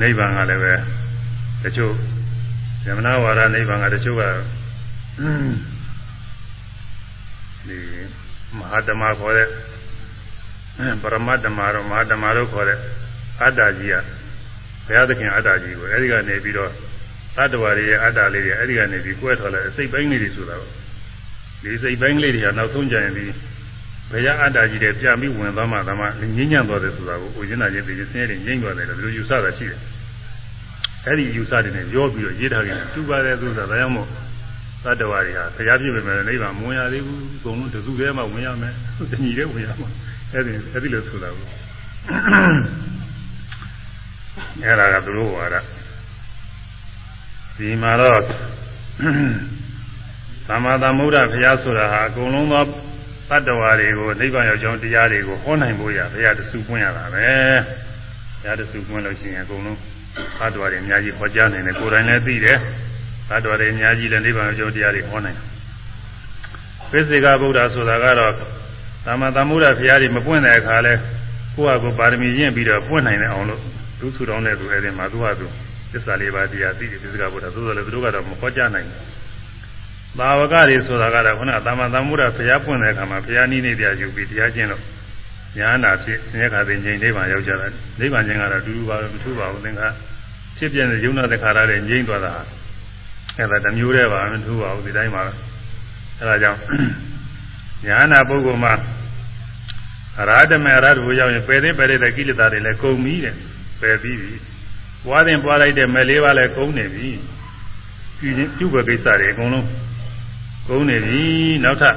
[0.00, 0.74] နိဗ္ဗာန်ကလည်းပဲ
[1.62, 1.92] တချို့
[2.84, 4.22] ဇမနာဝါဒနိဗ္ဗာန်ကတချို့က
[7.68, 7.78] ဒီ
[8.56, 9.48] မဟာဓမ္မခေါ်တဲ့
[11.02, 12.78] ပရမတ္တမရောမဟာဓမ္မတို့ခေါ်တဲ့
[13.42, 13.94] အတ္တကြီးက
[14.86, 16.70] ဘုရားသခင်အတ္တကြီးကိုအဲဒီကနေပြီးတော့
[17.36, 20.70] သတ္တဝါတွေရဲ့အတ္တလေးတွေအဲဒီကနေပြီးကွဲထွက်လာတဲ့စိတ်ပိုင်းလေးတွေဆိုတာကို
[21.62, 23.32] ဒီစိတ်ပိုင်းလေးတွေကနောက်ဆုံးကြရင်ပြီး
[24.10, 29.80] ဘုရားအတ္တကြီးတွေပြန်ပြီးဝင်သွားမှသမားငြိမ်းချမ်းသွားတယ်ဆိုတာကိုဥကျင်နာချင်းသိချင်းဆင်းရဲငြိမ်းသွားတယ်လို့ဒီလိုယူဆတာရှိတယ်
[31.06, 34.08] အဲဒီယူဆတွေနဲ့ရောပြီးတော့ရေးထားကြတယ်သူပါတယ်သူဆိုတာဒါကြောင့်မို့
[34.84, 38.72] သတ္တဝါတွေဟာဘုရားပြည့်ပေမဲ့နိဗ္ဗာန်မဝင်ရသေးဘူးအကုန်လုံးတစုတည်းမှဝင်ရမယ်
[39.10, 39.88] တညီတည်းဝင်ရမှာ
[40.34, 41.46] အဲဒီအဲဒီလိုဆိုတာကို
[44.64, 45.56] အဲ့ဒါကသူတို့ဝါဒ
[47.56, 48.20] ဒီမှာတော့
[50.46, 52.64] သမ္မာသမ္ဗုဒ္ဓဘုရားဆိုတာဟာအကုန်လုံးသော
[53.30, 57.26] တတ္တဝါတွေကိုနိဗ္ဗာန်ရောက်ကြောင်းတရားတွေကိုဟောနိုင်ဖို့ရဘုရားတဆူပွင့်ရတာပဲ
[58.40, 59.78] ဘုရားတဆူပွင့်လို့ရှိရင်အကုန်လုံး
[60.38, 62.58] တတ္တဝါတွေအများကြီးဟောကြားနိုင်တယ်ကိုယ်တိုင်လည်းသိတယ်
[63.28, 65.46] တတ္တဝါတွေအများကြီးလည်းနိဗ္ဗာန်ရောက်ကြောင်းတရားတွေဟောနိုင်တယ်
[66.90, 68.32] ပစ္စေကဗုဒ္ဓဆိုတာကတော့
[69.06, 70.92] သမ္မာသမ္ဗုဒ္ဓဘုရားတွေမပွင့်တဲ့အခါလဲ
[71.54, 73.60] ကိုယ့်ဟာကိုယ်ပါရမီရင့်ပြီးတော့ပွင့်နိုင်တဲ့အောင်လို့
[74.00, 75.46] သူဆူတောင်းတဲ့သူအဲ့ဒီမှာသူဟာသူ
[75.92, 84.82] သစ္စာလေးပါးတရားသိတယ်ပစ္စေကဗုဒ္ဓသို့တော်လည်းသူတို့ကတော့မဟောကြားနိုင်ဘူးသာဝကတွေဆိုတာကတော့ခုနသမ္မာသမ္ဗုဒ္ဓဘုရားပွင့်တဲ့အခါမှာဘုရားနည်းနည်းတရားယူပြီးတရားကျင့်လို့
[85.58, 87.66] ညာနာဖြစ်မြဲခါသိငြိမ်နိဗ္ဗာန်ရောက်ကြတာ
[88.00, 89.88] နိဗ္ဗာန်ကျင့်ကတော့အတူတူပါပဲမထူပါဘူးသင်္ခါ
[90.58, 92.32] ဖြစ်ပြတဲ့ယုံနာတခါရတဲ့ငြိမ်သွားတာ
[93.38, 95.32] အဲ့ဒါတမျိုးတည်းပါမထူပါဘူးဒီတိုင်းပါပဲ
[96.18, 96.58] အဲ့ဒါကြောင့်
[97.86, 98.72] ညာနာပုဂ္ဂိုလ်မှာ
[100.28, 103.34] ရာဓမေရာဓဘုရောက်ရင်ပယ်သိပယ်တဲ့ကိလေသာတွေလည်းကုန်ပြီတဲ့
[103.80, 104.34] ပယ်ပြီးပြီ
[105.04, 107.10] ပွားတင်ပွားလိုက်တဲ့မဲလေးပါလည်းကုန်နေပြီ
[108.18, 109.66] ပြုခြင်းပြုဘကိစ္စတွေအကုန်လုံး
[110.68, 111.22] ကုန်နေပြီ
[111.64, 111.96] နောက်ထပ်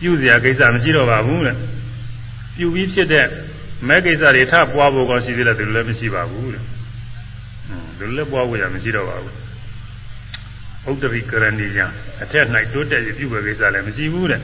[0.00, 1.56] ပြုစရာကိစ္စမရှိတော့ပါဘူးတဲ့
[2.56, 3.26] ပြုပြီးဖြစ်တဲ့
[3.88, 6.62] မဲကိစ္စတွေထပွားဖို့ကောရှိသေးတယ်သူလည်းမရှိပါဘူးတဲ့
[7.68, 9.34] ဟွန်းသူလည်းပွားဖို့ရမရှိတော့ပါဘူး
[10.90, 11.80] ဥဒ္ဒရိကရဏီယ
[12.22, 14.40] အထက်၌တိုးတက်ရပြုပဲကိစ္စလည်းမရှိဘူးတဲ့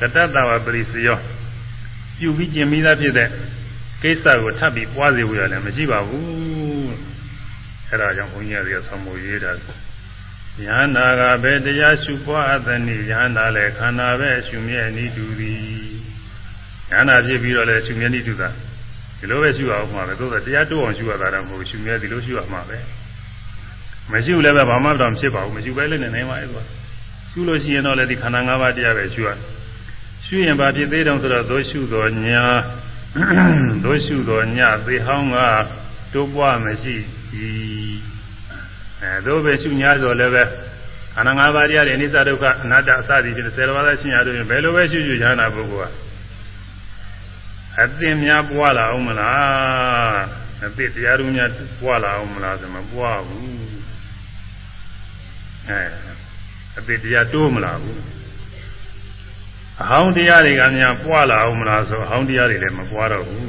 [0.00, 1.18] တတ္တဝပရိစယော
[2.22, 3.28] ပြုပြီးကျင်ပြီးသားဖြစ်တဲ့
[4.02, 6.92] ကိစ္စကိုထပ်ပြီးပွားစေဖို့ရလည်းမရှိပါဘူး
[7.88, 9.52] အဲဒါကြောင့်ဘုန်းကြီးတွေကသမုရေးတာ
[10.66, 15.58] ယန္နာကပဲတရားရှုပွားအပ်သည်ယန္နာလည်းခန္ဓာပဲရှုမြဲနေတူသည်
[16.90, 18.48] ယန္နာဖြစ်ပြီးတော့လည်းရှုမြဲနေတူတာ
[19.18, 22.78] ဒီလိုပဲရှုအောင်မှာပဲသို့သောတရားတိုးအောင်ရှုရတာတော့မဟုတ်ရှုမြဲဒီလိုရှုရမှာပဲ
[24.12, 26.62] မရှိလည်းပဲဘာမှတော့ဖြစ်ပါဘူးမရှိပဲလည်းနေနိုင်ပါရဲ့ကွာ
[27.30, 29.30] ရှုလို့ရှိရင်တော့လည်းဒီခန္ဓာ၅ပါးတရားပဲရှုရ
[30.34, 32.44] ရှုရင်ဘာဖြစ်သေးတုံးဆိုတော့သို့ရှုတော်ညာ
[33.84, 35.36] သို့ရှုတော်ညသေဟောင်းက
[36.12, 36.96] တိုးပွားမရှိ၏
[39.02, 40.42] အဲသို့ပဲရှုညာဆိုလည်းပဲ
[41.14, 45.94] ခန္ဓာ၅ပါးတရားတွေအနိစ္စဒုက္ခအနတ္တအစသည်ဖြင့်ဆယ်ပါးသာရှင်းရလို့ဘယ်လိုပဲရှုရှုရဟနာပုဂ္ဂိုလ်က
[47.82, 50.20] အသိများပွားလာအောင်မလား
[50.66, 53.46] အသိတရားတို့များပွားလာအောင်မလားဆိုမပွားဘူး
[55.68, 55.82] အဲ
[56.78, 58.21] အသိတရားတိုးမလာဘူး
[59.80, 63.46] အဟောင်းတရားတွေကများပွားလာအောင်မလားဆိုအဟောင်းတရားတွေလည်းမပွားတော့ဘူး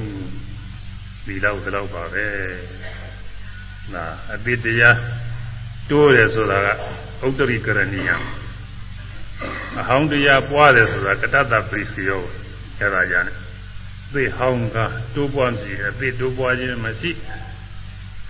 [1.26, 2.28] ဒီလောက်ဒီလောက်ပါပဲ
[3.94, 4.04] နာ
[4.34, 4.98] အသိတရား
[5.90, 8.10] တိုးတယ်ဆိုတာကဥတ္တရိကရဏီယ
[9.80, 12.22] အဟောင်းတရားပွားတယ်ဆိုတာကတ္တတပရိစီယော
[12.80, 13.36] အဲဒါကြတယ်
[14.14, 14.78] သိဟောင်းက
[15.16, 17.12] တိုးပွားစီတယ်သိတိုးပွားခြင်းမရှိ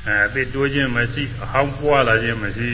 [0.08, 2.72] အဲသိတိုးခြင်းမရှိအဟောင်းပွားလာခြင်းမရှိ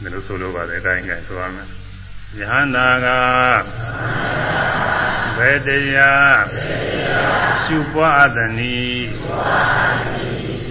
[0.00, 1.81] ဒီလိုဆိုလိုပါတယ်အတိုင်းကဆိုရမယ်
[2.38, 3.06] ယဟန္တာက
[5.36, 6.40] ဘယ်တရား
[7.62, 9.00] ရှုပွားအပ်သည်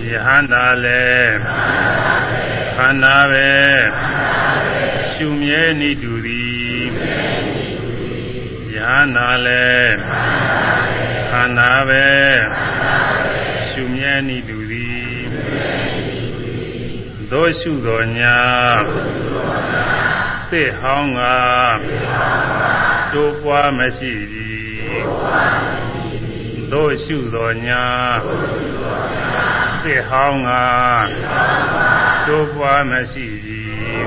[0.09, 1.37] ယဟန္တာလည်း
[2.77, 3.51] ခန္ဓာပဲ
[5.13, 6.81] ရှုမြဲနေတူသည်
[8.73, 9.95] ယဟန္တာလည်း
[11.31, 12.07] ခန္ဓာပဲ
[13.69, 15.21] ရှုမြဲနေတူသည်
[17.31, 18.37] သောရှုတော်ညာ
[20.51, 21.21] သစ်ဟောင်းက
[23.13, 25.01] တိုးပွားမရှိသည်
[26.71, 27.85] သို့ရှုတော်ညာ
[29.83, 30.51] သစ်ဟောင်းက
[32.27, 34.01] တိုးပွားမရှိသည်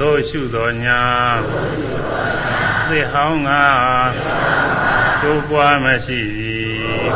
[0.00, 1.02] သို့ရှုတော်ညာ
[2.88, 3.50] သစ်ဟောင်းက
[5.22, 7.10] တိုးပွားမရှိသည်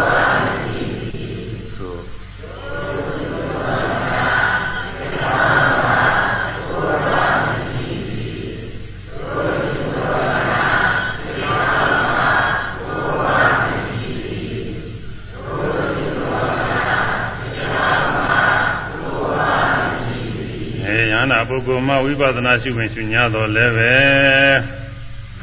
[21.49, 23.93] ပုဂ္ဂိုလ်မှဝိပဿနာရှုဝင်ရှုညာတော့လည်းပဲ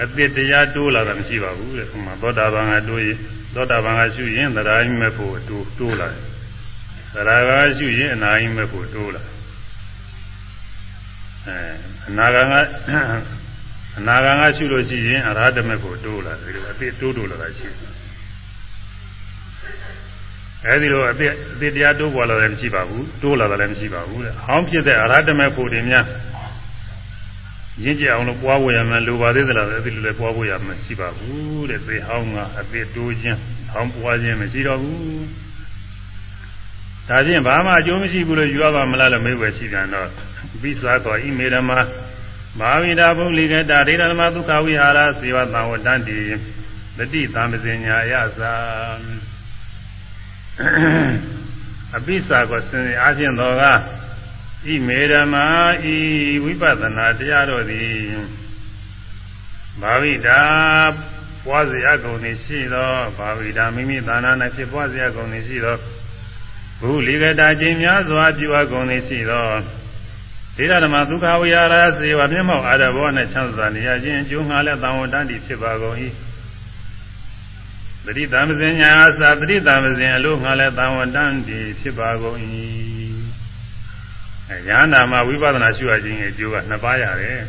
[0.01, 3.17] အသစ်တရားတိုးလာတာမရှိပါဘူးတဲ့။ဟိုမှာသောတာပန်ကတိုးရင်
[3.55, 6.23] သောတာပန်ကရှုရင်သရာယိမဲ့ဖို့တိုးတိုးလာတယ်။
[7.13, 9.21] သရာကရှုရင်အနာယိမဲ့ဖို့တိုးလာ။
[11.47, 11.57] အဲ
[12.07, 12.53] အနာဂံက
[13.97, 18.00] အနာဂံကရှုလို့ရှိရင်အရဟတမဲ့ဖို့တိုးလာတယ်ဒီလိုအသစ်တိုးတိုးလာတာရှိတယ်
[20.67, 21.15] အဲဒီလိုအစ်
[21.51, 26.05] အစ်တရားတိုးပေါ်လာတယ်မရှိပါဘူးတိုးလာတယ်လည်းမရှိပါဘူးတဲ့ဟောင်းဖြစ်တဲ့အရဟတမေဖို့တင်များ
[27.83, 33.39] ရင့်ကြအောင်လို့ပွားဖို့ရမယ်လိုပါသေးသလားအဲဒီလိုလည်းပွားဖို့ရမယ်ရှိပါဘူးတဲ့သေဟောင်းကအစ်တိုးခြင်း
[33.71, 34.97] ဟောင်းပွားခြင်းမရှိတော့ဘူး
[37.07, 40.09] ဒါဖြင့်ဘာမှအကျိုးမရှိဘူးလို့ယူရပါမလားလို့မေးွယ်ရှိပြန်တော့
[40.61, 41.71] ပိစာကောဣမေရမ
[42.59, 46.15] မာဝိဒာဘုလိကတာဒိဋ္ဌမဒုက္ခဝိဟာရစေဝသံဝတ္တန္တိ
[46.97, 48.53] တတိသံပဇင်ညာယသာ
[51.95, 53.63] အပိစာကိုဆင်းရဲအချင်းတော်က
[54.65, 55.45] ဣမေဓမ္မာ
[55.93, 55.95] ဤ
[56.43, 57.91] ဝိပဿနာတရားတော်သည်
[59.81, 60.41] ဘာဝိတာ
[61.45, 65.77] ပွားစရာကုန်နေရှိသောဘာဝိတာမိမိသာနာ၌ဖြစ်ပွားစရာကုန်နေရှိသော
[66.81, 69.47] ဘုလိကတာခြင်းများစွာပြုအပ်ကုန်နေရှိသော
[70.57, 75.97] ဒေသဓမ္မဒုက္ခဝိဟာရစေဝမျက်မှောက်အာရဘောနှင့်ချမ်းသာနေရခြင်းအကျိုးငှားလည်းတံဝတ္တန်တိဖြစ်ပါကုန်၏
[78.05, 78.91] ပရိသမဇင်ညာ
[79.21, 82.37] သာပရိသမဇင်အလို့ငါလည်းတန်ဝတန်ဒီဖြစ်ပါကုန်၏
[84.49, 87.39] အဲညာနာမှာဝိပဿနာရှုရခြင်းရဲ့အကျိုးကနှစ်ပါးရတယ်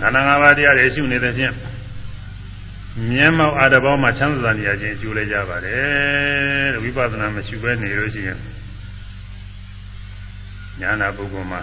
[0.00, 1.54] ခန္ဓာ၅ပါးတရားတွေရှုနေတဲ့ဖြင့်
[3.10, 8.38] မြဲမောက်အာတဘောမှာချမ်းသာနေရခြင်းအကျိုးလည်းကြပါတယ်ဝိပဿနာမရှုဘဲနေလို့ရှိရင်
[10.80, 11.60] ညာနာပုဂ္ဂိုလ်မှာ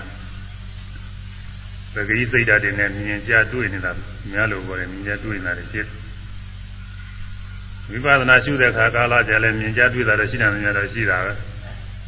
[1.94, 3.92] ပဂရိစိတ်ဓာတ်တွေနဲ့မြင်ကြတွေ့နေတာ
[4.32, 6.03] များလို့ပြောတယ်မြင်ကြတွေ့နေတာဖြစ်တယ်
[7.94, 11.34] ဝိပဿနာရှုတဲ့အခါကာလကြလည်းမြင်ကြတွေ့တာတော့ရှိတယ်များတော့ရှိတာပဲ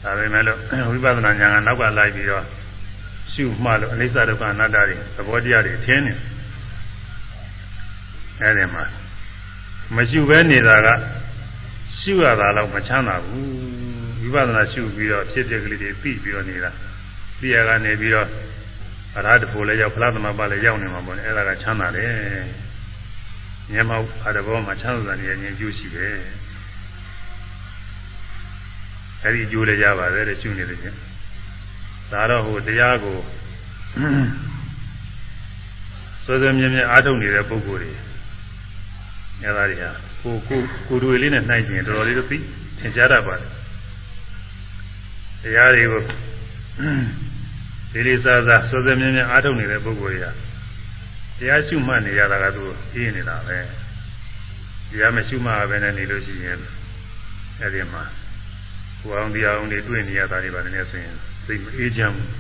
[0.04, 0.58] ဒါပေမဲ့လို့
[0.90, 2.46] ဝိပဿနာဉာဏ်ကနောက်ကလိုက်ပြီးတော့
[3.34, 6.14] ရှုမှလို့အနိစ္စဒုက္ခအနတ္တတွေသဘောတရားတွေထင်းနေ
[8.42, 8.84] အဲဒီမှာ
[9.96, 10.88] မရှုဘဲနေတာက
[12.00, 13.50] ရှုရတာတော့မချမ်းသာဘူး
[14.22, 16.72] ဝိပပဿနာရှုပြီးတော့ဖြစ်ဖြစ်ကလေးတွေပြီးပြီးတော့နေတာ
[17.40, 18.28] သိရကနေပြီးတော့
[19.18, 22.12] အရဟတဖို့လည်းရောက်ဖလားသမပလည်းရောက်နေမှာပေါ့လေအဲ့ဒါကချမ်းသာတယ်
[23.72, 26.14] မျက်မှောက်အတဘောမှာချမ်းသာတယ်ဉာဏ်ကျိုးရှိတယ်
[29.24, 30.98] အဲ့ဒီအကျိုးလည်းရပါတယ်တဲ့ရှုနေတယ်ချင်း
[32.12, 33.18] ဒါတော့ဟိုတရားကို
[36.26, 37.92] စွဲစွဲမြဲမြဲအားထုတ်နေတဲ့ပုဂ္ဂိုလ်တွေ
[39.42, 42.38] အဲ့ဒါတွေဟာကိုကိုကိုတွေလေးနဲ့နှိုက်ကျင်တော်တော်လေးတော့သိ
[42.80, 43.52] သင်ကြားတတ်ပါတယ်
[45.42, 46.02] တရားတွေကို
[47.92, 50.45] ဒီလေးစားစားစွဲစွဲမြဲမြဲအားထုတ်နေတဲ့ပုဂ္ဂိုလ်တွေက
[51.40, 53.58] တရားရှုမှတ်နေရတာကသူအေးနေတာပဲ
[54.90, 56.60] တရားမရှုမှတ်ပဲနဲ့နေလို့ရှိရင်
[57.60, 58.04] အဲ့ဒီမှာ
[59.00, 62.30] ကိုအောင်တရားအောင်တွေတွေ့နေရတာတွေပါနေဆိုရင်စိတ်မအေးချမ်းဘူး။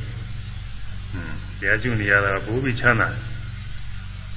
[1.11, 3.09] ဟွန်းတရားရှုနေရတာဘိုးပြီးချမ်းသာ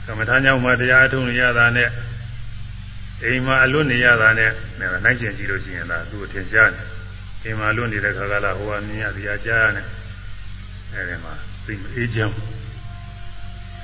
[0.06, 1.88] ကမ္မထာကြောင့်မှတရားထုံးနေရတာနဲ့
[3.24, 4.50] အိမ်မှာအလွတ်နေရတာနဲ့
[5.04, 6.86] နိုင်ကျင်ကြည့်လို့ရှိရင်ဒါသူ့အထင်ရှားတယ်။
[7.44, 9.86] အိမ်မှာလွတ်နေတဲ့ခါကလာဟိုကမြင်ရတရားကြားရတယ်။
[10.92, 11.32] အဲဒီမှာ
[11.64, 12.57] စိတ်မအေးချမ်းဘူး။က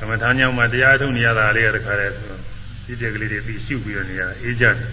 [0.04, 2.08] မ္မထာကြောင့်မှတရားထုံးနေရတာလေးရတဲ့ခါလဲ
[2.86, 4.90] ဒီတက်ကလေးတွေပြီးရှုပြီးတော့နေရတာအေးချမ်းတယ်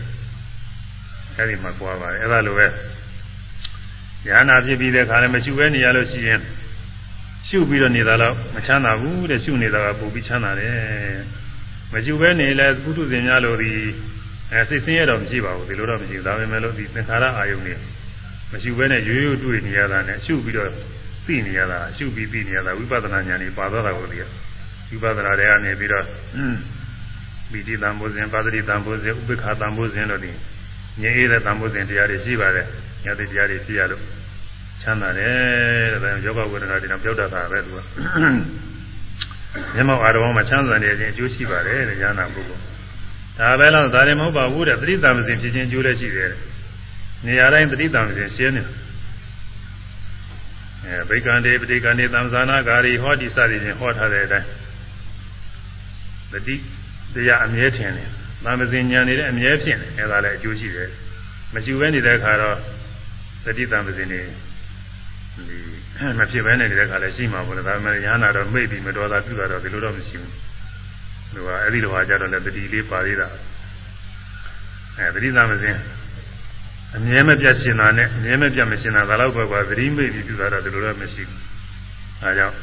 [1.38, 2.68] ။အဲဒီမှာကြွားပါတယ်။အဲလိုပဲ
[4.28, 6.40] ဉာဏ်နာဖြစ်ပြီးတဲ့ခါလည်းမရှုဘဲနေရလို့ရှိရင်
[7.48, 10.76] ရှုပြီးတော့နေတာတော့မချမ်းသာဘူးတဲ့ရှုနေတာကပုံပြီးချမ်းသာတယ်
[11.94, 13.72] မရှုဘဲနေလဲပုထုဇဉ်များလို့ဒီ
[14.52, 17.74] အဲစိတ်ဆင်းရဲတော့မရှိပါဘူးဒီလိုတော့မရှိဘူးဒါပေမဲ့လို့ဒီသင်္ခါရအာယုန်တွေ
[18.52, 20.70] မရှုဘဲနဲ့ရိုးရိုးတွေ့နေရတာနဲ့ရှုပြီးတော့
[21.26, 24.18] သိနေရတာရှုပြီးသိနေရတာဝိပဿနာဉာဏ်ကြီးပါသွားတာကိုဒီ
[24.92, 26.06] ဝိပဿနာတွေကနေပြီးတော့
[27.52, 30.32] ပီတိတံဘောဇဉ်ပါတိတံဘောဇဉ်ဥပ္ပခာတံဘောဇဉ်လို့ဒီ
[31.02, 32.66] ငြိမ်းအေးတဲ့တံဘောဇဉ်တရားတွေရှိပါတယ်
[33.04, 34.02] ညတိတရားတွေရှိရလို့
[34.82, 37.80] ချမ်းသာတယ်တဲ့ယောဂဝေဒနာတွေတော့ပြောတတ်တာပဲသူက
[39.76, 42.62] မျက်မှောက်အာရုံမှာချမ်းသာနေခြင်းအကျိုးရှိပါတယ်တဲ့ဉာဏပုဂ္ဂိုလ်
[43.40, 46.32] ဒါပဲလို့ဒါလည်းမဟုတ်ပါဘူးတဲ့သတိတံမစဉ်ဖြစ်ခြင်းအကျိုးလည်းရှိတယ်
[47.26, 48.64] နေရာတိုင်းသတိတံမစဉ်ရှင်းနေ
[50.86, 54.48] အဲဗိက္ကံတေပဋိကံတေသံဇာနာဂါရီဟောတိစသည်ဖြင့်ဟောထားတဲ့အတိုင်း
[56.32, 56.56] သတိ
[57.14, 58.10] တရားအမြဲထင်တယ်။
[58.44, 60.90] သံမစဉ်ဉာဏ်နေတဲ့အမြဲဖြစ်တယ်။အဲဒါလည်းအကျိုးရှိတယ်။
[61.54, 62.58] မရှိဘဲနေတဲ့အခါတော့
[63.46, 64.20] သတိတံပစဉ်နေ
[65.50, 65.58] ဒီ
[66.20, 70.34] မဖြစ်ဘဲနေတဲ့ခါလည်းရှိမှာပေါ့လေဒါပေမဲ့ရဟနာတော့မိတ်ပြီးမတော်တာပြုတာတော့ဒီလိုတော့မရှိဘူး
[71.34, 73.28] သူကအဲ့ဒီလိုဟာကြတော့လည်းတတိလေးပါသေးတာ
[74.98, 75.78] အဲသတိတံပစဉ်
[76.96, 81.42] အမြဲမပြတ်ရှင်တာနဲ့အမြဲမပြတ်မရှင်တာဒါတော့ပဲကွာသတိမိတ်ပြီးပြုတာတော့ဒီလိုတော့မရှိဘူး
[82.24, 82.56] အဲကြောင့်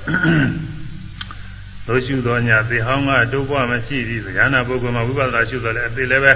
[1.89, 6.33] တို့ရှုတော်ညာသေဟောင်းကတိုးပွားမရှိသည်ဉာဏပုဂ္ဂိုလ်မှာဝိပဿနာရှုတော်လည်းအသေးလည်းပဲ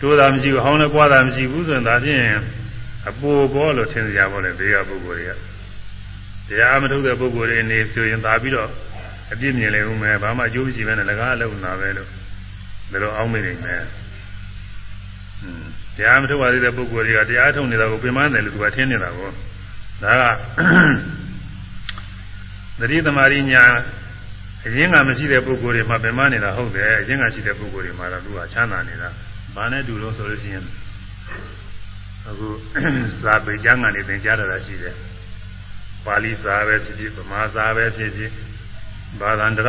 [0.00, 2.22] တိုးတာမရှိဘူးဟောင်းလည်းပွားတာမရှိဘူးဆိုရင်ဒါဖြင့်
[3.08, 5.32] အပူဘောလို့ထင်ကြပါလေဘေးကပုဂ္ဂိုလ်တွေက
[6.48, 8.70] တရားမထုတ်တဲ့ပုဂ္ဂိုလ်တွေနေဆိုရင်သာပြီးတော့
[9.32, 12.08] အပြစ်မြင်လေဦးမယ်ဘာမှအကျိုးမရှိဘဲနဲ့လကားလုံးနာပဲလို့
[12.92, 13.82] ဒါလိုအောင်းမိနေမယ်
[15.40, 19.28] ဟွန်းတရားမထုတ်ပါသေးတဲ့ပုဂ္ဂိုလ်တွေကတရားထုတ်နေတာကိုပြင်ပန်းတယ်လို့သူကထင်နေတာကို
[20.02, 20.22] ဒါက
[22.80, 23.64] သတိသမารိညာ
[24.68, 29.08] အရင်ကမရှိတဲ့ပုဂ္ဂိုလ်တွေမှပြင်ပန်းနေတာဟုတ်တယ်အရင်ကရှိတဲ့ပုဂ္ဂိုလ်တွေမှာတော့သူကချမ်းသာနေတာ
[29.54, 30.64] ဘာနဲ့တူလို့ဆိုလို့ရှိရင်
[32.28, 32.48] အခု
[33.22, 34.94] စာပေကျမ်းကနေသင်ကြားရတာရှိတယ်
[36.04, 38.32] ပါဠိစာပဲဖြစ်ဖြစ်ဗမာစာပဲဖြစ်ဖြစ်
[39.20, 39.68] ဘာသာန္တရ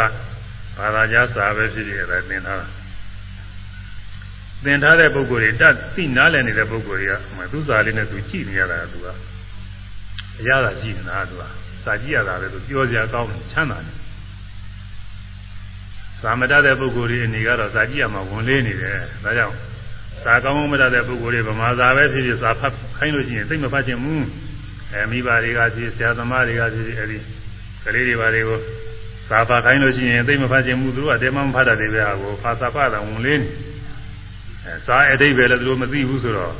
[0.78, 2.68] ဘာသာကြားစာပဲဖြစ်ဖြစ်အဲဒါသင်ထားတာ
[4.64, 9.08] သင်ထားတဲ့ပုဂ္ဂိုလ်တွေတတ်သိနားလည်နေတဲ့ပုဂ္ဂိုလ်တွေကမသူစာလေးနဲ့သူကြည့်နေရတာကသူက
[10.40, 11.44] အရသာကြည့်နေတာသူက
[11.86, 13.99] စာကြည့်ရတာပဲသူပြောစရာကောင်းချမ်းသာတယ်
[16.24, 19.56] သာမတတ်တဲ့ပုဂ္ဂိုလ်တွေအနေကတော့စာကြည့်ရမှာဝင်လေးနေတယ်ဒါကြောင့်
[20.24, 24.26] စာကောင်းကောင်းမတတ်တဲ့ပုဂ္ဂိုလ်တွေဗမာစာပဲဖြစ်ဖြစ်စာဖတ်ခိုင်းလို့ရှိရင်သိမဖတ်ချင်ဘူး
[24.94, 27.18] အဲမိဘတွေကဖြစ်ဆရာသမားတွေကဖြစ်အဲဒီ
[27.84, 28.60] ကလေးတွေပါတွေကို
[29.30, 33.50] စာဖတ်ခိုင်းလို့ရှိရင်သိမဖတ်ချင်ဘူးသူတို့ကတဲမမဖတ်တတ်တယ်ပဲဟာကိုဖာစာဖတ်တာဝင်လေးနေ
[34.66, 36.54] အဲစာအတိတ်ပဲလည်းသူတို့မသိဘူးဆိုတော့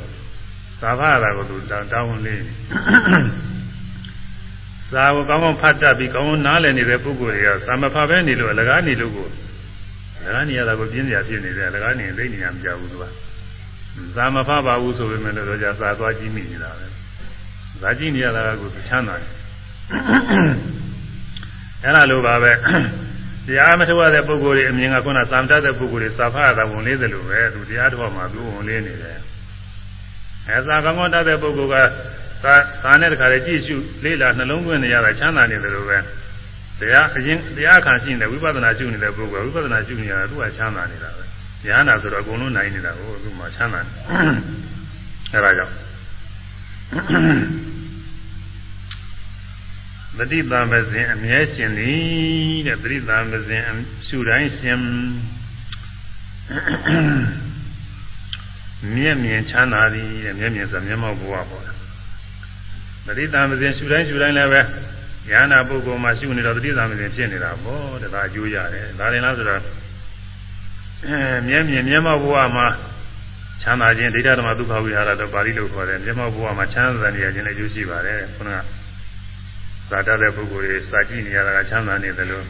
[0.80, 2.52] စာဖတ်တာကိုသူတောင်းဝင်လေးနေ
[4.92, 9.49] စာကိုကောင်းကောင်းဖတ်တတ်ပြီးကောင်းကောင်းနားလည်နေတဲ့ပုဂ္ဂိုလ်တွေကစာမဖတ်ပဲနေလို့အလကားနေလို့ကိုအ
[10.24, 13.04] လကားနေရတာကိုပြင်းစရာဖြစ်နေတယ်အလကားနေသိနေရမကြဘူးသူက
[14.16, 16.86] ဇာမဖပါဘူးဆိုပေမဲ့လည်းတော့ကြာသာသွားကြည့်မိနေတာပဲ
[17.80, 19.30] ဇာကြည့်နေရတာကကိုချမ်းသာတယ်
[21.84, 22.52] အဲ့ဒါလိုပါပဲ
[23.46, 29.18] တရားမထုတ်ရတဲ့ပုဂ္ဂိုလ်တွေအမြင်ကခုနသာမတတ်တဲ့ပုဂ္ဂိုလ်တွေစာဖတ်တာဝင်လေးတယ်လို့ပဲသူတရားတော်မှာသူဝင်လေးနေတယ်
[30.48, 31.76] အဲစာကောင်းကောင်းတတ်တဲ့ပုဂ္ဂိုလ်က
[32.44, 35.98] သာသာနဲ့တခါလေကြည့်ရှုလေးလာနှလုံးသွင်းနေရတာချမ်းသာနေတယ်လို့ပဲ
[36.80, 41.24] တရားအရင်တရားခံရှိနေဝိပဿနာရှုနေတဲ့ပုဂ္ဂိုလ်ဝိပဿနာရှုနေရတာသူကချမ်းသာနေတာပဲ
[41.66, 43.92] ဉာဏ်နာဆိုတော့အကုန်လုံးနိုင်နေတာကိုသူ့မှာချမ်းသာတယ်
[45.32, 45.74] အဲဒါကြောင့်
[50.18, 53.62] သတိတံမစဉ်အမြဲရှင်သည်တဲ့သတိတံမစဉ်
[54.06, 54.78] ရှုတိုင်းရှင်
[58.94, 61.64] မျက်မြင်ချမ်းသာသည်တဲ့မျက်မြင်ဆိုမျက်မှောက်ဘဝပေါ့
[63.06, 64.60] တတိတံပစဉ်ရှုတိုင်းရှုတိုင်းလည်းပဲ
[65.32, 69.60] ဉာဏပုဂ္ဂိုလ်မှာရှုနေတော့တတိတံပစဉ်ဖြစ်နေတာပေါ့တခါအကျိုးရတယ်ဒါရင်လားဆိုတော့
[71.06, 72.66] အဲမြဲမြင်မျက်မှောက်ဘဝမှာ
[73.62, 78.58] ချမ်းသာခြင်းဒိဋ္ဌဓမ္မဒုက္ခဝိဟာရတော့ပါဠိလိုခေါ်တယ်မျက်မှောက်ဘဝမှာချမ်းသာနေရခြင်းလည်းအကျိုးရှိပါတယ်ခုနက
[79.90, 82.44] သာတတဲ့ပုဂ္ဂိုလ်တွေစာကြည့်နေရတာကချမ်းသာနေတယ်လို့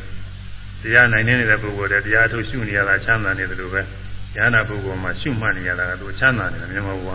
[0.82, 3.82] တရားနိုင်နေတဲ့ပုဂ္ဂိုလ်တွေတရားထုတ်ရှုနေရတာချမ်းသာနေတယ်လို့ပဲ
[4.36, 7.10] ဉာဏပုဂ္ဂိုလ်မှာရှုမှတ်နေရတာကသူချမ်းသာနေတယ်မျက်မှောက်ဘဝ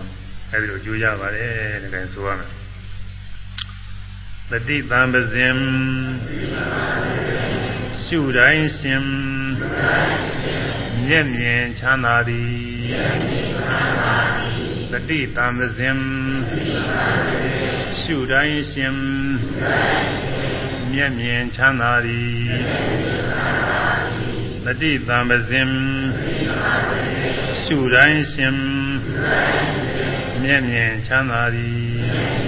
[0.51, 1.49] အဲဒီလိုကြိုးရပါတယ်
[1.83, 2.49] ဒီကနေ့ဆိုရမယ်
[4.51, 5.57] တတိတံပဇင်
[8.03, 9.03] ရှုတိုင်းရှင်
[11.07, 12.55] မျက်မြင်ချမ်းသာသည်
[14.91, 15.97] တတိတံပဇင်
[17.99, 18.95] ရှုတိုင်းရှင်
[20.91, 22.37] မျက်မြင်ချမ်းသာသည်
[24.65, 25.69] တတိတံပဇင်
[27.63, 28.55] ရှုတိုင်းရှင်
[30.43, 32.44] မျက်မြင်ချမ်းသာသည်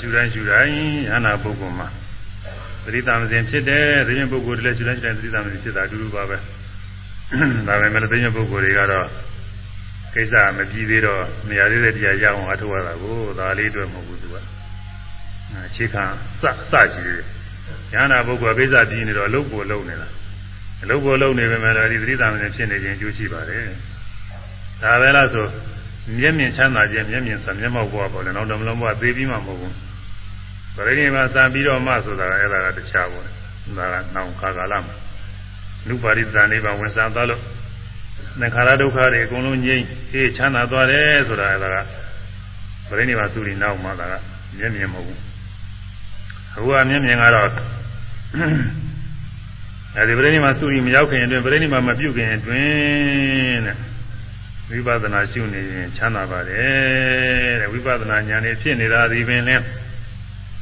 [0.00, 0.74] ရှုတိုင်းရှုတိုင်း
[1.10, 1.88] ယန္နာပုဂ္ဂိုလ်မှာ
[2.84, 6.36] သတိတမစဉ်ဖြစ်တယ်သိရင်ပုဂ္ဂိုလ်တွေလည်းရှုတိုင်းရှုတိုင်းသတိတမစဉ်ဖြစ်တာအတူတူပါပဲ
[7.68, 9.06] ဒါပေမဲ့သိရင်ပုဂ္ဂိုလ်တွေကတော့
[10.14, 14.36] ကိစ္စမပြီးသေးတော့မရသေးတဲ့တရားရအောင်အထောက်ရတာကိုဒါလေးအတွက်မဟုတ်ဘူးသူက
[15.66, 16.04] အခြေခံ
[16.40, 17.20] စစကြည့်
[17.94, 20.08] ရဟန္တာပုဂ္ဂိုလ်ကိစ္စပြီးနေတော့အလုတ်ကိုလုံနေတာ
[20.82, 23.62] အလုတ်ကိုလုံနေပေမဲ့ဒီသတိတမစဉ်ဖြစ်နေခြင်းအကျိုးရှိပါတယ်
[24.82, 25.46] ဒါပဲလားဆို
[26.18, 29.74] မျက်မြင်ချမ်းသာခြင်းမျက်မြင်စမျက်မှောက်ဘဝပေါ့လေနောက်တော့မလုံးဘဝသေးပြီးမှမဟုတ်ဘူး
[30.74, 33.24] ပရိနိဗ္ဗာန်စံပြီးတော့မှဆိုတာကအဲ့ဒါကတခြားပေါ့
[33.78, 34.94] ဒါကနောက်ခါကာလမှာ
[35.88, 37.42] နုပါရိသနိဗ္ဗာန်ဝင်စားသွားလို့
[38.40, 41.76] သင်္ခါရဒုက္ခတွေအကုန်လုံးငြိမ်းအေးချမ်းသာသွားတယ်ဆိုတာအဲ့ဒါက
[42.88, 44.14] ပရိနိဗ္ဗာန်သူတွေနောက်မှဒါက
[44.58, 45.20] မျက်မြင်မဟုတ်ဘူး
[46.54, 47.48] အခုကမျက်မြင်ကတော့
[49.96, 53.76] အဲဒီပရိနိဗ္ဗာန်သူတွေမရောက်ခင်အတွင်းပရိနိဗ္ဗာန်မပြုတ်ခင်အတွင်းတဲ့
[54.70, 59.56] ဝိပဿနာရှုနေရင်ချမ်းသာပါတယ်တဲ့ဝိပဿနာဉာဏ်နဲ့ဖြစ်နေတာဒီပင်လဲ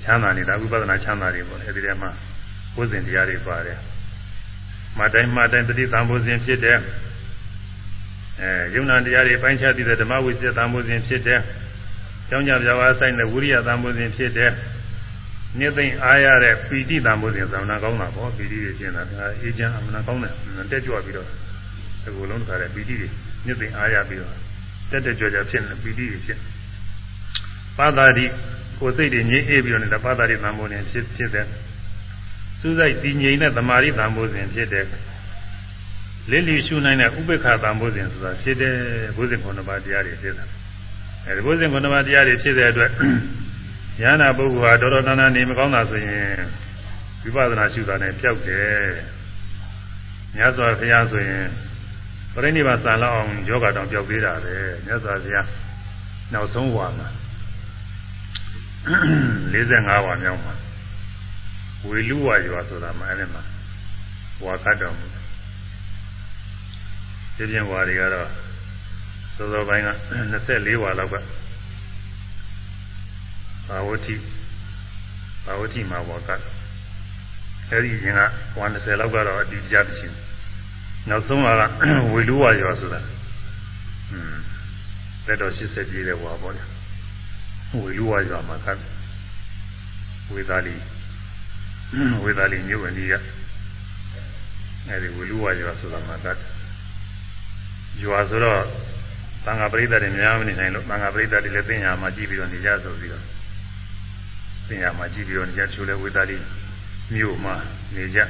[0.02, 2.10] ချမ်းသာနေတာဝိပဿနာချမ်းသာတွေပေါ့အဲဒီထဲမှာ
[2.74, 3.78] ဘုဇင်တရားတွေပါတယ်
[4.98, 6.78] မတိုင်းမတိုင်းတတိသံဘုဇင်ဖြစ်တယ်
[8.40, 11.40] အဲယုံနာတရားတွေပိုင်းခြားသိတဲ့ဓမ္မဝိသေသံဘုဇင်ဖြစ်တယ်
[12.28, 14.52] ကျောင်းကြပြဝါဆိုင်တဲ့ဝိရိယသံဘုဇင်ဖြစ်တယ်
[15.58, 20.32] နိသိမ့်အားရတဲ့ပီတိသံဘုဇင်သမဏကောင်းတာပေါ့ပီတိတွေရှင်းတာဒါအေးချမ်းအမှန်ကောင်းတယ်
[20.70, 21.26] တက်ကြွပြီးတော့
[22.04, 23.08] ဒီလိုလုံးတခါတဲ့ပီတိတွေ
[23.46, 24.34] ညစ်ပင်အားရပြီးတော့
[24.90, 26.38] တက်တက်ကြွကြွဖြစ်နေပီတိဖြစ်
[27.76, 28.24] ပါတာတိ
[28.80, 31.46] ကိုယ်စိတ်တွေငြိမ်းအေးပြီးတော့နေတာပါတာတိသံဃောနေဖြစ်ဖြစ်တဲ့
[32.60, 34.84] စူးစိုက်တည်ငြိမ်တဲ့သမာဓိသံဃောစဉ်ဖြစ်တဲ့
[36.30, 38.74] လိလိရှုနိုင်တဲ့ဥပေက္ခသံဃောစဉ်ဆိုတာဖြစ်တဲ့
[39.16, 40.44] ဘုဇင်ခုနှစ်ပါးတရားတွေဖြစ်တာ
[41.26, 42.90] အဲဒီဘုဇင်ခုနှစ်ပါးတရားတွေဖြစ်တဲ့အတွက်
[44.02, 46.28] ဉာဏပုဂ္ဂိုလ်ဟာတော်တော်တန်တန်နေမကောင်းတာဆိုရင်
[47.22, 48.66] ဝိပဿနာရှုတာနဲ့ပြောက်တယ်
[50.36, 51.44] မြတ်စွာဘုရားဆိုရင်
[52.34, 54.54] ပရိနိဗ္ဗာန်စံလောက်အောင်ယောဂတောင်ပြောက်သေးတာပဲ
[54.86, 55.46] မြတ်စွာဘုရား
[56.32, 57.08] နောက်ဆုံးဝါမှာ
[58.86, 60.54] 45ဝါမြောက်မှာ
[61.84, 63.42] ဝေလူဝါရွာဆိုတာမှအဲ့ဒီမှာ
[64.44, 65.06] ဝါကတ်တော်မူ
[67.36, 68.28] တယ်ဒီပြင်ဝါတွေကတော့
[69.36, 69.90] စောစောပိုင်းက
[70.36, 71.14] 24ဝါလောက်က
[73.68, 74.14] ဘာဝတိ
[75.44, 76.40] ဘာဝတိမှာဝါကတ်
[77.70, 78.20] အဲ့ဒီရင်က
[78.58, 80.26] ဝါ20လောက်ကတော့အတိအကျမရှိဘူး
[81.08, 81.46] နောက်ဆုံးက
[82.12, 83.00] ဝေလူဝါရွာဆိုတာ
[84.12, 84.34] อืม
[85.26, 86.62] လက်တော်80ပြည့်တဲ့ဝါပေါ့လေ
[87.82, 88.68] ဝေလူဝါရွာမှာက
[90.32, 90.76] ဝေသာလီ
[92.24, 93.14] ဝေသာလီမြို့ဝင်ကြီးက
[94.88, 96.26] အဲဒီဝေလူဝါရွာဆိုတာမှာက
[98.02, 98.60] ရွာဆိုတော့
[99.44, 103.22] သံဃာပရိသတ်တွေများမနေနိုင်လို့သံဃာပရိသတ်တွေလည်းပညာမှာကြည့်ပြီးတော့နေကြဆိုပြီးတော့
[104.68, 106.36] ပညာမှာကြည့်ပြီးတော့နေကြချိုးလဲဝေသာလီ
[107.14, 107.54] မြို့မှာ
[107.94, 108.20] နေကြ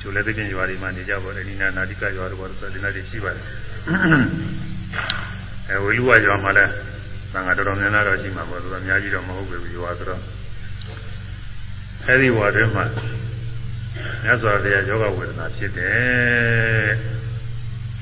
[0.00, 3.44] ကျိုလည်းသိချင်းရွာတွေမှာနေကြပါလေနိနာနာတိကရွာတွေပေါ်ဆိုဒီနာတွေရှိပါတယ်
[5.68, 6.70] အဲဝေလူဝရွာမှာလည်း
[7.32, 10.20] သံဃာတော်တော်များများတော့ရှိမှာပေါ့ဆိုတော့အများကြီးတော့မဟုတ်ဘူးရွာဆိုတော့
[12.08, 12.84] အဲဒီဝါတွေမှာ
[14.24, 16.90] မြတ်စွာဘုရားယောဂဝေဒနာဖြစ်တယ်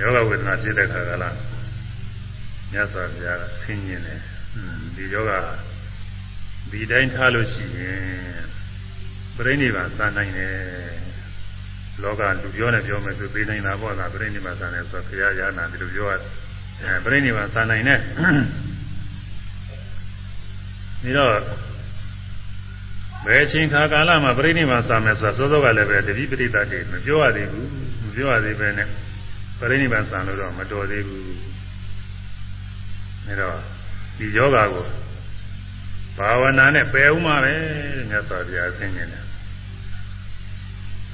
[0.01, 1.37] ယောဂဝေဒနာဖြစ်တဲ့ခါကလား
[2.73, 4.21] မြတ်စွာဘုရားကဆင်းញင်တယ်
[4.97, 5.33] ဒီယောဂ
[6.71, 8.01] ဒီတိုင်းထားလို့ရှိရင်
[9.37, 10.57] ပြိဋိဘံစနိုင်တယ်
[12.03, 16.15] လောကလူပြောနဲ့ပြောမယ်ဆိုသိနိုင်တာပေါ့လားပြိဋိနိဗ္ဗာန်ဆန်တယ်ဆိုဘုရားရဟနာဒီလိုပြောရ
[16.83, 17.99] အဲပြိဋိနိဗ္ဗာန်ဆန်နိုင်တဲ့
[21.03, 21.33] ဒီတော့
[23.27, 28.89] ဘယ်အချိန်ခါကာလမှာပြိဋိနိဗ္ဗာန်ဆန်မယ်ဆိုတာစောစောကလည်းပဲတတိပရိသတ်တွေမပြောရသေးဘူးပြောရသေးပဲနဲ့
[29.59, 31.25] ပရိနိဗ္ဗာန်ဆံလို့တော့မတော်သေးဘူး
[33.27, 33.57] အဲတော့
[34.17, 34.87] ဒီယောဂကို
[36.17, 39.25] ဘာဝနာနဲ့ပယ်ဦးမှာပဲတဲ့မြတ်စွာဘုရားဆင်ញင်တယ်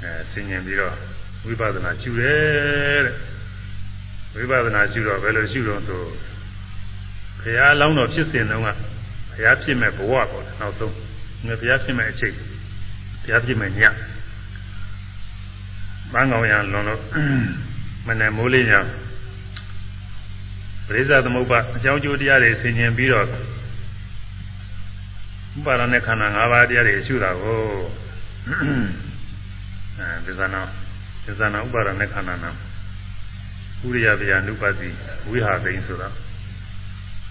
[0.02, 0.94] အဲဆင်ញင်ပြီးတော့
[1.44, 3.14] ဝိပဿနာရှုတယ်တဲ့
[4.34, 6.02] ဝိပဿနာရှုတော့ဘယ်လိုရှုတော့ဆို
[7.40, 8.68] ဘုရားလောင်းတော်ဖြစ်စဉ်တုန်းက
[9.30, 11.07] ဘုရားဖြစ်မဲ့ဘဝပေါ့နောက်ဆုံးငါ
[11.46, 12.34] ဘုရားဖြစ်မဲ့အချိန်
[13.22, 13.82] ဘုရားဖြစ်မဲ့ည
[16.12, 17.02] မန်းကောင်ရလွန်လို့
[18.06, 18.72] မနဲ့မိုးလေးည
[20.86, 23.26] ပရိစ္ဆသမုပ္ပါအကြောင်းကျိုးတရားတွေဆင်ញင်ပြီးတော့
[25.58, 27.60] ဥပါဒနဲ့ခန္ဓာ၅ပါးတရားတွေရှုတာကို
[29.98, 30.60] အဲဒီသနာ
[31.24, 32.50] ဒီသနာဥပါဒနဲ့ခန္ဓာနာ
[33.82, 34.88] ဥရိယဗျာနုပတိ
[35.28, 36.08] ဝိဟာသိင်ဆိုတာ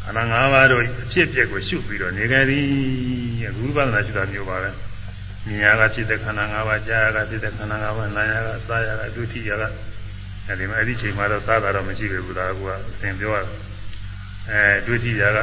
[0.07, 2.65] ခန္ဓာ၅ပါးတို့အဖြစ်အပျက်ကိုရှုပြီးတော့နေကြသည်
[3.57, 4.69] ဝိပဿနာရှုတာမျိုးပါပဲ
[5.45, 9.63] မြင်ရကဖြစ်တဲ့ခန္ဓာ၅ပါးကြားရကဖြစ်တဲ့ခန္ဓာ၅ပါးနားရကစားရကဒုတိယက
[10.47, 13.37] အဲဒီမှာအဲ့ဒီချိန်မှာတော့စားတာတော့မရှိပဲဘူးလားကွာသင်ပြောရ
[14.49, 15.37] အဲဒုတိယက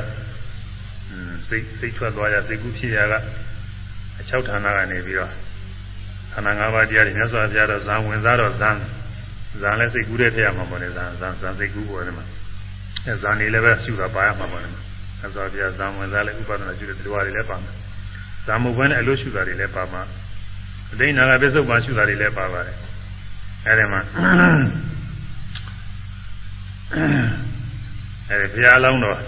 [1.48, 3.14] စိတ်စိတ်ထွက်သွားရစိတ်ကူးဖြစ်ရက
[4.20, 5.30] အချောက်ဌာနကနေပြီးတော့
[6.32, 8.70] ခန္ဓာ၅ပါးတရားတွေမြတ်စွာဘုရားတော့ဇံဝင်စားတော့ဇံ
[9.60, 12.24] ဇံလည်းစိတ်ကူးတဲ့ထည့်ရမှာပေါ့လေဇံဇံဇံစိတ်ကူးပေါ်တယ်မှာ
[13.06, 14.78] အဲဇံနေလည်းပဲရှုတာပါရမှာပေါ့လေမြ
[15.24, 17.72] တ်စွာဘုရားဇံဝင်စားလည်းဥပဒနာရှုတဲ့တရားတွေလည်းပါမှာ
[18.46, 20.02] ဇံမုတ်ဘဲနဲ့အလို့ရှုတာတွေလည်းပါမှာ
[20.92, 22.76] အသိနာကပစ္စုပန်ရှုတာတွေလည်းပါပါတယ်
[23.66, 24.00] အဲဒီမှာ
[28.30, 29.18] အဲဒီဘုရားလောင်းတော်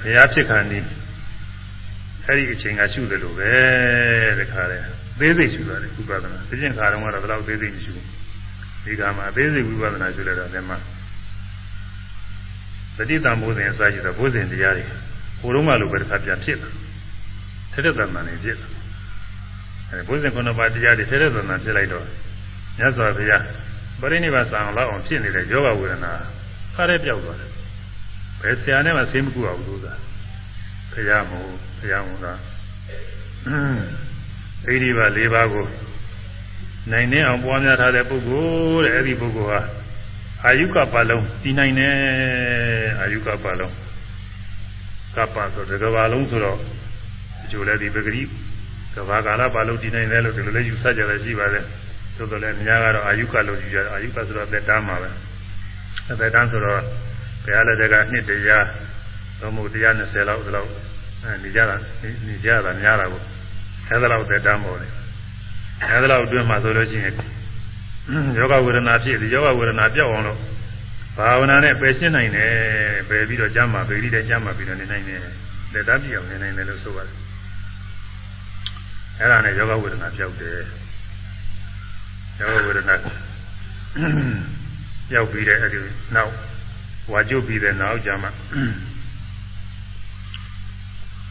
[0.00, 0.84] ဘုရားဖြစ်ခါနီး
[2.26, 3.52] အဲဒီအချိန်ကရှုတယ်လို့ပဲ
[4.40, 4.78] တခါလဲ
[5.18, 8.06] သေးစိတ်ရှုရတယ်ဥပဒနာသိကျင်ခါတော့ကတော့ဘယ်တော့သေးစိတ်မရှိဘူး
[8.84, 10.78] ဒီကမှာအသေးစိတ်ဝိပဿနာရှုလိုက်တော့ဒီမှာ
[12.96, 14.84] ပဋိသင်္ဘောဇဉ်အစရှိသောဘုဇဉ်တရားတွေ
[15.40, 16.70] ဟိုတုန်းကလိုပဲတစ်ခါပြန်ဖြစ်လာ
[17.72, 18.68] ထက်တဲ့တန်တန်နေဖြစ်လာ
[19.90, 22.04] အဲဘုဇဉ်ခုနှစ်ပါးတရားတွေထက်တဲ့တန်တန်ဖြစ်လိုက်တော့
[22.78, 23.42] မြတ်စွာဘုရား
[24.00, 26.12] ပရိနိဗ္ဗာန်ဆံလောက်အောင်ဖြစ်နေတဲ့ယောဂဝေဒနာ
[26.74, 27.50] ဖားရဲပြောက်သွားတယ်
[28.40, 29.94] ဘယ်ဆရာနဲ့မှသိမကူအောင်လို့သာ
[30.92, 31.48] ဘုရားမို့
[31.78, 32.32] ဘုရားမို့သာ
[34.64, 35.66] ဣတိပါ၄ပါးကို
[36.90, 38.44] နိုင်နေအောင်ပွားများထားတဲ့ပုဂ္ဂို
[38.84, 39.60] လ်တဲ့အဲ့ဒီပုဂ္ဂိုလ်ဟာ
[40.46, 41.94] အာယုကပါလုံးတည်နိုင်တယ်
[43.00, 43.72] အာယုကပါလုံး
[45.14, 46.58] ကပ္ပဆိုတဲ့ကဘာလုံးဆိုတော့
[47.42, 48.22] အကျိုးလည်းဒီပဂရိ
[48.94, 51.64] ကဘာကာလပါလုံးတည်နိုင်တယ်လို့ဒီလိုလည်းယူဆကြတယ်ရှိပါတယ်
[52.16, 55.10] သို့တော်လည်းအများကတော့အာယုကလို့ယူကြတယ်အာယုကဆိုတော့သက်တမ်းမှာပဲ
[56.20, 56.80] သက်တမ်းဆိုတော့
[57.44, 58.66] ဘုရားလက်ထက်ကနှစ်တရား
[59.40, 60.70] သုံးမှုတရား20လောက်ဒီလောက်
[61.42, 61.76] နေကြတာ
[62.28, 63.22] နေကြတာများတာကို
[63.88, 64.92] အဲဒါလောက်သက်တမ်းပေါ်တယ်
[65.90, 67.14] အဲဒါလောက်အတွင်းမှာဆိုလို့ရှိရင်
[68.38, 70.38] ယောဂဝေဒနာဖြစ်ဒီယောဂဝေဒနာပြောက်အောင်လို့
[71.16, 72.50] ဘာဝနာနဲ့ပယ်ရှင်းနိုင်တယ်
[73.08, 75.20] ပယ်ပြီးတော့ကျမ်းမှာပယ်ပြီးတဲ့ကျမ်းမှာပြီးတော့နေနိုင်တယ်
[75.72, 77.16] လက်သားပြအောင်နေနိုင်တယ်လို့ဆိုပါတယ်
[79.20, 80.58] အဲဒါနဲ့ယောဂဝေဒနာပြောက်တယ်
[82.40, 82.94] ယောဂဝေဒနာ
[85.10, 85.78] ပြောက်ပြီးတဲ့အဲဒီ
[86.14, 86.32] နောက်
[87.12, 88.28] ဝါကျုပ်ပြီးတဲ့နောက်ကျမှ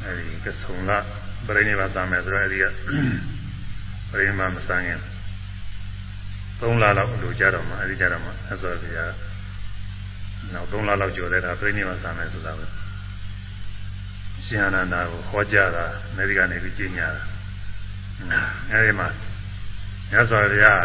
[0.02, 0.98] အဲဒီကဆုံလာ
[1.48, 2.66] ပြိနေပါသားမယ်ဆိုတော့အဲဒီက
[4.12, 5.00] ပြိနေမှာမစမ်းရင်
[6.60, 9.06] 3လလောက်လိုကြတော့မှအဲဒီကြတော့မှအစောပြာ
[10.54, 12.66] နောက်3လလောက်ကျော်တဲ့အခါပြိနေမှာစမ်းမယ်ဆိုတာပဲ
[14.46, 18.42] ရှင်အနန္ဒာကိုဟောကြားတာအမေရိကန်နေပြီးကျင်းညာတာ
[18.72, 19.08] အဲဒီမှာ
[20.12, 20.84] မြတ်စွာဘုရား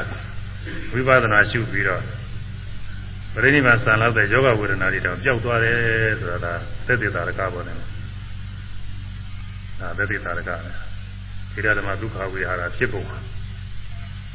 [0.92, 2.02] ဝိပဿနာရှုပြီးတော့
[3.34, 5.76] ပရိနိဗ္ဗာန်ဆံလောက်တဲ့ယောဂဝေဒနာတွေတော့ပျောက်သွားတယ်
[6.20, 6.52] ဆိုတာဒါ
[6.86, 7.86] သက်သေတာရကပေါ်နေတယ်
[9.80, 10.70] ဒါသက်သေတာရကပဲ
[11.52, 13.02] ဒီရဓမ္မဒုက္ခဝိဟာရဖြစ်ပုံ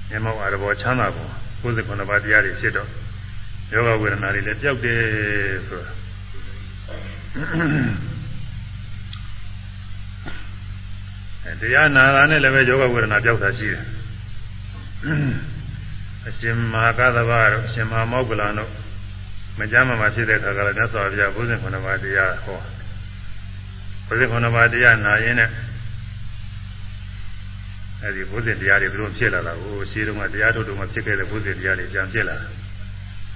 [0.10, 1.26] မျက်မှောက်အရဘောချမ်းသာပုံ
[1.64, 2.90] 69ပါးတရားတွေဖြစ်တော့
[3.74, 5.00] ယောဂဝေဒနာတွေလည်းပျောက်တယ်
[5.68, 5.92] ဆိုတာ
[11.46, 13.84] အဲတရားနာတာနဲ့လည်းပဲယောဂဝေဒနာပျောက်တာရှိတယ်
[16.28, 18.72] အရှင်မဟာကသဗ္ဗတို့အရှင်မဟာမောဂ္ဂလန်တို့
[19.60, 22.60] မကြမ်းမှမှဖြစ်တဲ့ခါကလည်းမြတ်စွာဘုရားဘုဇင်ခုနပါးတရားဟော
[24.08, 25.50] ဘုဇင်ခုနပါးတရားနာရင်နဲ့
[28.05, 32.37] အဲဒီဘုဇင်တရားတွေဘယ်လိုဖြစ်လာတာကိုရှင်းတော့ကတရားထုတ်တော့မှဖြစ်ခဲ့တဲ့ဘုဇင်တရားတွေပြန်ဖြစ်လာ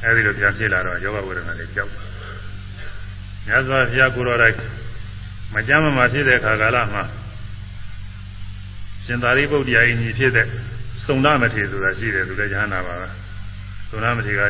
[0.02, 1.90] အဲဒီလိုပြန်ဖြစ်လာတော့ယောဂဝေဒနာတွေကြောက်
[3.46, 4.56] မြတ်စွာဘုရားကိုယ်တော်တိုင်
[5.54, 7.02] မကြမ်းမှမှဖြစ်တဲ့ခါကာလမှာ
[9.04, 10.46] ရှင်သာရိပုတ္တရာကြီးညီဖြစ်တဲ့
[11.06, 13.08] စုံနာမထေဆိုတာရှိတယ်သူလည်းဉာဏ်နာပါပဲ
[13.88, 14.40] စုံနာမထေက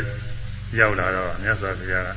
[0.79, 2.11] ရောက်လာတော့မြတ်စွာဘုရားက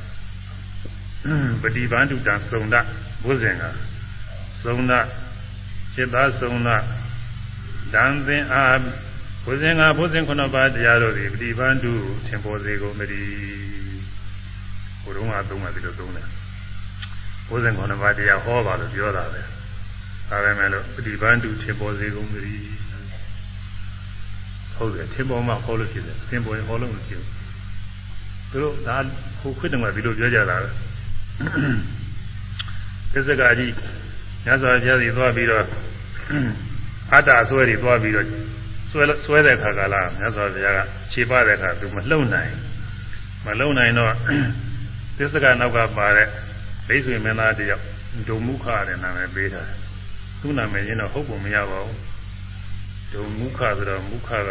[1.62, 2.76] ပฏิပန္တုတံစုံဒ
[3.24, 3.64] ဘုဇင်က
[4.62, 4.92] စုံဒ
[5.94, 6.68] จิตသားစုံဒ
[7.93, 8.77] ဒံသင်အား
[9.45, 11.91] ဘုဇင်ကဘုဇင်ခုနပါးတရားတို့သည်ပฏิပန္တု
[12.25, 13.09] သင်ပေါ်စေကုန်မည်
[15.03, 16.27] ဘုရုံးကသုံးမှဒီလိုသုံးတယ်
[17.47, 19.41] ဘုဇင်ခုနပါးတရားဟောပါလို့ပြောတာပဲ
[20.29, 22.73] ဒါပဲမဲ့လို့ပฏิပန္တုသင်ပေါ်စေကုန်မည်
[24.75, 27.29] ဟုတ်တယ်သင်ပေါ်မှဟောလို့ဖြစ်တယ်သင်ပေါ်ရင်ဟောလို့မဖြစ်ဘူး
[28.51, 28.97] သူတို့ဒါ
[29.39, 30.69] ဟိုခွတ်တယ်ကဒီလိုပြောကြတာပဲ
[33.13, 33.71] သစ္စကာကြီး
[34.45, 35.65] ညဇောပြားစီသွားပြီးတော့
[37.13, 38.27] အတ္တအစွဲတွေသွားပြီးတော့
[38.91, 40.79] ဆွဲဆွဲတဲ့ခါကလာမြတ်စွာဘုရားက
[41.11, 42.51] ခြေပတဲ့ခါသူမလှုပ်နိုင်
[43.45, 44.13] မလှုပ်နိုင်တော့
[45.17, 46.27] သစ္စကနောက်ကပါတဲ့
[46.87, 47.83] ဘိဆွေမင်းသားတယောက်
[48.27, 49.61] ဒုံမုခတဲ့နာမည်ပေးတာ
[50.41, 51.99] သူ့နာမည်ရင်းတော့ဟုတ်ပုံမရပါဘူး
[53.13, 54.49] ဒုံမုခဆိုတော့မုခက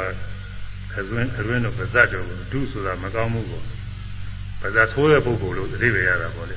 [0.93, 3.65] ခရွင်းခရွင်းတော့ပါဇတ်တော့ဒုဆိုတာမကောင်းမှုပေါ့
[4.61, 6.57] ပါဇတ်ဆိုးတဲ့ပုဂ္ဂိုလ်လို့အဓိပ္ပာယ်ရတာပေါ့လေ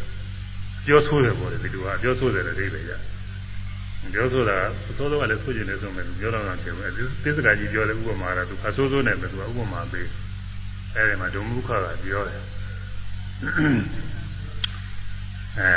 [0.85, 2.91] ပြောဆိုးတယ်ပေါ့လေဒီလိုကပြောဆိုးတယ်အဓိပ္ပာယ်ရ
[4.13, 4.57] ပြောဆိုတာ
[4.89, 10.07] အစိုးရကလည်းဆိုကျင်နေဆုံးမယ်ပြောတော့တာဖြစ်မယ်သစ္စကကြီးပြောတဲ့ဥပမာကသူအဆိုးဆိုးနဲ့ပဲသူကဥပမာပေး
[10.95, 11.71] အဲဒီမှာဒုံမုခက
[12.03, 12.41] ပြောတယ်
[15.59, 15.71] အဲ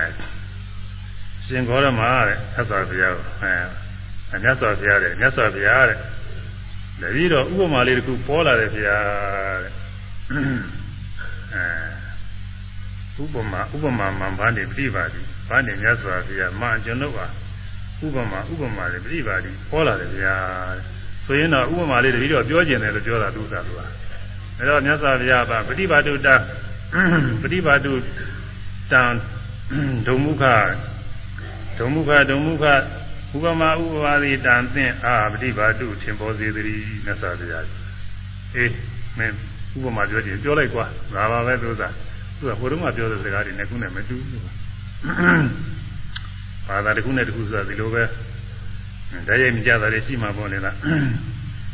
[1.44, 5.98] ရှင်ဂေါရမတဲ့သစ္စာဘုရားအဲမြတ်စွာဘုရားတဲ့မြတ်စွာဘုရားတဲ့
[7.00, 9.72] တတိတော့ဥပမာလေးတစ်ခုပေါ်လာတယ်ဘုရားတဲ့
[11.55, 17.26] အဲဥပမာဥပမာမှန်ဘာနေပြိပါသည်ဘာနေမြတ်စွာဘုရားမှကျွန်ုပ်ပါ
[18.06, 20.41] ဥပမာဥပမာလေးပြိပါသည်ပေါ်လာတယ်ဘုရား
[20.77, 20.84] တဲ့
[21.26, 23.81] ဆိုရင်တော့ဥပမာလေးတတိတော့ပြောကျင်တယ်လို့ပြောတာသူသာသူက
[24.60, 26.30] အဲတော့မြတ်စွာဘုရားကပฏิပါတုတ
[27.41, 27.94] ပฏิပါတု
[28.91, 29.03] တံ
[30.07, 30.44] ဒုံမုခ
[31.77, 32.65] ဒုံမုခဒုံမုခ
[33.35, 37.65] ဥပမာဥပပါတိတံသင်အာပฏิပါတုထင်ပေါ်စေတည်းမြတ်စွာဘုရား
[38.56, 38.73] အေး
[39.18, 39.35] မင်း
[39.76, 41.90] ဥပမာပြောချင်ပြောလိုက်ကွာဒါပါပဲသူသာ
[42.38, 44.41] သူကဟိုတုန်းကပြောတဲ့စကားတွေနဲ့ခုနဲ့မတူဘူး
[46.69, 48.03] ဘာသာတစ်ခုနဲ့တစ်ခုဆိုတာဒီလိုပဲ
[49.27, 50.77] တည်းရဲ့မြကြတာတွေရှိမှပေါ်နေလား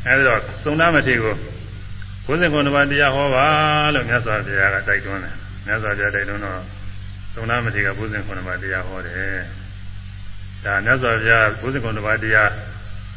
[0.06, 1.34] အဲဒီတော့သုံးသားမထေကို
[2.26, 3.46] 99ပါးတရားဟောပါ
[3.94, 5.34] လို့မြတ်စွာဘုရားကတိုက်တွန်းတယ်
[5.66, 6.60] မြတ်စွာဘုရားတိုက်တွန်းတော့
[7.34, 9.38] သုံးသားမထေက99ပါးတရားဟောတယ်
[10.64, 12.50] ဒါမြတ်စွာဘုရား99ပါးတရား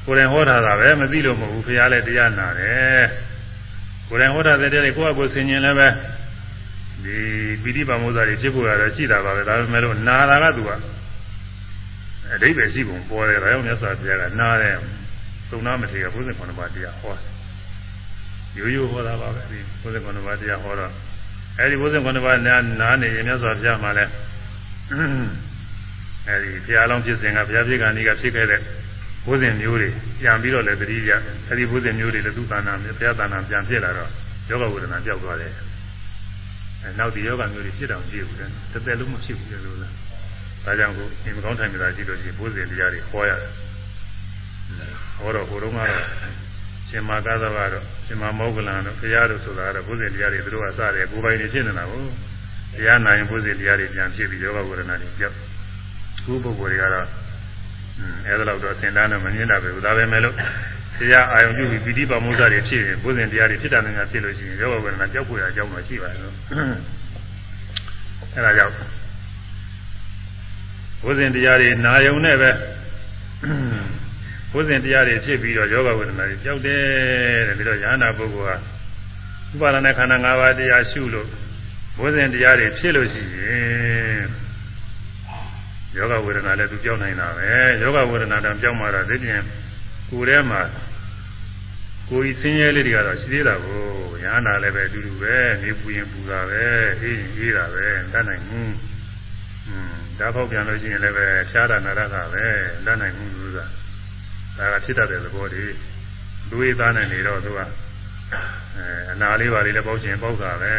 [0.06, 3.06] ကိုယ်တိုင်ဟောထားတာပဲမသိလို့မဟုတ်ဘူးဘုရားလည်းတရားနာတယ်
[4.10, 5.88] ကိုယ်တိုင်ဟောထားတဲ့တရားတွေကိုယ့်အကိုဆင်ញင်လည်းပဲ
[7.04, 7.18] ဒီ
[7.64, 10.72] ပိဋိပါမောဇာတွေဖြစ်ဖို့ရတော့ရှိတာပါပဲဒါပေမဲ့လို့နာတာကသူက
[12.34, 14.76] အဓိပ္ပာယ်ရှိပုံပေါ်တယ်ဒါကြောင့်မြတ်စွာဘုရားကနာတယ်
[15.50, 17.24] သုံးသားမထေက99ပါးတရားဟောတယ်
[18.58, 20.92] ရိုးရိုးဟောတာပါပဲဒီ99ပါးတရားဟောတော့
[21.60, 24.12] အဲဒီ99ပါးနာနာနေရင်မြတ်စွာဘုရားမှလည်း
[26.28, 28.62] အဲဒီဘုရားလောင်းဖြစ်စဉ်ကဘုရားဖြစ်ကံကြီးကဖြစ်ခဲ့တဲ့
[29.26, 29.90] ဘုဇင်မျိုးတွေ
[30.20, 31.12] ပြန်ပြီးတော့လည်းတတိယ
[31.48, 34.10] အဲဒီဘုဇင်မျိုးတွေလည်းသူ့တဏ္ဍာဘုရားတဏ္ဍာပြန်ဖြစ်လာတော့
[34.50, 35.54] ယောဂဝေဒနာကြောက်သွားတယ်
[36.82, 39.94] အဲနောက်ဒီယောဂမျိုးတွေဖြစ်တောင်ကြည့်ဘူးလေတစ်သက်လုံးမဖြစ်ဘူးလေလို့လား
[40.68, 43.52] ဒါကြောင့်ကိုဒီမကောင်းထိုင်ကြတာကြည့်လို့ရှိရင်ဘုဇင်တရားတွေဟောရတယ်
[45.18, 46.06] ဟောတော့ဟိုတုန်းကတော့
[46.90, 52.04] ရှင်မာကာသဘာတော့ရှင်မာမောဂလန်တော့ဘုရားတို့ဆိုတာတော့ဘုဇင်တရားတွေသူတို့ကစတယ်ကိုယ်ပိုင်နေဖြစ်နေတာကို
[52.74, 55.36] တရားနိုင်ဘုဇင်တရားတွေပြန်ဖြစ်ပြီးယောဂဝေဒနာတွေကြောက်
[56.24, 57.08] ခုပုဂ္ဂိုလ်တွေကတော့
[58.26, 60.36] အဲဒါတော့သင်တန်းတော့မမြင်တာပဲဒါပဲမဲ့လို့
[61.00, 66.36] တရားအာယုံပြုပြီးပိဋိပါမုဇ္ဇတွေဖြစ်ရင်ဘုဇင်တရားတွေဖြစ်တာနဲ့ဖြစ်လို့ရှိရင်ယောဂဝေဒနာကြောက်ဖွယ်အကြောင်းတော့ရှိပါတယ်လို့
[68.36, 68.74] အဲဒါကြောင့်
[71.08, 72.52] ဝိဇ္ဇင်တရားတွေနာယုံနဲ့ပဲ
[74.54, 76.82] ဝိဇ္ဇင်တရားတွေဖြစ်ပြီးတော့ယောဂဝေဒနာတွေကြောက်တယ်
[77.48, 78.56] တဲ့ပြီးတော့ယန္တာပုဂ္ဂိုလ်ဟာ
[79.54, 81.28] ဥပါဒနာခန္ဓာ၅ပါးတရားရှုလို့
[82.00, 84.26] ဝိဇ္ဇင်တရားတွေဖြစ်လို့ရှိရင်
[85.98, 87.50] ယောဂဝေဒနာလည်းသူကြောက်နိုင်တာပဲ
[87.82, 89.42] ယောဂဝေဒနာတောင်ကြောက်မှတော့သိပြင်
[90.10, 90.62] ကိုယ်ထဲမှာ
[92.10, 93.82] ကိုယ်ဤဆင်းရဲလေးတွေကတော့ရှိသေးတာကို
[94.24, 96.64] ယန္တာလည်းပဲအတူတူပဲနေပူရင်ပူတာပဲ
[97.02, 98.74] အေးရင်အေးတာပဲတတ်နိုင်ဘူး
[99.68, 102.44] อืม ဒါဖောက်ပြန်လို့ရှိရင်လည်းပဲရှားတာနာရတာပဲ
[102.86, 103.66] တတ်နိုင်ဘူးသူကဒါ
[104.74, 105.66] ကဖြစ်တတ်တဲ့သဘောတွေ
[106.50, 107.66] လူရသားနဲ့နေတော့သူကအဲ
[109.12, 110.74] အနာလေးပါလေးလည်းပေါက်ခြင်းပေါက်တာပဲ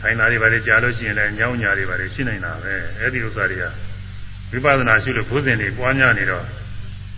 [0.00, 3.64] ဆိုင်သားတွေပါလေကြားလို့ရှိရင်လည်းညောင်းညာတွေပါလေရှိနိုင်တာပဲအဲ့ဒီဥစ္စာတွေက
[4.50, 6.44] ဝိပဿနာရှုလို့ဘုဇင်တွေပွားများနေတော့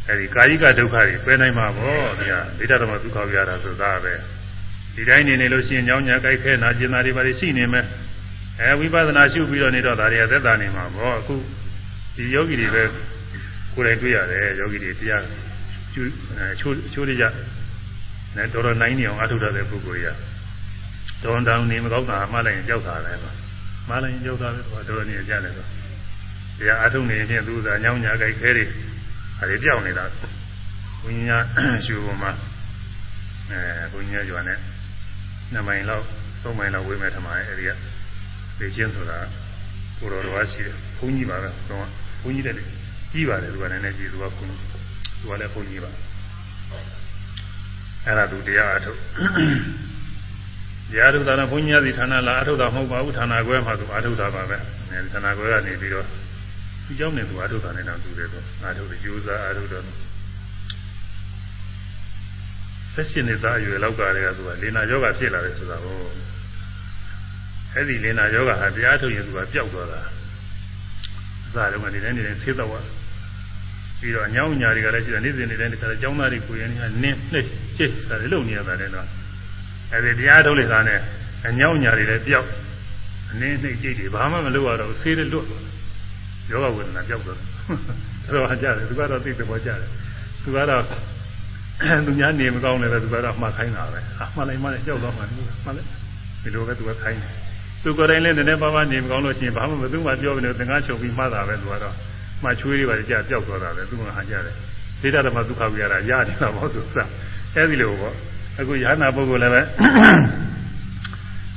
[0.06, 4.12] အဲ့ဒီကာယကဒုက္ခတွေပယ်နိုင်မှာပေါ့ဒီဟာဒိဋ္ဌသမဒုက္ခဝိရတာဆိုတာပဲ
[4.94, 7.84] ဒီတိုင်းနေနေလို့ရှိရင်ညောင်းညာကြိုက်ခဲနာကျင်နာတွေပါလေရှိနေမယ်
[8.60, 11.34] အဲဝိပဿနာရှုပြီးတော့နေတော့ဒါတွေကသက်သာနေမှာပေါ့အခု
[12.16, 12.82] ဒီယောဂီတွေပဲ
[13.74, 15.24] ကိုယ်တိုင်တွေ့ရတယ်ယောဂီတွေတရား
[15.94, 16.10] ကျိုး
[16.60, 17.24] ချိုးချိုးရကြ
[18.36, 20.16] နဲ့တော်တော်နိုင်နေအောင်အထုထားတဲ့ပုဂ္ဂိုလ်ကြီး
[21.22, 23.32] ကတော်တောင်နေမကောက်တာမှလိုက်ရင်ကြောက်တာလည်းပါ
[23.88, 25.66] မှလိုက်ရင်ကြောက်တာပဲတော်တော်နေကြတယ်ဆို
[26.58, 28.64] တရားအထုနေရင်သူကညောင်းညာကြိုက်ခဲတွေ
[29.40, 30.04] အဲဒီပြောင်းနေတာ
[31.02, 31.38] ဘုညာ
[31.86, 32.32] ရှုပေါ်မှာ
[33.50, 34.58] အဲဘုညာကျွမ်းနဲ့
[35.52, 36.04] နှစ်မိုင်လောက်
[36.42, 37.70] သုံးမိုင်လောက်ဝေးမဲ့ထမရဲ့အဲဒီက
[38.59, 39.19] လေချင်းဆိုတာ
[39.97, 41.85] ကိုတော်တော်ရှိတယ်ဘုန်းကြီးပါပဲတော့
[42.21, 42.55] ဘုန်းကြီးတဲ့
[43.11, 45.91] ကြီးပါတယ်သူကလည်းနည်းကြီးသူကဘုန်းကြီးသူကလည်းဘုန်းကြီးပါ
[48.05, 48.99] အဲ့ဒါသူတရားအထုတ်
[50.89, 54.57] တရားထုတ်တာတော့ဘုန်းကြီးစီဌာနလာအထုတ်တာမဟုတ်ပါဘူးဌာနကွဲမှာသူအထုတ်တာပါပဲ
[55.13, 56.05] ဌာနကွဲကနေပြီးတော့
[56.85, 59.83] ဒီเจ้าနဲ့သူအထုတ်တာနဲ့တော့သူတယ်တော့အထုတ်ကြိုးစားအထုတ်တော့
[62.93, 65.97] ဆက်ရှင်နေသားအရွယ်လောက်ကတည်းကသူကလေနာယောဂဖြစ်လာတယ်ဆိုတာကို
[67.74, 70.00] အဲ့ဒီလင်နာယောဂဟာတရားထုတ်ရင်သူကပျောက်သွားတာ
[71.46, 72.70] အစားတော့ဒီနေ့နေဆေးတော့
[74.00, 79.06] ပြီးတော့အညောင်းညာတွေကလည်းရှိတယ်နေ့စဉ်နေ့တိုင်းတခါကျောင်းသားတွေကိုရင်ကနင်းနှိမ့်ချစ်ဒါလည်းလုံနေရတာလည်းတော့
[79.92, 80.98] အဲ့ဒီတရားထုတ်လိုက်တာနဲ့
[81.46, 82.48] အညောင်းညာတွေလည်းပျောက်
[83.30, 85.64] အနည်းနှိမ့်ကြိတ်တွေဘာမှမလုပ်ရတော့ဆေးတွေလွတ်သွား
[86.50, 89.90] ယောဂဝေဒနာပျောက်သွားတယ်တော့ကြားတယ်သူကတော့သိတဲ့ဘောကြားတယ်
[90.42, 90.82] သူကတော့
[92.06, 95.22] သူများနေမကောင်းလည်းပဲသူကတော့မှတ်ခိုင်းတာပဲအမှန်လိုက်မှလည်းကြောက်တော့မှ
[95.64, 95.88] မှလည်း
[96.42, 97.49] ဒီလိုပဲသူကခိုင်းတယ်
[97.82, 101.94] သူကိုယ်တိုင်လည်းနည်းနည်းပါးပါးနေမကောင်းလို့ရှိရင်ဘာမှမသူမှပြောပြီးတော့သင်္ကားချုပ်ပြီးမှတ်တာပဲသူကတော့
[102.42, 104.54] မှချွေးတွေပါကြာပျောက်သွားတာပဲသူကဟာကြတယ်
[105.00, 106.96] ဒိဋ္ဌဓမ္မဒုက္ခဝိရတာရနေတာမဟုတ်သူစ
[107.54, 108.14] အဲဒီလိုပေါ့
[108.60, 109.62] အခုရဟနာပုဂ္ဂိုလ်လည်းပဲ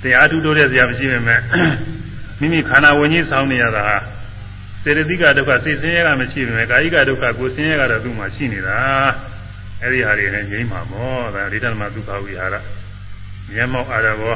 [0.02, 1.40] တရားထုတိုးတဲ့ဆရာမရှိပေမဲ့
[2.40, 3.98] မိမိခန္ဓာဝင်ကြီးဆောင်းနေရတာဟာ
[4.84, 8.80] စေတသိကဒုက္ခစိတ်ဆင်းရဲကမရှိပေမဲ့ကာယကဒုက္ခကိုယ်ဆင်းရဲကတော့သူ့မှာရှိနေတာ
[9.82, 12.56] အဲဒီဟာတွေလည်းငြိမ်းမှာပေါ့ဒါဒိဋ္ဌဓမ္မဒုက္ခဝိဟာရ
[13.54, 14.36] မျက်မှောက်အာရဘော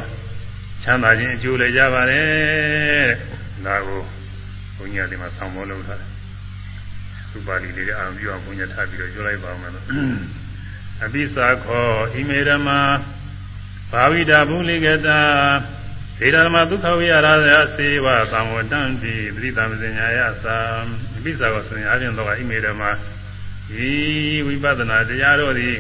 [0.89, 3.07] ချမ်းသာခြင်းအကျိုးလည်းရပါတယ်
[3.65, 4.01] ဒါကို
[4.77, 6.09] ဘုန်းကြီးကဒီမှာဆောင်းမောလုပ်ထားတယ်
[7.31, 9.85] သူပါဠိလေးအာရုံပြုအောင်ဘုန်းကြီးထားပြီးတော့ပြောလိုက်ပါမယ်လို့
[11.03, 12.69] အပိစာခောဣမေရမ
[13.91, 15.19] ဘာဝိတာဘုလိကတာ
[16.19, 17.13] ဒေဓမ္မဒုက္ခဝိရ
[17.51, 20.57] ရာစေဝသံဝတ္တံတိပရိသမဇဉာယသာ
[21.17, 22.91] အပိစာခောဆိုရင်အပြင်တော့ဣမေရမဤ
[24.47, 25.77] ဝိပဿနာတရားတော်သည်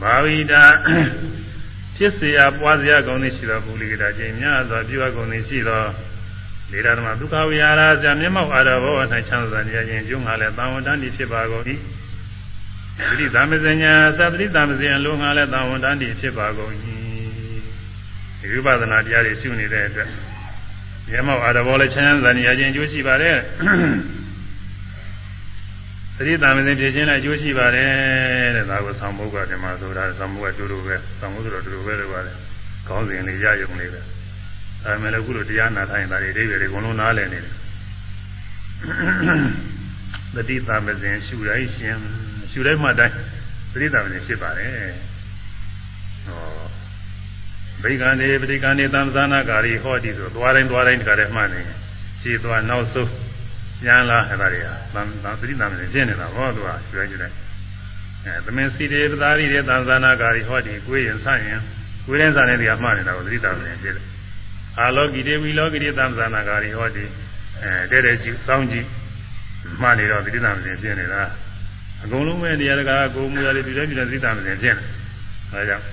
[0.00, 0.64] ဘာဝိတာ
[1.97, 5.83] ဖြစ်เสียပွားเสียကောင်းနေရှိသောပုလိကတာခြင်းများစွာပြုအပ်ကုန်နေရှိသော
[6.71, 8.93] လေဓမ္မဒုက္ခဝိဟာရဇာမျက်မှောက်အာရဘော၌
[9.27, 11.63] ချမ်းသာနေခြင်းကျုံငါလည်းတန်ဝန်တန်းတိဖြစ်ပါကုန်၏
[13.09, 16.71] ပရိသမဇညာသပရိသမဇဉ်အလုံးငါလည်းတန်ဝန်တန်းတိဖြစ်ပါကုန်၏
[18.39, 20.09] ဒီဝိပဿနာတရားတွေရှုနေတဲ့အတွက်
[21.09, 23.37] မျက်မှောက်အာရဘောလည်းချမ်းသာနေခြင်းကျိုးရှိပါတယ်
[26.18, 27.90] သတိသမဇဉ်ဖြစ်ခြင်းလည်းကျိုးရှိပါတယ်
[28.56, 32.36] တဲ့ဒါကိုသံဃုကဒီမှာဆိုတာသံဃုကတူတူပဲသံဃုဆိုတော့တူတူပဲလို့ပါတယ်
[32.88, 34.06] ခေါင်းစဉ်လေးရယုံလေးပဲဒါ
[34.84, 37.54] ပေမဲ့လည်းခုလိုတရားနာထိုင်တာတွေအိဗယ်တွေအကုန်လုံးနားလည်နေတယ်
[40.34, 41.96] သတိသမဇဉ်ရှုတိုင်းရှင်
[42.50, 43.14] ရှုတိုင်းမှတိုင်း
[43.72, 44.70] သတိသမဇဉ်ဖြစ်ပါတယ်
[46.26, 46.42] ဟော
[47.82, 51.60] ဗိက္ခန္တိပဋိက္ခန္တိသံသနာကာရီဟောဒီဆိုသွားတိုင်းသွားတိုင်းတခါတည်းမှတ်နေ
[52.20, 53.10] ရှင်းသွားနောက်ဆုံး
[53.82, 57.36] ပြန်လာအဲ့ဒါတွေကသံသတိသမဇဉ်ဖြစ်နေတာဟောသူကရှုတိုင်းရှုတိုင်း
[58.24, 61.60] အဲသမင်စီတေပသာရီတဲ့သံသနာကာရီဟောဒီကိုယ်ရင်ဆန့်ရင်
[62.06, 64.06] ကိုယ်ရင်ဆန့်တဲ့နေရာမှတ်နေတာကိုသတိသမဇဉ်ဖြစ်တယ်
[64.78, 67.04] အာလောကိတေဝီလောကိတေသံသနာကာရီဟောဒီ
[67.62, 68.86] အဲတဲ့တဲ့ကြည့်စောင်းကြည့်
[69.80, 71.22] မှနေတော့သတိသမစဉ်ဖြစ်နေတာ
[72.04, 74.84] အကုန်လုံးပဲတရားတကာကိုမူရလေးဒီတိုင်းပြည်သတိသမစဉ်ဖြစ်နေ
[75.52, 75.84] ဒါကြောင့်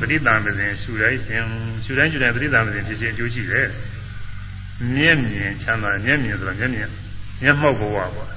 [0.00, 1.42] ပဋိသံမစဉ်ရှုတိုင်းရှင်
[1.84, 3.66] ရှုတိုင်းရှုတိုင်းပဋိသံမစဉ်ဖြစ်ခြင်းအကျိုးရှိတယ်
[4.94, 6.90] မျက်မြင်ချမ်းသာမျက်မြင်ဆိုတော့မျက်မြင်
[7.42, 8.30] မျက်မှောက်ဘဝပေါ့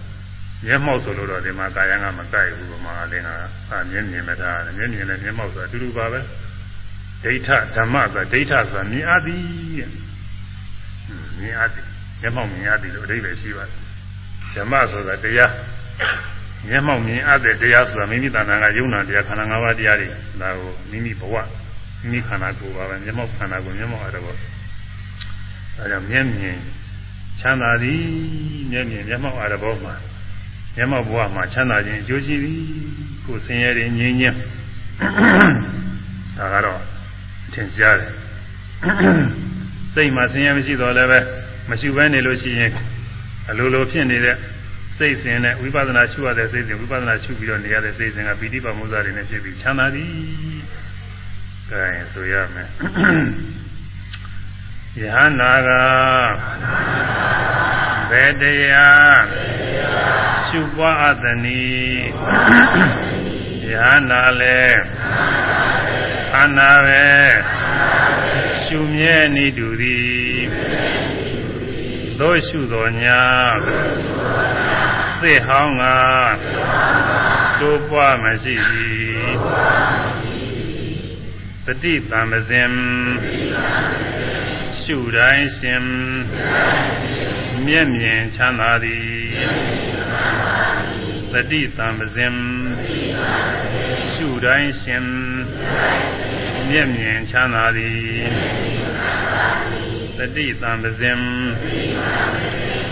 [0.65, 3.30] မျက်မှောက်ဆိုလို့တော့ဒီမှာကာယကမကြိုက်ဘူးဗမာအလင်းက
[3.69, 6.19] အာမျက်မြင်မထားတယ်မျက်မြင်နဲ့မျက်မှောက်ဆိုတာအတူတူပါပဲ
[7.23, 9.43] ဒိဋ္ဌဓမ္မဆိုဒိဋ္ဌဆိုတာမြင်အပ်သည်
[11.39, 11.88] မြင်အပ်သည်
[12.22, 13.80] မျက်မှောက်မြင်အပ်သည်လို့အဓိပ္ပာယ်ရှိပါတယ်
[14.53, 15.51] ဓမ္မဆိုတာတရား
[16.69, 20.07] မျက်မှောက်မြင်အပ်တဲ့တရားဆိုတာမိမိတဏ္ဍာကယုံနာတရားခန္ဓာ၅ပါးတရားတွေ
[20.41, 21.35] ဒါကိုမိမိဘဝ
[22.01, 24.38] မိမိခန္ဓာကိုယ်ပါပဲမျက်မှောက်ခန္ဓာကိုယ်မျက်မှောက်အတော့
[25.80, 26.58] အဲဒါမျက်မြင်
[27.40, 28.04] ချမ်းသာသည်
[28.72, 29.94] မျက်မြင်မျက်မှောက်အတော့မှာ
[30.76, 32.62] မျက်မှောက်ဘဝမှာချမ်းသာခြင်းအကျိုးရှိသည်
[33.26, 34.38] ကိုယ်ဆင်းရဲတွေငြိမ်းချမ်း
[36.38, 36.82] ဒါကတော့
[37.54, 38.12] ထင်ရှားတယ်
[39.94, 41.20] စိတ်မှာဆင်းရဲမရှိတော့လည်းပဲ
[41.70, 42.72] မရှိဘဲနေလို့ရှိရင်
[43.49, 44.38] အလိုလိုဖြစ်နေတဲ့
[44.98, 50.12] စိတ်စဉ်နဲ့ဝိပဿနာရှုရတဲ့စိတ်စဉ်ဝိပဿနာရှုပြီးတော့နေရတဲ့စိတ်စဉ်ကပီတိပါမုဇ္ဇာတွေနဲ့ဖြစ်ပြီးချမ်းသာသည်။
[51.70, 52.70] ဒါရင်ဆိုရမယ်။
[55.02, 55.69] ယဟနာက
[58.10, 59.22] ဘယ်တရား
[60.45, 62.06] ရှုပွားအပ်သနည်း
[63.69, 64.82] ယဟနာလည်း
[66.36, 67.06] အာနာပဲ
[68.64, 70.40] ရှုမြဲနေတူသည်
[72.19, 73.22] သို့ရှုတော်ညာ
[75.22, 75.84] သိဟောင်းက
[77.60, 79.32] တိုးပွားမရှိသည်
[81.65, 82.69] တတိတံမဇင်
[84.89, 85.84] ရှုတိုင်းရှင်
[87.65, 89.07] မျက်မြင်ချမ်းသာသည်
[91.34, 92.35] တတိတံပဇင်
[94.11, 95.05] ရှုတိုင်းရှင်
[96.69, 97.99] မျက်မြင်ချမ်းသာသည်
[100.18, 101.19] တတိတံပဇင်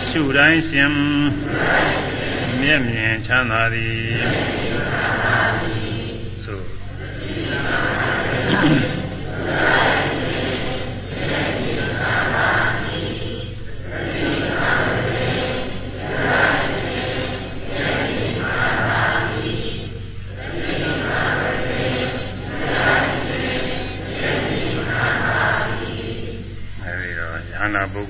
[0.10, 0.92] ရှုတိုင်းရှင်
[2.62, 4.06] မျက်မြင်ချမ်းသာသည်
[6.46, 6.66] သို့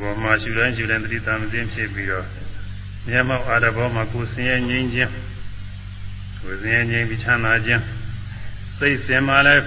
[0.01, 2.25] ယန္နာပုဂ္ဂိုလ်မှာရှုတိုင်းရှုတိုင်းတတိသမသိဖြစ်ပြီးတော့
[3.07, 5.11] မျက်မှောက်အာရဘောမှာကိုယ်ဆင်းရဲငြိမ်းခြင်း
[6.41, 7.83] ကိုယ်ဆင်းရဲငြိမ်းပြီးချမ်းသာခြင်း
[8.77, 9.63] စိတ်စင်မှလည်း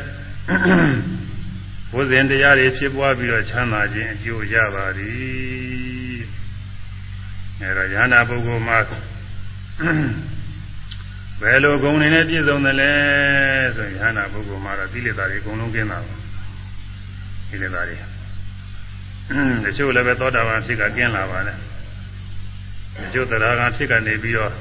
[1.93, 6.21] ဘုဇင်တရားတွေဖြစ်ပွားပြီးတော့ချမ်းသာခြင်းအကျိုးရပါသည်
[7.61, 8.79] အဲတော့ယန္နာပုဂ္ဂိုလ်မှာ
[11.41, 12.91] ဘယ်လိုဂုဏ်တွေနဲ့ပြည့်စုံတယ်လဲ
[13.77, 16.15] ဆိုရင်ယန္နာပုဂ္ဂိုလ်မှာတော့ကိလေသာတွေအကုန်လုံးကင်းတာပါ
[17.51, 18.18] ကိလေသာတွေ
[19.65, 21.55] တချို့လည်းပဲသောတာပန်ဖြစ်ကကင်းလာပါလေ
[23.03, 24.53] တချို့တရားကဖြစ်ကနေပြီးတော့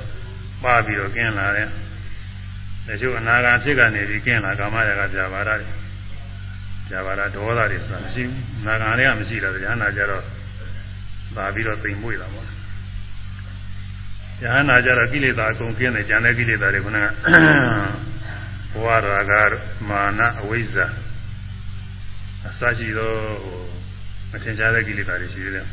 [0.64, 1.70] ပါပြီးတော့ကင်းလာတယ်
[2.88, 5.68] တချို့အနာဂါဖြစ်ကနေပြီးကင်းလာကာမရာဂပြာပါဒတွေ
[6.90, 10.24] ပြာပါဒဒေါသတွေဆိုတာမရှိဘူးအနာဂါတွေကမရှိတော့တရားနာကြတော့
[11.36, 12.48] ပါပြီးတော့သိမ်မွေ့တာပေါ့
[14.40, 17.06] တရားနာကြတော့ကိလေသာအကုန်ကင်းတယ်ဉာဏ်တဲ့ကိလေသာတွေခုနက
[18.72, 18.98] ဘဝရာ
[19.52, 19.54] ဂ
[19.90, 20.86] မာနအဝိဇ္ဇာ
[22.48, 23.14] အစရှိသော
[23.44, 23.77] ဟို
[24.32, 25.66] မထင်ရှားတဲ့ကိလေသာတွေရှိသေးတယ်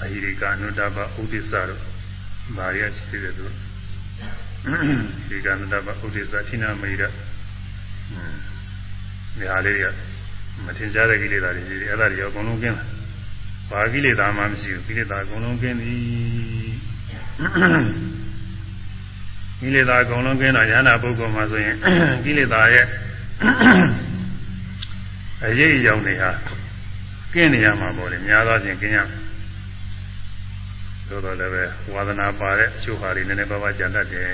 [0.00, 1.80] အဟိရိကအနုတ္တပဥဒိစ္စတို့
[2.56, 3.44] ဘာရရှိသေးတယ်သူ
[5.28, 7.02] ဒီကနုတ္တပဥဒိစ္စဌိနမိရ
[9.38, 9.94] ဒီဟာလေးတွေက
[10.64, 12.98] မထင်ရှားတဲ့ကိလေသာတွေရှိတယ်အဲ့ဒါတွေအကုန်လုံးကင်းတယ်
[13.70, 15.98] ဘာကိလေသာမှမရှိဘူးကိလေသာအကုန်လုံးကင်းသည်
[19.60, 21.76] ကိလေသာအကုန်လုံးကင်းတော့ယန္တာပုဂ္ဂိုလ်မှာဆိုရင်
[22.24, 22.86] ကိလေသာရဲ့
[25.44, 26.30] အရေးအယောင်တွေဟာ
[27.34, 29.20] ကင်းနေရမှာပေါ့လေများသောအားဖြင့်ကင်းရမယ်
[31.08, 31.64] သို့တော်လည်းပဲ
[31.94, 34.28] ဝါသနာပါတဲ့အချို့ဟာတွေနည်းနည်းပါးပါးကြံတတ်တယ်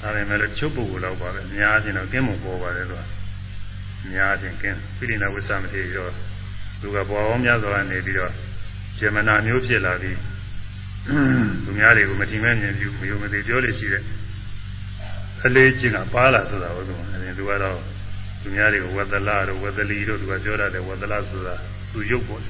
[0.00, 3.04] ဒါပေမဲ့လို့ချုပ်ပုဂ္ဂိုလ်တော့ပါပဲများအားဖြင့်တော့ကင်းမှုပေါ်ပါတယ်လို့
[4.12, 6.08] များအားဖြင့်ကင်းပိဋိနာဝိသမတိရော
[6.80, 8.32] သူကပေါ်အောင်များစွာနေပြီးတော့
[8.98, 10.18] ဇေမနာမျိုးဖြစ်လာပြီး
[11.64, 14.02] သူများတွေကိုမထင်မဲ့မြင်ပြုမယုံမသိပြောလို့ရှိတဲ့
[15.44, 17.78] အလေးချင်းကပါလာဆိုတာဟုတ်ကဲ့အဲဒီသူကတော့
[18.46, 21.54] သူများတွေကိုဝက်သလာတို့ဝက်သလီတို့သူကပြောရတယ်ဝက်သလာဆိုတာ
[21.92, 22.42] သူရုပ်ပေါ့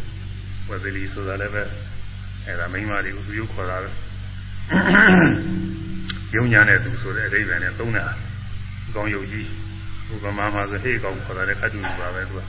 [0.69, 1.63] ဝက်သလီဆိုတာလည်းပဲ
[2.47, 3.91] အဲဒါမိန်းမတွေကိုသူရုပ်ခေါ်တာပဲ
[6.35, 8.05] ယုံညာနဲ့သူဆိုတဲ့အဓိပ္ပာယ်နဲ့သုံးတာ
[8.95, 9.47] ကောင်းယုတ်ကြီး
[10.13, 12.41] ဥပမာမှာဆိုဟေ့ကောင်းခေါ်တာလည်းခတ်တူပါပဲသူက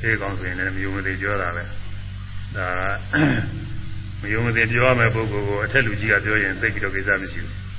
[0.00, 1.64] ဟေ့ကောင်းဆိုရင်လည်းမယုံမသိပြောတာပဲ
[2.56, 2.66] ဒါ
[4.20, 7.69] မယုံမသိပြောရမယ့်ပုဂ္ဂိုလ်ကိုအထက်လူကြီးကပြောရင်သိပြီးတော့ကိစ္စမရှိဘူး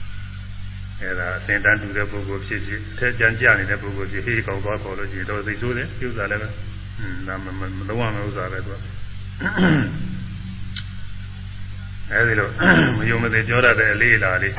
[1.02, 6.50] အဲဒါအစင်တန်းတူတဲ့ပုဂ္ဂိုလ်ဖြစ်ဖြစ်အထက်ကျန်ကြနေတဲ့ပုဂ္ဂိုလ်ဖြစ်ဟေးကောက်သွားခေါ်လို့ရှိရင်တော့သိဆိုးတယ်ပြုစားလည်းပဲ
[7.00, 8.78] อืมဒါမမလုံးဝမဥစ္စာပဲသူက
[12.12, 12.50] အဲဒီလို
[12.98, 14.56] မယုံမသိပြောရတဲ့အလေးလာလေး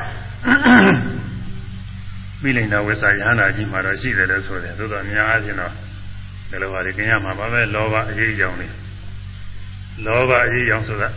[2.41, 5.71] မိလိန်နာဝိစာယဟနာကြီးမှာတော့ရှိတယ်လို့ဆိုတယ်သို့တော့အများအားဖြင့်တော့
[6.49, 8.73] ဒီလိုပါလေကျင်ရမှာပါပဲလောဘအရေးကြောင်လေး
[10.05, 11.09] လောဘအရေးကြောင်ဆိုတာ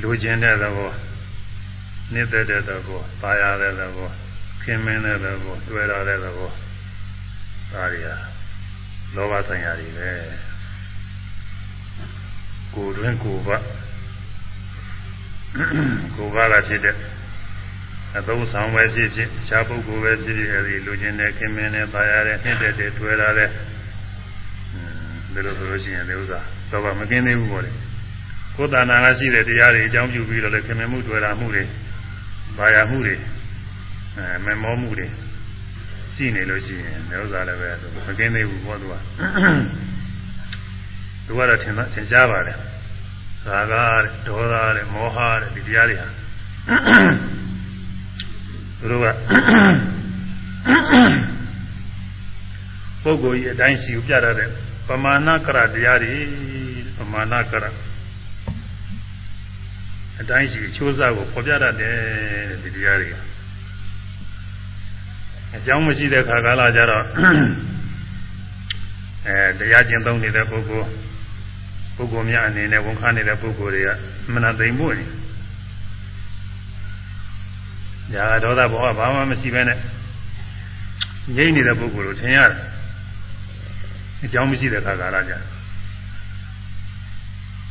[0.00, 0.90] လူကျင်တဲ့သဘော
[2.12, 4.10] နေတဲ့တဲ့သဘောပါရတဲ့သဘော
[4.62, 6.50] ခင်မင်းတဲ့သဘောတွေ့ရတဲ့သဘော
[7.72, 8.16] ဒါတွေဟာ
[9.14, 10.10] လောဘဆိုင်ရာတွေပဲ
[12.74, 13.56] ကိုယ်တွင်ကိုယ်ပါ
[16.16, 16.96] ကိုယ်ပါကဖြစ်တဲ့
[18.16, 23.50] အသုံးဆောင်ပဲဖြစ်ဖြစ်ခြားပုဂ္ဂိုလ်ပဲဖြစ်ဖြစ်အဲဒီလူချင်းနဲ့ခင်မင်းနဲ့ပါရတဲ့နှိမ့်တဲ့တဲ့တွေ့ရတဲ့
[25.32, 27.70] ဒီလိုဆိုလို့ရှိရင်ဒီဥစ္စာတော့မကင်းသေးဘူးပေါ့လေ
[28.56, 31.62] ကိုယ်တဏ္ဍာကရှိတဲ့တရားတွေအကြောင်းပြုပြီးတော့လည်းခင်မင်းမှုတွေ့ရမှုတွေ
[32.58, 33.16] ဘာယာမှုတွေ
[34.16, 35.06] အဲမမောမှုတွေ
[36.14, 37.70] ရှိနေလို့ရှိရင်ဒီဥစ္စာလည်းပဲ
[38.06, 38.94] မကင်းသေးဘူးပေါ့သူက
[41.26, 42.56] သူကတော့ထင်ထင်ရှားပါတယ်
[43.46, 46.08] သာကတဲ့ဒေါသတဲ့မောဟတဲ့ဒီတရားတွေဟာ
[48.78, 49.06] သူတို့က
[53.02, 54.48] ပုဂ္ဂိုလ်ကြီးအတိုင်းရှိပြရတဲ့
[54.88, 56.16] ပမာဏကရတရားတွေ
[56.96, 57.64] ပမာဏကရ
[60.20, 61.96] အတိုင်းရှိချိုးစားကိုပေါ်ပြတတ်တယ်
[62.62, 63.08] ဒီတရားတွေ
[65.56, 67.04] အကြောင်းမရှိတဲ့ခါကာလကြတော့
[69.26, 70.88] အဲတရားကျင့်သုံးနေတဲ့ပုဂ္ဂိုလ်
[71.96, 73.90] ပုဂ္ဂိုလ်များအနေနဲ့ဝန်ခံနေတဲ့ပုဂ္ဂိုလ်တွေက
[74.34, 75.06] မနာသိမ်မှုနေ
[78.12, 79.78] ညာဒေါသဘောကဘာမှမရှိဘဲနဲ့
[81.36, 82.60] ငြိမ့်နေတဲ့ပုဂ္ဂိုလ်ကိုထင်ရတယ်
[84.24, 85.34] အကြောင်းမရှိတဲ့ခါကာလကြ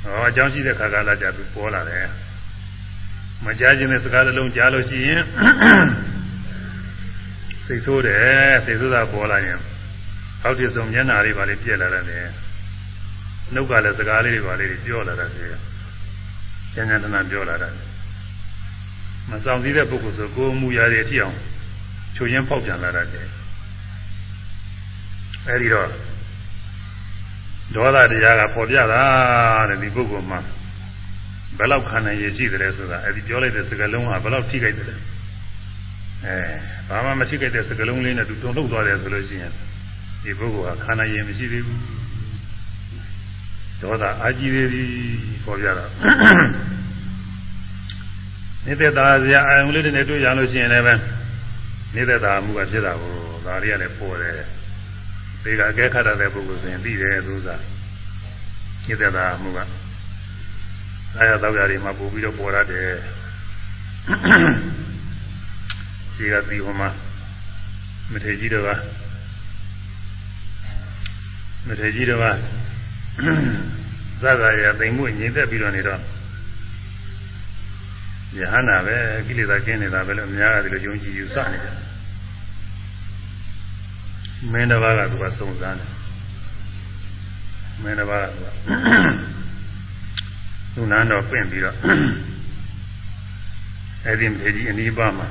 [0.01, 2.05] ဟောအကြောင်းရှိတဲ့ခါကာလကြသူပေါ်လာတယ်
[3.43, 5.21] မကြားခြင်းတဲ့စကားလုံးကြားလို့ရှိရင်
[7.65, 9.57] စိတ်ဆိုးတယ်စိတ်ဆိုးတာပေါ်လာရင်
[10.41, 12.29] ဟောက်တည်ဆုံးမျက်နာလေးပါလေးပြက်လာတယ်
[13.53, 15.49] နှုတ်ကလည်းစကားလေးတွေပါလေးပြောလာတာဖြစ်
[16.73, 17.69] ကျန်ကျန်တနာပြောလာတာ
[19.29, 21.35] မဆောင်စည်းတဲ့ပုဂ္ဂိုလ်ဆိုကိုယ်မူရာတွေအထီအောင်
[22.15, 23.17] ချိုးရင်းပေါက်ပြန်လာတာကျ
[25.47, 25.87] အဲဒီတော့
[27.75, 29.03] ဒေါသတရားကပေါ်ပြတာ
[29.69, 30.39] တဲ့ဒီပုဂ္ဂိုလ်မှာ
[31.57, 34.87] ဘယ်လောက်ခံနိုင်ရရှိတယ်ဆိုတာအဲဒီပြောလိုက်တဲ့စကားလုံးကဘယ်လောက်ထိခိုက်တယ်
[36.25, 36.37] အဲ
[36.89, 39.51] ဘာမှမထိခိုက်တဲ့စကားလုံးလေးနဲ့သူတုံ့လောက်သွားတယ်ဆိုလို့ရှိရင်
[40.23, 41.81] ဒီပုဂ္ဂိုလ်ကခံနိုင်ရမရှိသေးဘူး
[43.81, 44.89] ဒေါသအာကြီးသေးသည်
[45.45, 45.91] ပေါ်ပြတော့
[48.65, 50.93] နေတဲ့သာစရာအာယုံလေးတွေနဲ့တွေ့ရလို့ရှိရင်လည်းပဲ
[51.95, 53.13] နေတဲ့သာမှုကဖြစ်တာကို
[53.45, 54.33] ဒါတွေကလည်းပေါ်တယ်
[55.43, 57.61] ဒီကအကဲခတ်တဲ့ပုဂ္ဂိုလ်ဆိုရင်သိတယ်သူစား
[58.85, 59.59] နေတဲ့သာမှုက
[61.17, 62.89] အားရတော့ရတွေမှာပို့ပြီးတော့ပေါ်ရတယ်
[66.15, 66.89] ရှိကပြီးဟိုမှာ
[68.11, 68.69] မထေကြီးတော်က
[71.67, 72.25] မထေကြီးတော်က
[74.21, 76.01] သက္ကာရသိမ်မှုညင်သက်ပြီးတော့နေတော့
[78.37, 78.95] ယဟနာပဲ
[79.27, 81.75] ကိလေသာကျင်းနေတာပဲလို့အများကဒီလိုယုံကြည်ယူဆနေတယ်
[84.51, 85.89] မင်းတစ်ပါးကသူကစုံစမ်းတယ်
[87.83, 89.44] မင်းတစ်ပါးကသူက
[90.75, 91.75] သူနန်းတော်ပြင့်ပြီးတော့
[94.05, 95.27] အဲ့ဒီမေကြီးအနီးပါးမှာ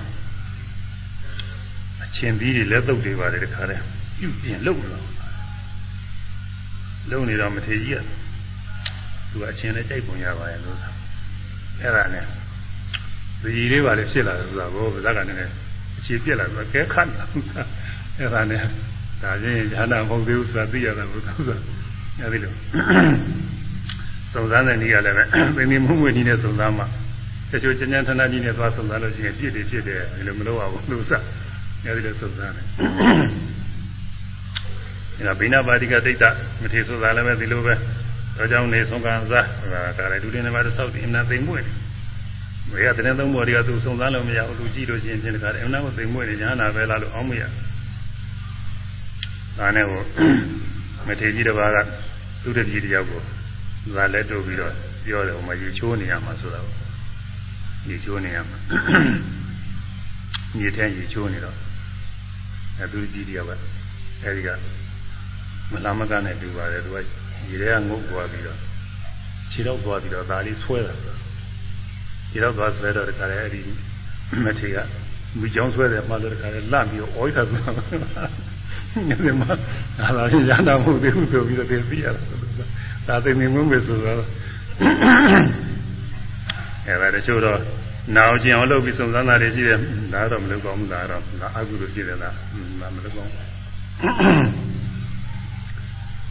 [2.03, 3.83] အချင်းပြီးတွေလက်သုတ်တွေပါတယ်တခါတည်း
[4.19, 5.05] ပြုပြင်လုံတော့
[7.11, 8.03] လုံနေတော့မထေကြီးက
[9.31, 10.93] သူကအချင်းနဲ့ကြိုက်ပုံရပါရဲ့လို့ဆို
[11.81, 12.25] အဲ့ဒါနဲ့
[13.43, 15.53] ဒီလေးပါလေဖြစ်လာတယ်ဆိုတာကိုဗဇက်ကလည်း
[15.99, 17.25] အခြေပြက်လာဆိုကဲခတ်လာ
[18.19, 18.62] အဲ့ဒါနဲ့
[19.23, 21.59] ဒါချင်းဉာဏ်မဟုတ်သေးဘူးဆိုတာသိရတာဘုရားဆို
[22.21, 22.53] အဲ့ဒီလို
[24.35, 25.24] စုံစမ်းတဲ့နည်းကလည်းပဲ
[25.56, 26.85] သင်္နေမှုမွေနည်းနဲ့စုံစမ်းမှ
[27.51, 31.12] တချို့ကျဉ်းကျဉ်းထဏကြီးနဲ့သွားစုံစမ်းလို့ရှိရင်ပြည့်တယ်ဖြစ်တယ်ဒီလိုမလုပ်ရဘူးလို့စ
[31.85, 32.65] အဲ့ဒီလိုစုံစမ်းတယ်
[35.16, 36.24] အဲ့ဒါဘိနာပါတိကတိတ်တ
[36.62, 37.74] မထေဆိုတာလည်းပဲဒီလိုပဲ
[38.36, 39.47] တော့ကြောင့်နေဆုံးကံစား
[39.98, 41.61] ဒါလည်းဒုတိယနေမှာသောက်ဒီအနာသိမ့်မွေ
[42.73, 47.43] ဘယ်ကတည်းကသုံးပေါ်တွေကသူစုံစမ်းလို့မရဘူးသူကြည့်လို့ရှိရင်ပြင်တခါတည်းအနာကိုသိမ့်မွေနေညာနာပဲလားလို့အောင်းမရ
[49.59, 50.02] ဒါနဲ့ဟို
[51.06, 51.78] မထေကြီးတစ်ပါးက
[52.43, 53.20] သူတတိတယောက်ကို
[53.85, 54.73] သူကလက်တို့ပြီးတော့
[55.05, 56.74] ပြောတယ်ဟိုမှာရေချိုးနေရမှာဆိုတာကို
[57.89, 58.59] ရေချိုးနေရမှာ
[60.61, 61.56] ရေထဲရေချိုးနေတော့
[62.78, 63.51] အဲသူတတိတယောက်က
[64.23, 64.48] အဲဒီက
[65.73, 66.97] မလာမကနဲ့တူပါတယ်သူက
[67.48, 68.59] ရေထဲကငုတ်သွားပြီးတော့
[69.51, 70.94] ခြေတော့သွားပြီးတော့ဒါလေးဆွဲတာ
[72.31, 73.61] ခြေတော့သွားဆွဲတော့တခါလေအဲဒီ
[74.44, 74.77] မထေက
[75.40, 77.56] မိချောင်းဆွဲတယ်မှလို့တခါလေလန့်ပြီးတော့ဩိတာသူ
[78.95, 79.53] ဒီမှာ
[79.99, 82.23] ဒါလာရတာမဟုတ်သေးဘူးဆိုပြီးတော့သိသိရတာ
[83.09, 84.21] ဒါသိနေမွန်းပဲဆိုတော့
[86.87, 87.59] အဲဒါတချို့တော့
[88.15, 89.79] နာအောင်ကျင်အောင်လုပ်ပြီးစုံစမ်းတာတွေရှိတယ်
[90.12, 92.35] ဒါတော့မလုပ်ကောင်းဘူးဒါတော့ဒါအကုသိုလ်ဖြစ်တယ်လား
[92.81, 93.45] ဒါမလုပ်ကောင်းဘူး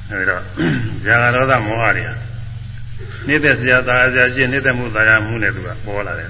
[0.10, 0.42] အဲဒီတော့
[1.06, 2.14] ဇာဂရောသမောဟတွေဟာ
[3.28, 6.30] နေတဲ့ဆရာသားဆရာရှိနေတဲ့မှုသားရမှုနဲ့သူကပေါ်လာတယ်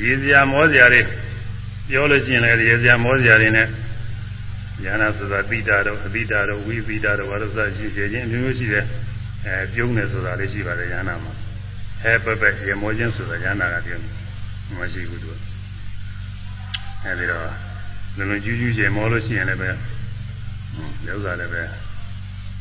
[0.00, 1.00] ရည်စရာမောစရာတွေ
[1.90, 3.66] ပြောလို့ရှိရင်လည်းရည်စရာမောစရာတွေနဲ့
[4.84, 8.84] ဉာဏ်ဆိုတာတိတာတော့အတိတာတော့ဝိပိတာတော့ဘာလို့စရှိကြခြင်းအမျိုးမျိုးရှိတယ်
[9.46, 11.16] အဲပြုံးတယ်ဆိုတာလေးရှိပါတယ်ဉာဏ်မှာ
[12.02, 14.02] ဟဲပပရေမောခြင်းဆိုတာဉာဏ်ကပြုံး
[14.78, 15.30] မရှိဘူးသူ
[17.04, 17.44] အဲဒီတော့
[18.16, 19.72] လုံလုံကျူးကျူးရေမောလို့ရှိရင်လည်းပဲဥ
[21.14, 21.62] စ္စာလည်းပဲ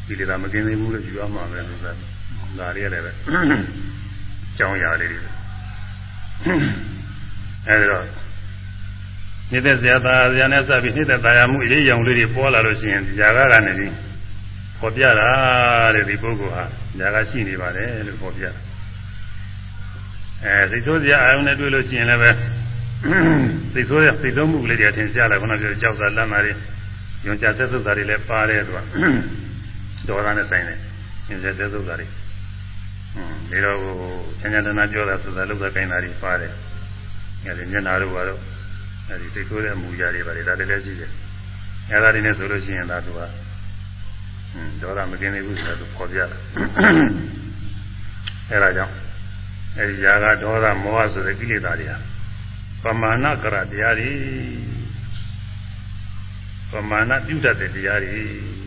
[0.05, 1.93] ဒီလေသာမကင်းသေးဘူးလို့ယူရမှာပဲလို့ဆိုတာ
[2.59, 3.11] ဒါတွေလည်းပဲ
[4.57, 5.19] ကြောင်းရာလေးတွေ
[7.67, 8.03] အဲဒီတော့
[9.51, 13.93] နေတဲ့ဇာတာဇာနဲ့စပြီးနေတဲ့တာယာမှုအရေးရောင်လေးတွေပေါ်လာလို့ရှိရင်ဇာကကနေပြီး
[14.79, 15.29] ပေါ်ပြတာ
[15.95, 16.63] တဲ့ဒီပုဂ္ဂိုလ်ဟာ
[16.99, 18.61] ဇာကရှိနေပါတယ်လို့ပေါ်ပြတာ
[20.43, 22.31] အဲစိတ်ဆိုးစရာအာယုန်နဲ့တွေ့လို့ရှိရင်လည်းပဲ
[23.73, 26.53] စိတ်ဆိုးရစိတ်ဆိုးမှုလေးတွေထင်ရှားလာခုနကပြောကြောက်တာလမ်းတာတွေ
[27.23, 28.79] ညွန်ကြဆက်သုတ်တာတွေလည်းပါတယ်သူက
[30.07, 30.77] ဒေါသနဲ့ဆိုင်တယ်
[31.27, 32.07] ညွန်ကြဆက်သုတ်တာတွေ
[33.13, 33.77] ဟွန်းဒါတော့
[34.39, 36.51] ချမ်းချမ်းတနာပြောတာဆိုတာလောက်တာကိုင်းတာတွေပါတယ်
[37.43, 38.39] အဲဒီမျက်နာတို့ကတော့
[39.09, 41.11] အဲဒီသိဆိုးတဲ့အမူအရာတွေပါတယ်ဒါလည်းလည်းရှိတယ်
[41.91, 43.33] အဲဒါတွေနဲ့ဆိုလို့ရှိရင်ဒါသူကဟွန်း
[44.81, 46.37] ဒေါသမကင်းသေးဘူးဆိုတာသူပေါ်ပြတာ
[48.51, 48.93] အဲဒါကြောင့်
[49.77, 51.97] အဲဒီຢာကဒေါသမောဟဆိုတဲ့ကိလေသာတွေဟာ
[52.83, 54.11] ပမာဏကရတရားတွေ
[56.71, 58.21] ပမာဏပြုတတ်တဲ့တရားတွေ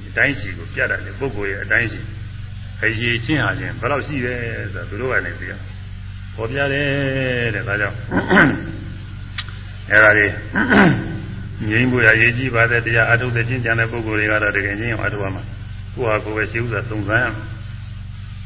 [0.09, 2.01] အတိုင်းရှိကိုပြတတ်တယ်ပုဂ္ဂိုလ်ရဲ့အတိုင်းရှိ
[2.85, 4.39] အရေးချင်းဟာချင်းဘယ်လောက်ရှိတယ်
[4.74, 5.62] ဆိုတော့သူတို့ကနေပြီးတော့
[6.35, 6.86] ပေါ်ပြတယ်
[7.55, 7.97] တဲ့ဒါကြောင့်
[9.93, 10.27] အဲဒါတွေ
[11.69, 15.43] ငြိမ်းဖို့ရရေးကြည့်ပါတဲ့တရားအထုတ်တဲ့ကျင့်ကြံတဲ့ပုဂ္ဂိုလ်တွေကတော့တကယ်ချင်းအောင်အထုတ်ရမှာ
[15.94, 17.44] ကိုယ့်ဟာကိုယ်ပဲရှိဥစွာစုံစမ်းရမှာ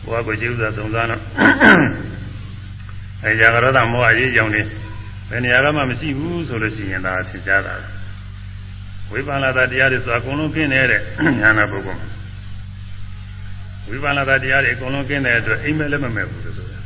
[0.05, 1.23] ကိုယ့်ဟာကိုယ်ရှိဥစွာစုံစမ်းတော့
[3.25, 4.63] အဲရာဂရဒမောဟရေးကြောင်နေ
[5.31, 7.75] ဘယ်နေရာမှမရှိဘူးဆိုလို့ရှိရင်ဒါသင်ကြားတာ
[9.11, 11.01] ဝိပန္နတာတရားတွေဆိုအကုန်လုံးကျင်းနေတဲ့
[11.41, 12.01] ညာနာပုဂ္ဂိုလ်
[13.89, 16.79] ဝိပန္နတာတရားတွေအကုန်လုံးကျင်းတဲ့အတွက်အိမ်မက်လည်းမမဲ့ဘူးလို့ဆိုတာ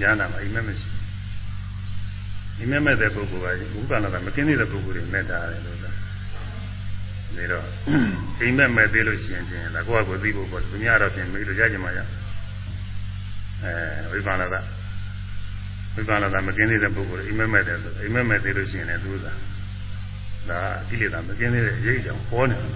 [0.00, 0.86] ညာနာမှာအိမ်မက်မရှိ
[2.58, 6.04] အိမ်မက်မဲ့တဲ့ပုဂ္ဂိုလ်ကဝိပန္နတာမကျင်းတဲ့ပုဂ္ဂိုလ်တွေမဲ့တာတယ်လို့ဆိုတာ
[7.36, 7.66] ဒါတော့
[8.40, 11.98] အိမ်မက်မဲ့သေးလို့ရှိရင်ချင်းဒါကိုယ့်အကိုသိဖို့ပေါ့သူများတော့ပြင်ပြီးလို့ရကြမှာရ
[13.62, 14.60] အဲဝိပန္နတာ
[15.94, 20.58] ဝိပန္နတာမကျင်းတဲ့ပုဂ္ဂိုလ်အိမ်မက်မဲ့တယ်ဆိုအိမ်မက်မဲ့သေးလို့ရှိရင်လည်းသူကဒါ
[20.88, 22.70] ကိလေသာမကင်းသေးတဲ့အရေးအကြောင်းပေါ်နေတယ်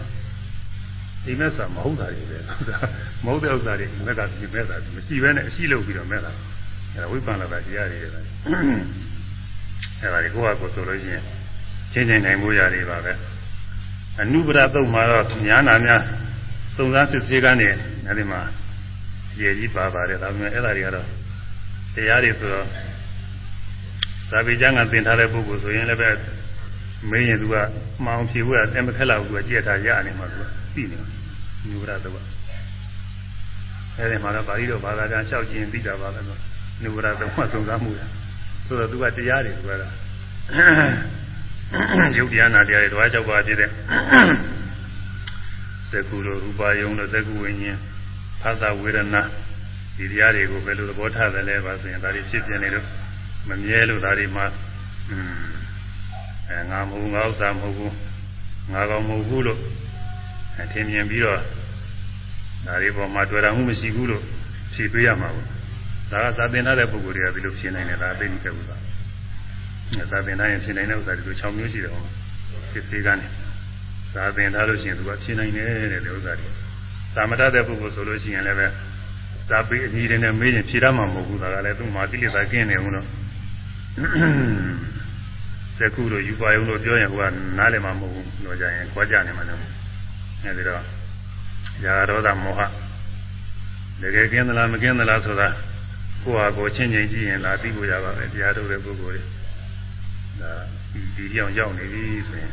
[1.24, 2.54] ဒီမဲ့ဆိုမဟုတ်တာတွေပဲဒါ
[3.24, 6.32] မဟုတ်တဲ့ဥစ္စာတွေမက်ကပြမဲ့တာမရှိဘဲနဲ့အရှိလုပ်ပြီးတော့မဲ့တာ
[6.94, 8.20] အဲဝိပန္နတာတရားတွေပဲ
[10.00, 11.24] အဲဒါကိုကိုယ့်ဟာကိုယ်ဆိုလို့ရှိရင်
[11.92, 13.12] ချင်းချင်းနိုင်မှုရတယ်ပါပဲ
[14.20, 16.02] အနုပဒသုတ်မှာတော့ညာနာများ
[16.76, 17.68] စုံစမ်းစစ်ဆေးကနေ
[18.08, 18.40] အဲဒီမှာ
[19.40, 21.06] ရေကြီးပါပါတယ်ဒါပေမဲ့အဲ့ဒါတွေကတော့
[21.94, 22.66] တရားတွေဆိုတော့
[24.30, 26.10] သာဝေကျမ်းကသင်ထားတဲ့ပုဂ္ဂိုလ်ဆိုရင်လည်းပဲ
[27.10, 27.56] မင်းရင်သူက
[28.04, 30.44] မှောင်ဖြေဖို့ကတဲမခက်လောက်ဘူးကကြည့်ထားရနေမှာသူက
[30.74, 31.08] သိနေမှာ
[31.68, 32.24] ညူရတော့
[33.96, 36.40] အဲဒီမှာတော့ပါဠိတော်ဘာသာပြန်လျှောက်ခြင်းပြီးတာပါပဲလို့
[36.82, 38.00] ညူရတော့မှစုံစမ်းမှုရ
[38.68, 39.70] ဆိုတော့သူကတရားတွေသူက
[42.16, 43.70] ရုပ်တရားနာတရားတွေတွားကြောက်ပါဖြစ်တဲ့
[45.90, 47.78] သက္ကုလိုရူပါယုံလို့သက္ကုဝိညာဉ်
[48.40, 49.22] ဖသဝေဒနာ
[49.96, 52.86] ဒီတရားတွေကိုဘယ်လိုသဘောထားသလဲပါဆိုရင်ဒါတွေဖြစ်ပြနေလို့
[53.48, 54.46] မမြဲလို့ဒါတွေမှာ
[55.10, 55.32] อืม
[56.48, 57.94] အဲငါမဟုတ်ငါဥစ္စာမဟုတ်ဘူး
[58.72, 59.60] ငါကောင်မဟုတ်ဘူးလို့
[60.60, 61.40] အထင်မြင်ပြီးတော့
[62.66, 64.22] ဒါတွေပေါ်မှာတွေ့တာမှုမရှိဘူးလို့
[64.74, 65.46] ဖြေပေးရမှာပေါ့
[66.10, 68.80] ဒါကသာသင်ထားတဲ့ပုဂ္ဂိုလ်တွေကဒီလိုဖြေနိုင်တယ်ဒါသိနေကြဘူးလား
[70.12, 72.04] သာသင်ထားရင်ဖြေနိုင်တဲ့ဥစ္စာတွေ6မျိုးရှိတယ်ဟော
[72.72, 73.26] ဖြစ်သေးကနေ
[74.14, 76.48] သာသင်ထားလို့ရှိရင်သူကဖြေနိုင်တယ်တဲ့ဒီဥစ္စာတွေ
[77.14, 78.66] သာမတတ်တဲ့ပုဂ္ဂိုလ်ဆိုလို့ရှိရင်လည်းပဲ
[79.50, 83.06] သာပေအညီတွေနဲ့မေးရင်ဖြေရမှာမဟုတ်ဘူးဒါကလည်းသူ့မှာကိလေသာကင်းနေဘူးလို့
[85.78, 87.24] သက္ကုတို့ယူပါယုံတို့ပြောရင်ဟိုက
[87.58, 89.60] နားလည်မှာမဟုတ်ဘူးလို့ကြရင်ကြွားကြနေမှာလည်း
[90.42, 90.82] အဲဒီတော့
[91.84, 92.60] ယာရောဒမောဟ
[94.02, 95.48] တကယ်ကင်းသလားမကင်းသလားဆိုတာ
[96.22, 99.24] ကိုယ့်ဟာကိုယ်ချင်းချင်းကြည့်ရင်လာသိဖို့ရပါပဲတရားထုတ်တဲ့ပုဂ္ဂိုလ်တွေ
[100.40, 100.52] ဒါ
[101.16, 102.52] ဒီကြောင်ရောက်နေပြီဆိုရင်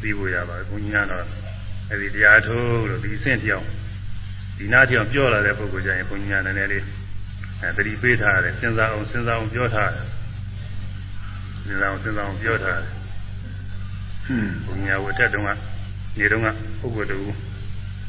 [0.00, 1.24] သိဖို့ရပါဘုညာတော့
[1.90, 3.64] အဲဒီတရားထုတ်လို့ဒီအဆင့်ကြောင်
[4.58, 6.84] ဒီနာကြောင်ပြောလာတဲ့ပုဂ္ဂိုလ်ကြရင်ဘုညာနည်းနည်းလေး
[7.62, 10.06] အဲတတိပေးထားတယ်စဉ်းစားအောင်စဉ်းစားအောင်ပြောထားတယ်
[11.64, 12.92] စဉ်းစားအောင်စဉ်းစားအောင်ပြောထားတယ်
[14.66, 15.50] ဘုညာဝတ္တတုံးက
[16.18, 16.48] နေတုံးက
[16.80, 17.18] ပုဂ္ဂိုလ်တူ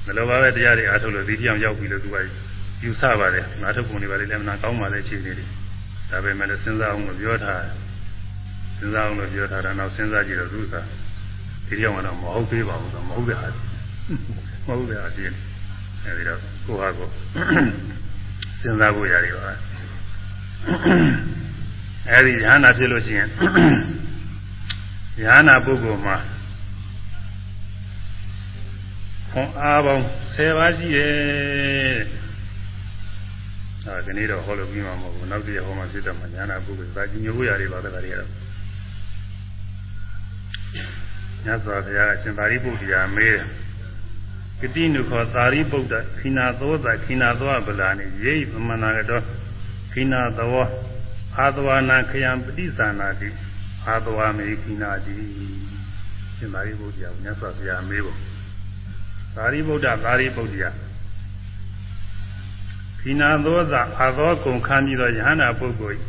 [0.05, 2.17] မလိုပါပဲတရားတွေအားထုတ်လို့ဒီကြောင်ရောက်ပြီလို့သူက
[2.83, 5.47] ယူဆပါတယ်နားထုတ်ပုံတွေပါလေလည်းမနာကောင်းပါလေခြေနေတယ်
[6.09, 7.73] ဒါပေမဲ့လည်းစဉ်းစားအောင်လို့ပြောထားတယ်
[8.77, 10.75] စဉ်းစားအောင်လို့ပြောထားတာနောက်စဉ်းစားကြည့်တော့သူက
[11.67, 13.53] ဒီကြောင်ကတော့မဟုတ်သေးပါဘူးဆိုမဟုတ်တဲ့အား
[14.67, 15.35] မဟုတ်တဲ့အားပြင်း
[16.03, 17.07] အဲဒီတော့ကိုဟာကို
[18.61, 19.53] စဉ်းစားဖို့ရတယ်ပါ
[22.09, 23.29] အဲဒီဉာဏ်နာဖြစ်လို့ရှိရင်
[25.23, 26.17] ဉာဏ်နာပုဂ္ဂိုလ်မှာ
[29.31, 30.03] ခွန်အားပေါင်း
[30.35, 32.26] 10ပါးရှိတယ်
[33.87, 38.29] အဲဒီနေ့တော့ဟောလို့ပြီးမှာမဟုတ်ဘူးနောက်တည့်ဟောမှဖြစ်တော့မှဉာဏ်နာပုဂ္ဂိုလ်ဒါကြီးညိုရတွေပါတဲ့ခါတွေကတော့
[41.45, 43.45] ညဇောဘုရားအရှင်သာရိပုတ္တရာမေးတယ်
[44.61, 49.23] ကတိနုခောသာရိပုတ္တခိနာသောသာခိနာသောဗလာနိယေပမနာကတော့
[49.91, 50.65] ခိနာသော
[51.37, 53.29] အာသဝနာခယံပฏิသနာတိ
[53.85, 55.15] အာသဝမေခိနာတိ
[56.37, 58.17] ရှင်သာရိပုတ္တရာမြတ်စွာဘုရားမေးဖို့
[59.35, 60.69] သာရိပုတ္တသာရိပုတ္တရာ
[63.07, 65.99] ခိနာသောသာအာသောကုံခံပြီးတော့ယဟန္တာပုဂ္ဂိုလ်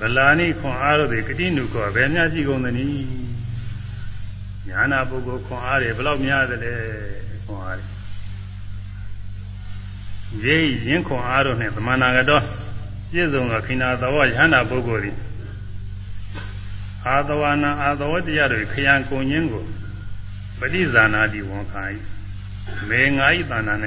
[0.00, 3.06] ဗလာနိခွန်အားတို့သည်ကတိနုခောဘယ်များရှိကုန်သနည်း
[4.68, 6.74] ညာနာပုဂ္ဂိုလ်ခွန်အားတွေဘယ်လောက်များသလဲ
[7.44, 12.40] ခွန်အားတွေရေးရင်းခွန်အားတို့နဲ့သမဏဂတော
[13.10, 15.16] ပြည့်စုံသောခိနာသဝယဟန္တာပုဂ္ဂိုလ်သည်
[17.06, 19.64] အာသဝနာအာသဝတရားတွေခယံကုန်ခြင်းကို
[20.58, 21.82] ပฏิဇာနာတိဝန်ခံ၏
[22.88, 23.74] မေငါဤတဏ္ဍာ၌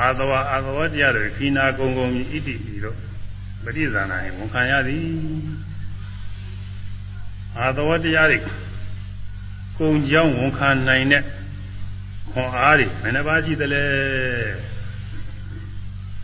[0.00, 2.96] အာသဝအာသဝတရားတွေခိနာကုန်ကုန်မြည်ဣတိဤတို့
[3.64, 5.06] ပฏิဇာနာ၏ဝန်ခံရသည်
[7.58, 8.38] အာသဝတရားတွေ
[9.78, 11.22] ကုံကြောင်းဝန်ခံနိုင်တဲ့
[12.30, 13.84] ခွန်အားတွေမနှပါရှိသလဲ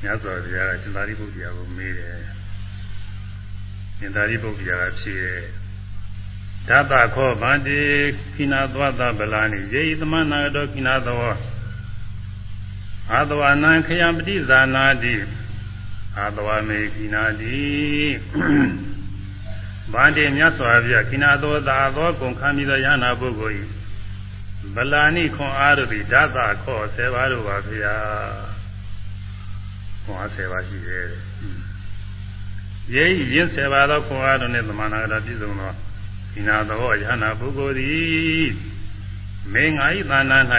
[0.01, 2.19] မြတ်စွာဘုရားကရှင်သာရိပုတ္တရာကိုမေးတယ်
[3.99, 5.41] ရှင်သာရိပုတ္တရာကဖြေတယ်
[6.69, 7.81] ဓတ္တခောဗန္တိ
[8.35, 11.17] ခိနာသဝတဗလာနိယေဤသမနာတောခိနာသော
[13.13, 15.15] အာသဝနံခယံပฏิဇာနာတိ
[16.19, 17.61] အာသဝမေခိနာတိ
[19.93, 23.65] ဗန္တိမြတ်စွာဘုရားခိနာသောသာသောကုံခံပြီးသောယနာပုဂ္ဂိုလ်ဤ
[24.75, 27.97] ဗလာနိခွန်အားတို့သည်ဓာတာခော10ပါးတို့ပါဗျာ
[30.05, 31.07] ခွန်အား10ပါးရှိတယ်
[32.95, 33.05] ယေ
[33.35, 35.73] ရင်း10ပါးသောခွန်အားတို့နှင့်သမဏဂရပြည့်စုံသော
[36.33, 38.49] ခိနာသောယနာပုဂ္ဂိုလ်သည်
[39.53, 40.39] မေငါဤသာနာ၌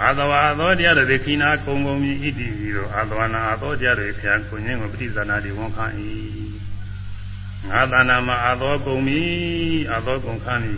[0.00, 5.86] အာသဝါသောတရားတွေခိနာကုံကုံမြည်ဣတိဤသို့အာသဝနာအာသောတရားတွေဖျားကိုခြင်းကိုပဋိဇာနာတိဝန်ခံ၏
[7.70, 9.22] ငါသာနာမှာအာသောကုန်ပြီ
[9.90, 10.74] အာသောကုန်ခန်းပြီ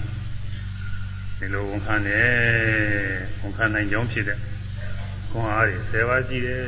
[1.39, 2.29] ဒီလိုဝန်ခံတယ်
[3.41, 4.39] ဝန်ခံနိုင်ကြောင်းဖြစ်တဲ့
[5.31, 6.63] ခွန်အားတွေ၁၀ပါးရှိတယ်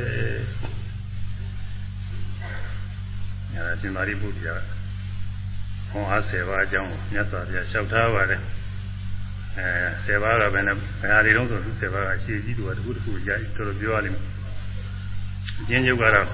[3.52, 4.56] ညာရှင်သာရိပုတ္တရာ
[5.90, 8.40] ခွန်အား၁၀ပါးအကြောင်းကိုမြတ်စွာဘုရားလျှောက်ထားပါတယ်
[9.58, 9.68] အဲ
[10.06, 14.24] ၁၀ပါးကပဲနဲ့ဘယ်ဟာတွေတုံးဆို၁၀ပါးကရှေ့ကြီးတူကတခုတခုကြာတော်တော်ပြောရလိမ့်မယ်
[15.68, 16.26] ကျင်းချုပ်ကတော့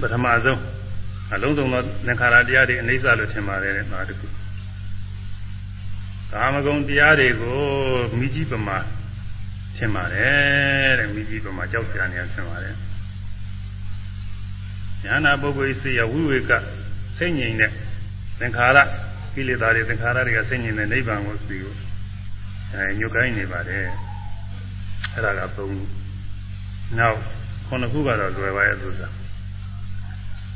[0.00, 0.60] ပထမဆုံး
[1.34, 4.26] အလုံးစုံသောသင်္ခါရတရားတွေအိဋ္ဌလို့ထင်ပါတယ်တဲ့ဒါတခု
[6.32, 7.60] ကာမဂုဏ်တရားတွေကို
[8.18, 8.78] မိကြီးပမာ
[9.76, 12.74] ထင်ပါတယ်တဲ့မိကြီးပမာကြောက်ကြနေရထင်ပါတယ်
[15.04, 16.52] ဉာဏပုဂ္ဂိုလ်စိတ်ရဝိဝေက
[17.18, 17.70] စိတ်ငြိမ်တဲ့
[18.40, 18.78] သင်္ခါရ
[19.34, 21.74] ကိလေသာတွေသင်္ခါရတွေကစိတ်ငြိမ်တဲ့နိဗ္ဗာန်ကိုသိကို
[22.74, 23.84] အဲညွတ်ကိုင်းနေပါတယ်
[25.14, 25.86] အဲ့ဒါကသုံးခု
[26.98, 27.18] နောက်
[27.66, 29.14] ခုနှစ်ခုကတော့လွယ်ပါရဲ့သူစား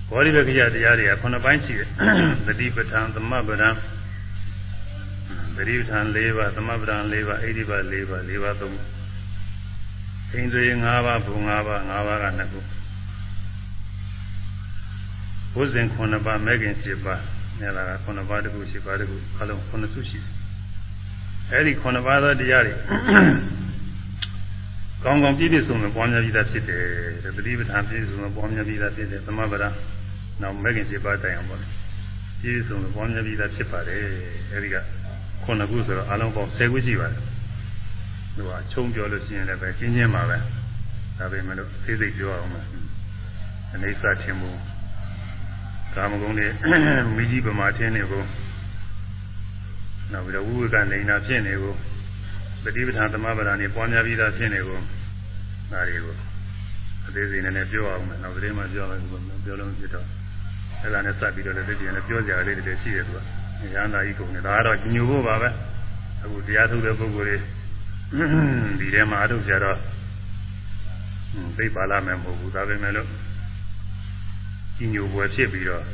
[0.09, 1.89] ဘောဓိပက္ခယတရားတွေကခုနှစ်ပိုင်းရှိတယ်
[2.47, 3.75] သတိပဋ္ဌာန်သမပဋ္ဌာန်
[5.57, 8.79] သတိပဋ္ဌာန်၄ပါးသမပဋ္ဌာန်၄ပါးအိဋ္ဌိပါ၄ပါး၄ပါးသုံး
[10.33, 12.61] အိန္ဒြေ၅ပါးဘုံ၅ပါး၅ပါးကနှစ်ခု
[15.55, 17.21] ဘုဇင်9ပါးမဲခင်7ပါး
[17.59, 20.42] မြတ်လာက9ပါးတခု7ပါးတခုအလုံး9စုရှိတယ်
[21.51, 22.75] အဲဒီ9ပါးသောတရားတွေ
[25.05, 26.85] ကောင်းကောင်းပြည့်ပြည့်စုံစုံပွားများပြီးသားဖြစ်တယ်
[27.37, 29.69] တတိပဋ္ဌာန်ပြည့်စုံစုံပွားများပြီးသားဖြစ်တယ်သမဗရာ
[30.41, 31.61] နောက်မဲခင်7ပါးတိုင်အောင်ပေါ့
[32.41, 34.03] ပြည့်စုံစုံပွားများပြီးသားဖြစ်ပါတယ်
[34.53, 34.77] အဲဒီက
[35.45, 37.23] 9ခုဆိုတော့အလုံးပေါင်း10ခုရှိပါတယ်
[38.37, 40.39] သူကချုံပြောလို့ရှိရင်လည်းပဲကျင်းချင်းပါပဲ
[41.19, 42.65] ဒါပေမဲ့လို့သိသိပြောအောင်မယ်
[43.75, 44.51] အနေစာထင်မှု
[45.95, 46.47] ကာမဂုဏ်တွေ
[47.17, 48.23] မိကြီးပမာထင်းနေကို
[50.13, 51.75] နောက်ပြီးတော့ဝိဝေကနေနာဖြစ်နေကို
[52.65, 54.79] ပฏิပဋ္ဌာန်သမဗရာနေပွားများပြီးသားဖြစ်နေကို
[55.73, 56.15] ဒါတွေကို
[57.07, 59.01] အသေးစိတ်နဲ့ပြောအောင်မယ်နောက်သတင်းမှပြောမယ်
[59.45, 60.07] ပြောလို့ဖြစ်တော့
[60.81, 65.49] အဲ့ဒါနဲ့စပ်ပြီးတော့လည်းသိတယ်လည်းပြောကြရလေးတွေရှိတယ်သူကဉာဏ်သာဤကုန်တယ်ဒါကတော့ညိုဖို့ပါပဲ
[66.23, 67.41] အခုတရားထုတ်တဲ့ပုဂ္ဂိုလ်
[68.11, 68.25] တွေ
[68.81, 69.77] ဒီထဲမှာအထုတ်ကြတော့
[71.59, 73.09] သိပါလာမယ်မဟုတ်ဘူးဒါပေမဲ့လို့
[74.77, 75.85] ကြီးညိုပွဲဖြစ်ပြီးတော့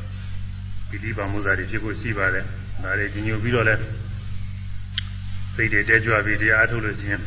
[0.88, 2.44] ပိဋိပါမှုသာတွေဖြစ်ဖို့ရှိပါတယ်
[2.82, 3.74] ဒါတွေကြီးညိုပြီးတော့လဲ
[5.58, 7.20] စိတ်တွေတဲကြွပြီးတရားအထုတ်လို့ချင်း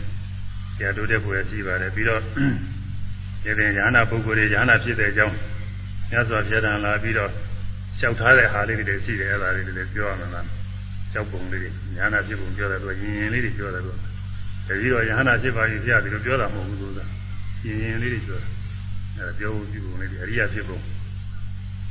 [0.77, 5.35] တရားတို့တဲ့ပွဲရှိပါတယ်ပြီးတော့ဒီပြင်ညာနာပုဂ္ဂိုလ်တွေညာနာဖြစ်တဲ့အကြောင်း
[6.09, 7.31] မြတ်စွာဘုရားတန်လာပြီးတော့
[7.97, 10.45] လျှောက်ထားတဲ့ဟာလေးတွေရှိတယ်အဲ့ဒါလေးတွေပြောရမှာလား
[11.11, 13.91] လျှောက်ပုံလေးတွေညာနာဖြစ်ပုံပြောတယ်သူရင်ရင်လေးတွေပြောတယ်သူ
[14.67, 16.99] တတိတော့ညာနာဖြစ်ပါပြီပြပြီးတော့ပြောတာမဟုတ်ဘူးသူက
[17.65, 18.49] ရင်ရင်လေးတွေပြောတယ်
[19.17, 20.79] အဲ့ဒါပြောဖို့ပြုပုံလေးတွေအရိယာဖြစ်ပုံ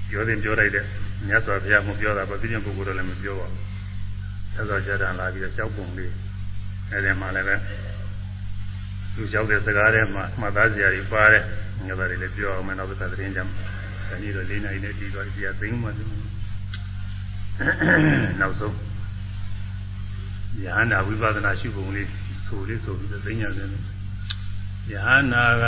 [0.09, 0.85] ပြောရင်ပြောလိုက်တဲ့
[1.27, 3.65] မြတ်စွာဘုရားမှပြောတာပေါ့သိတဲ့ပုဂ္ဂိုလ်တော့လည်းမပြောပါဘူး
[4.55, 6.13] ဆက်စောကြတာလာပြီးတော့ကြောက်ပုံလေး
[6.93, 7.57] အဲဒီမှာလည်းပဲ
[9.15, 11.45] သူကြောက်တဲ့စကားထဲမှာမှတ်သားစရာတွေပါတယ်
[11.87, 13.57] ငါတို့လည်းပြောအောင်မယ်နောက်တစ်သတင်းကြမှာ
[14.09, 15.89] ဒီနေ့တော့၄နိုင်နဲ့ပြီးတော့ဒီအသိမှ
[18.41, 18.77] နောက်ဆုံး
[20.65, 22.09] ယဟနာဝိပဿနာရှုပုံလေး
[22.47, 23.69] ဆိုလေးဆိုပြီးတော့သိညာတယ်
[24.93, 25.65] ယဟနာက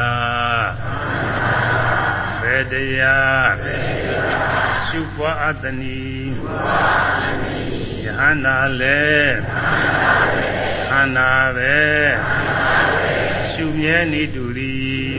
[2.43, 3.57] ဘယ်တရား
[4.89, 6.01] ရှုပွားအတ္တနီ
[8.05, 10.52] ယဟနာလည်း
[10.93, 11.77] ခန္ဓာပဲ
[13.51, 15.13] ရှုမြဲနေတူသည်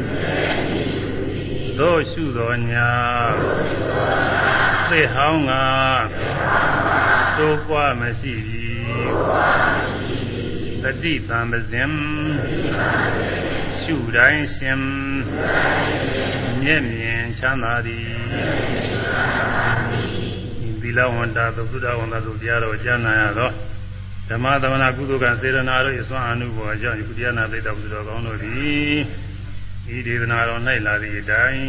[1.80, 2.92] သို့ရှုတော်ညာ
[4.90, 5.52] သိဟောင်းက
[7.38, 8.84] သို့ပွားမရှိသည်
[10.84, 11.92] တတိသံပဇင်
[13.82, 14.80] ရှုတိုင်းရှင်
[16.62, 18.08] မျက်မြင်ချမ်းသာသည်
[20.82, 23.52] သီလဝန္တာသုဒ္ဓဝန္တာတို့တရားတော်ကြားနာရသော
[24.30, 28.98] ဓမ္မသမဏကုသကစေရနာတို့အစွမ်းအမှုပေါ်ကြောင့်ယခုတရားနာသိတဲ့ဘုရားကောင်းတို့သည်
[29.96, 31.64] ဤဒေသနာတော်၌လာသည့်အတိုင်း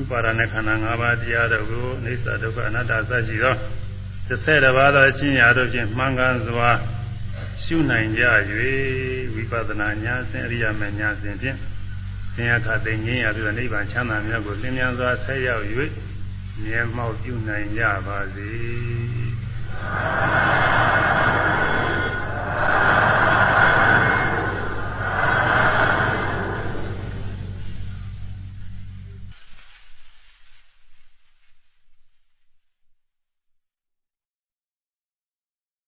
[0.00, 3.54] ဥပါဒနဲ့ခန္ဓာ၅ပါးတရားတို့ကိုအိစ္ဆဒုက္ခအနတ္တစရှိသော
[4.28, 6.70] တစ်ဆက်တစ်ပါးသောအချင်းရာတို့ဖြင့်မှန်ကန်စွာ
[7.64, 8.24] ရှုနိုင်ကြ၍
[9.34, 11.58] ဝိပဿနာဉာဏ်စဉ်အရိယာမဉာဏ်စဉ်ဖြင့်
[12.36, 15.64] သင်္ခါသိငြိမ်းရပြီးတော့နိဗ္ဗာန်ချမ်းသာမြတ်ကိုသင်မြန်စွာဆက်ရောက်၍
[16.62, 18.50] မြဲမောက်ပြုနိုင်ကြပါစေ။
[19.74, 23.43] သာ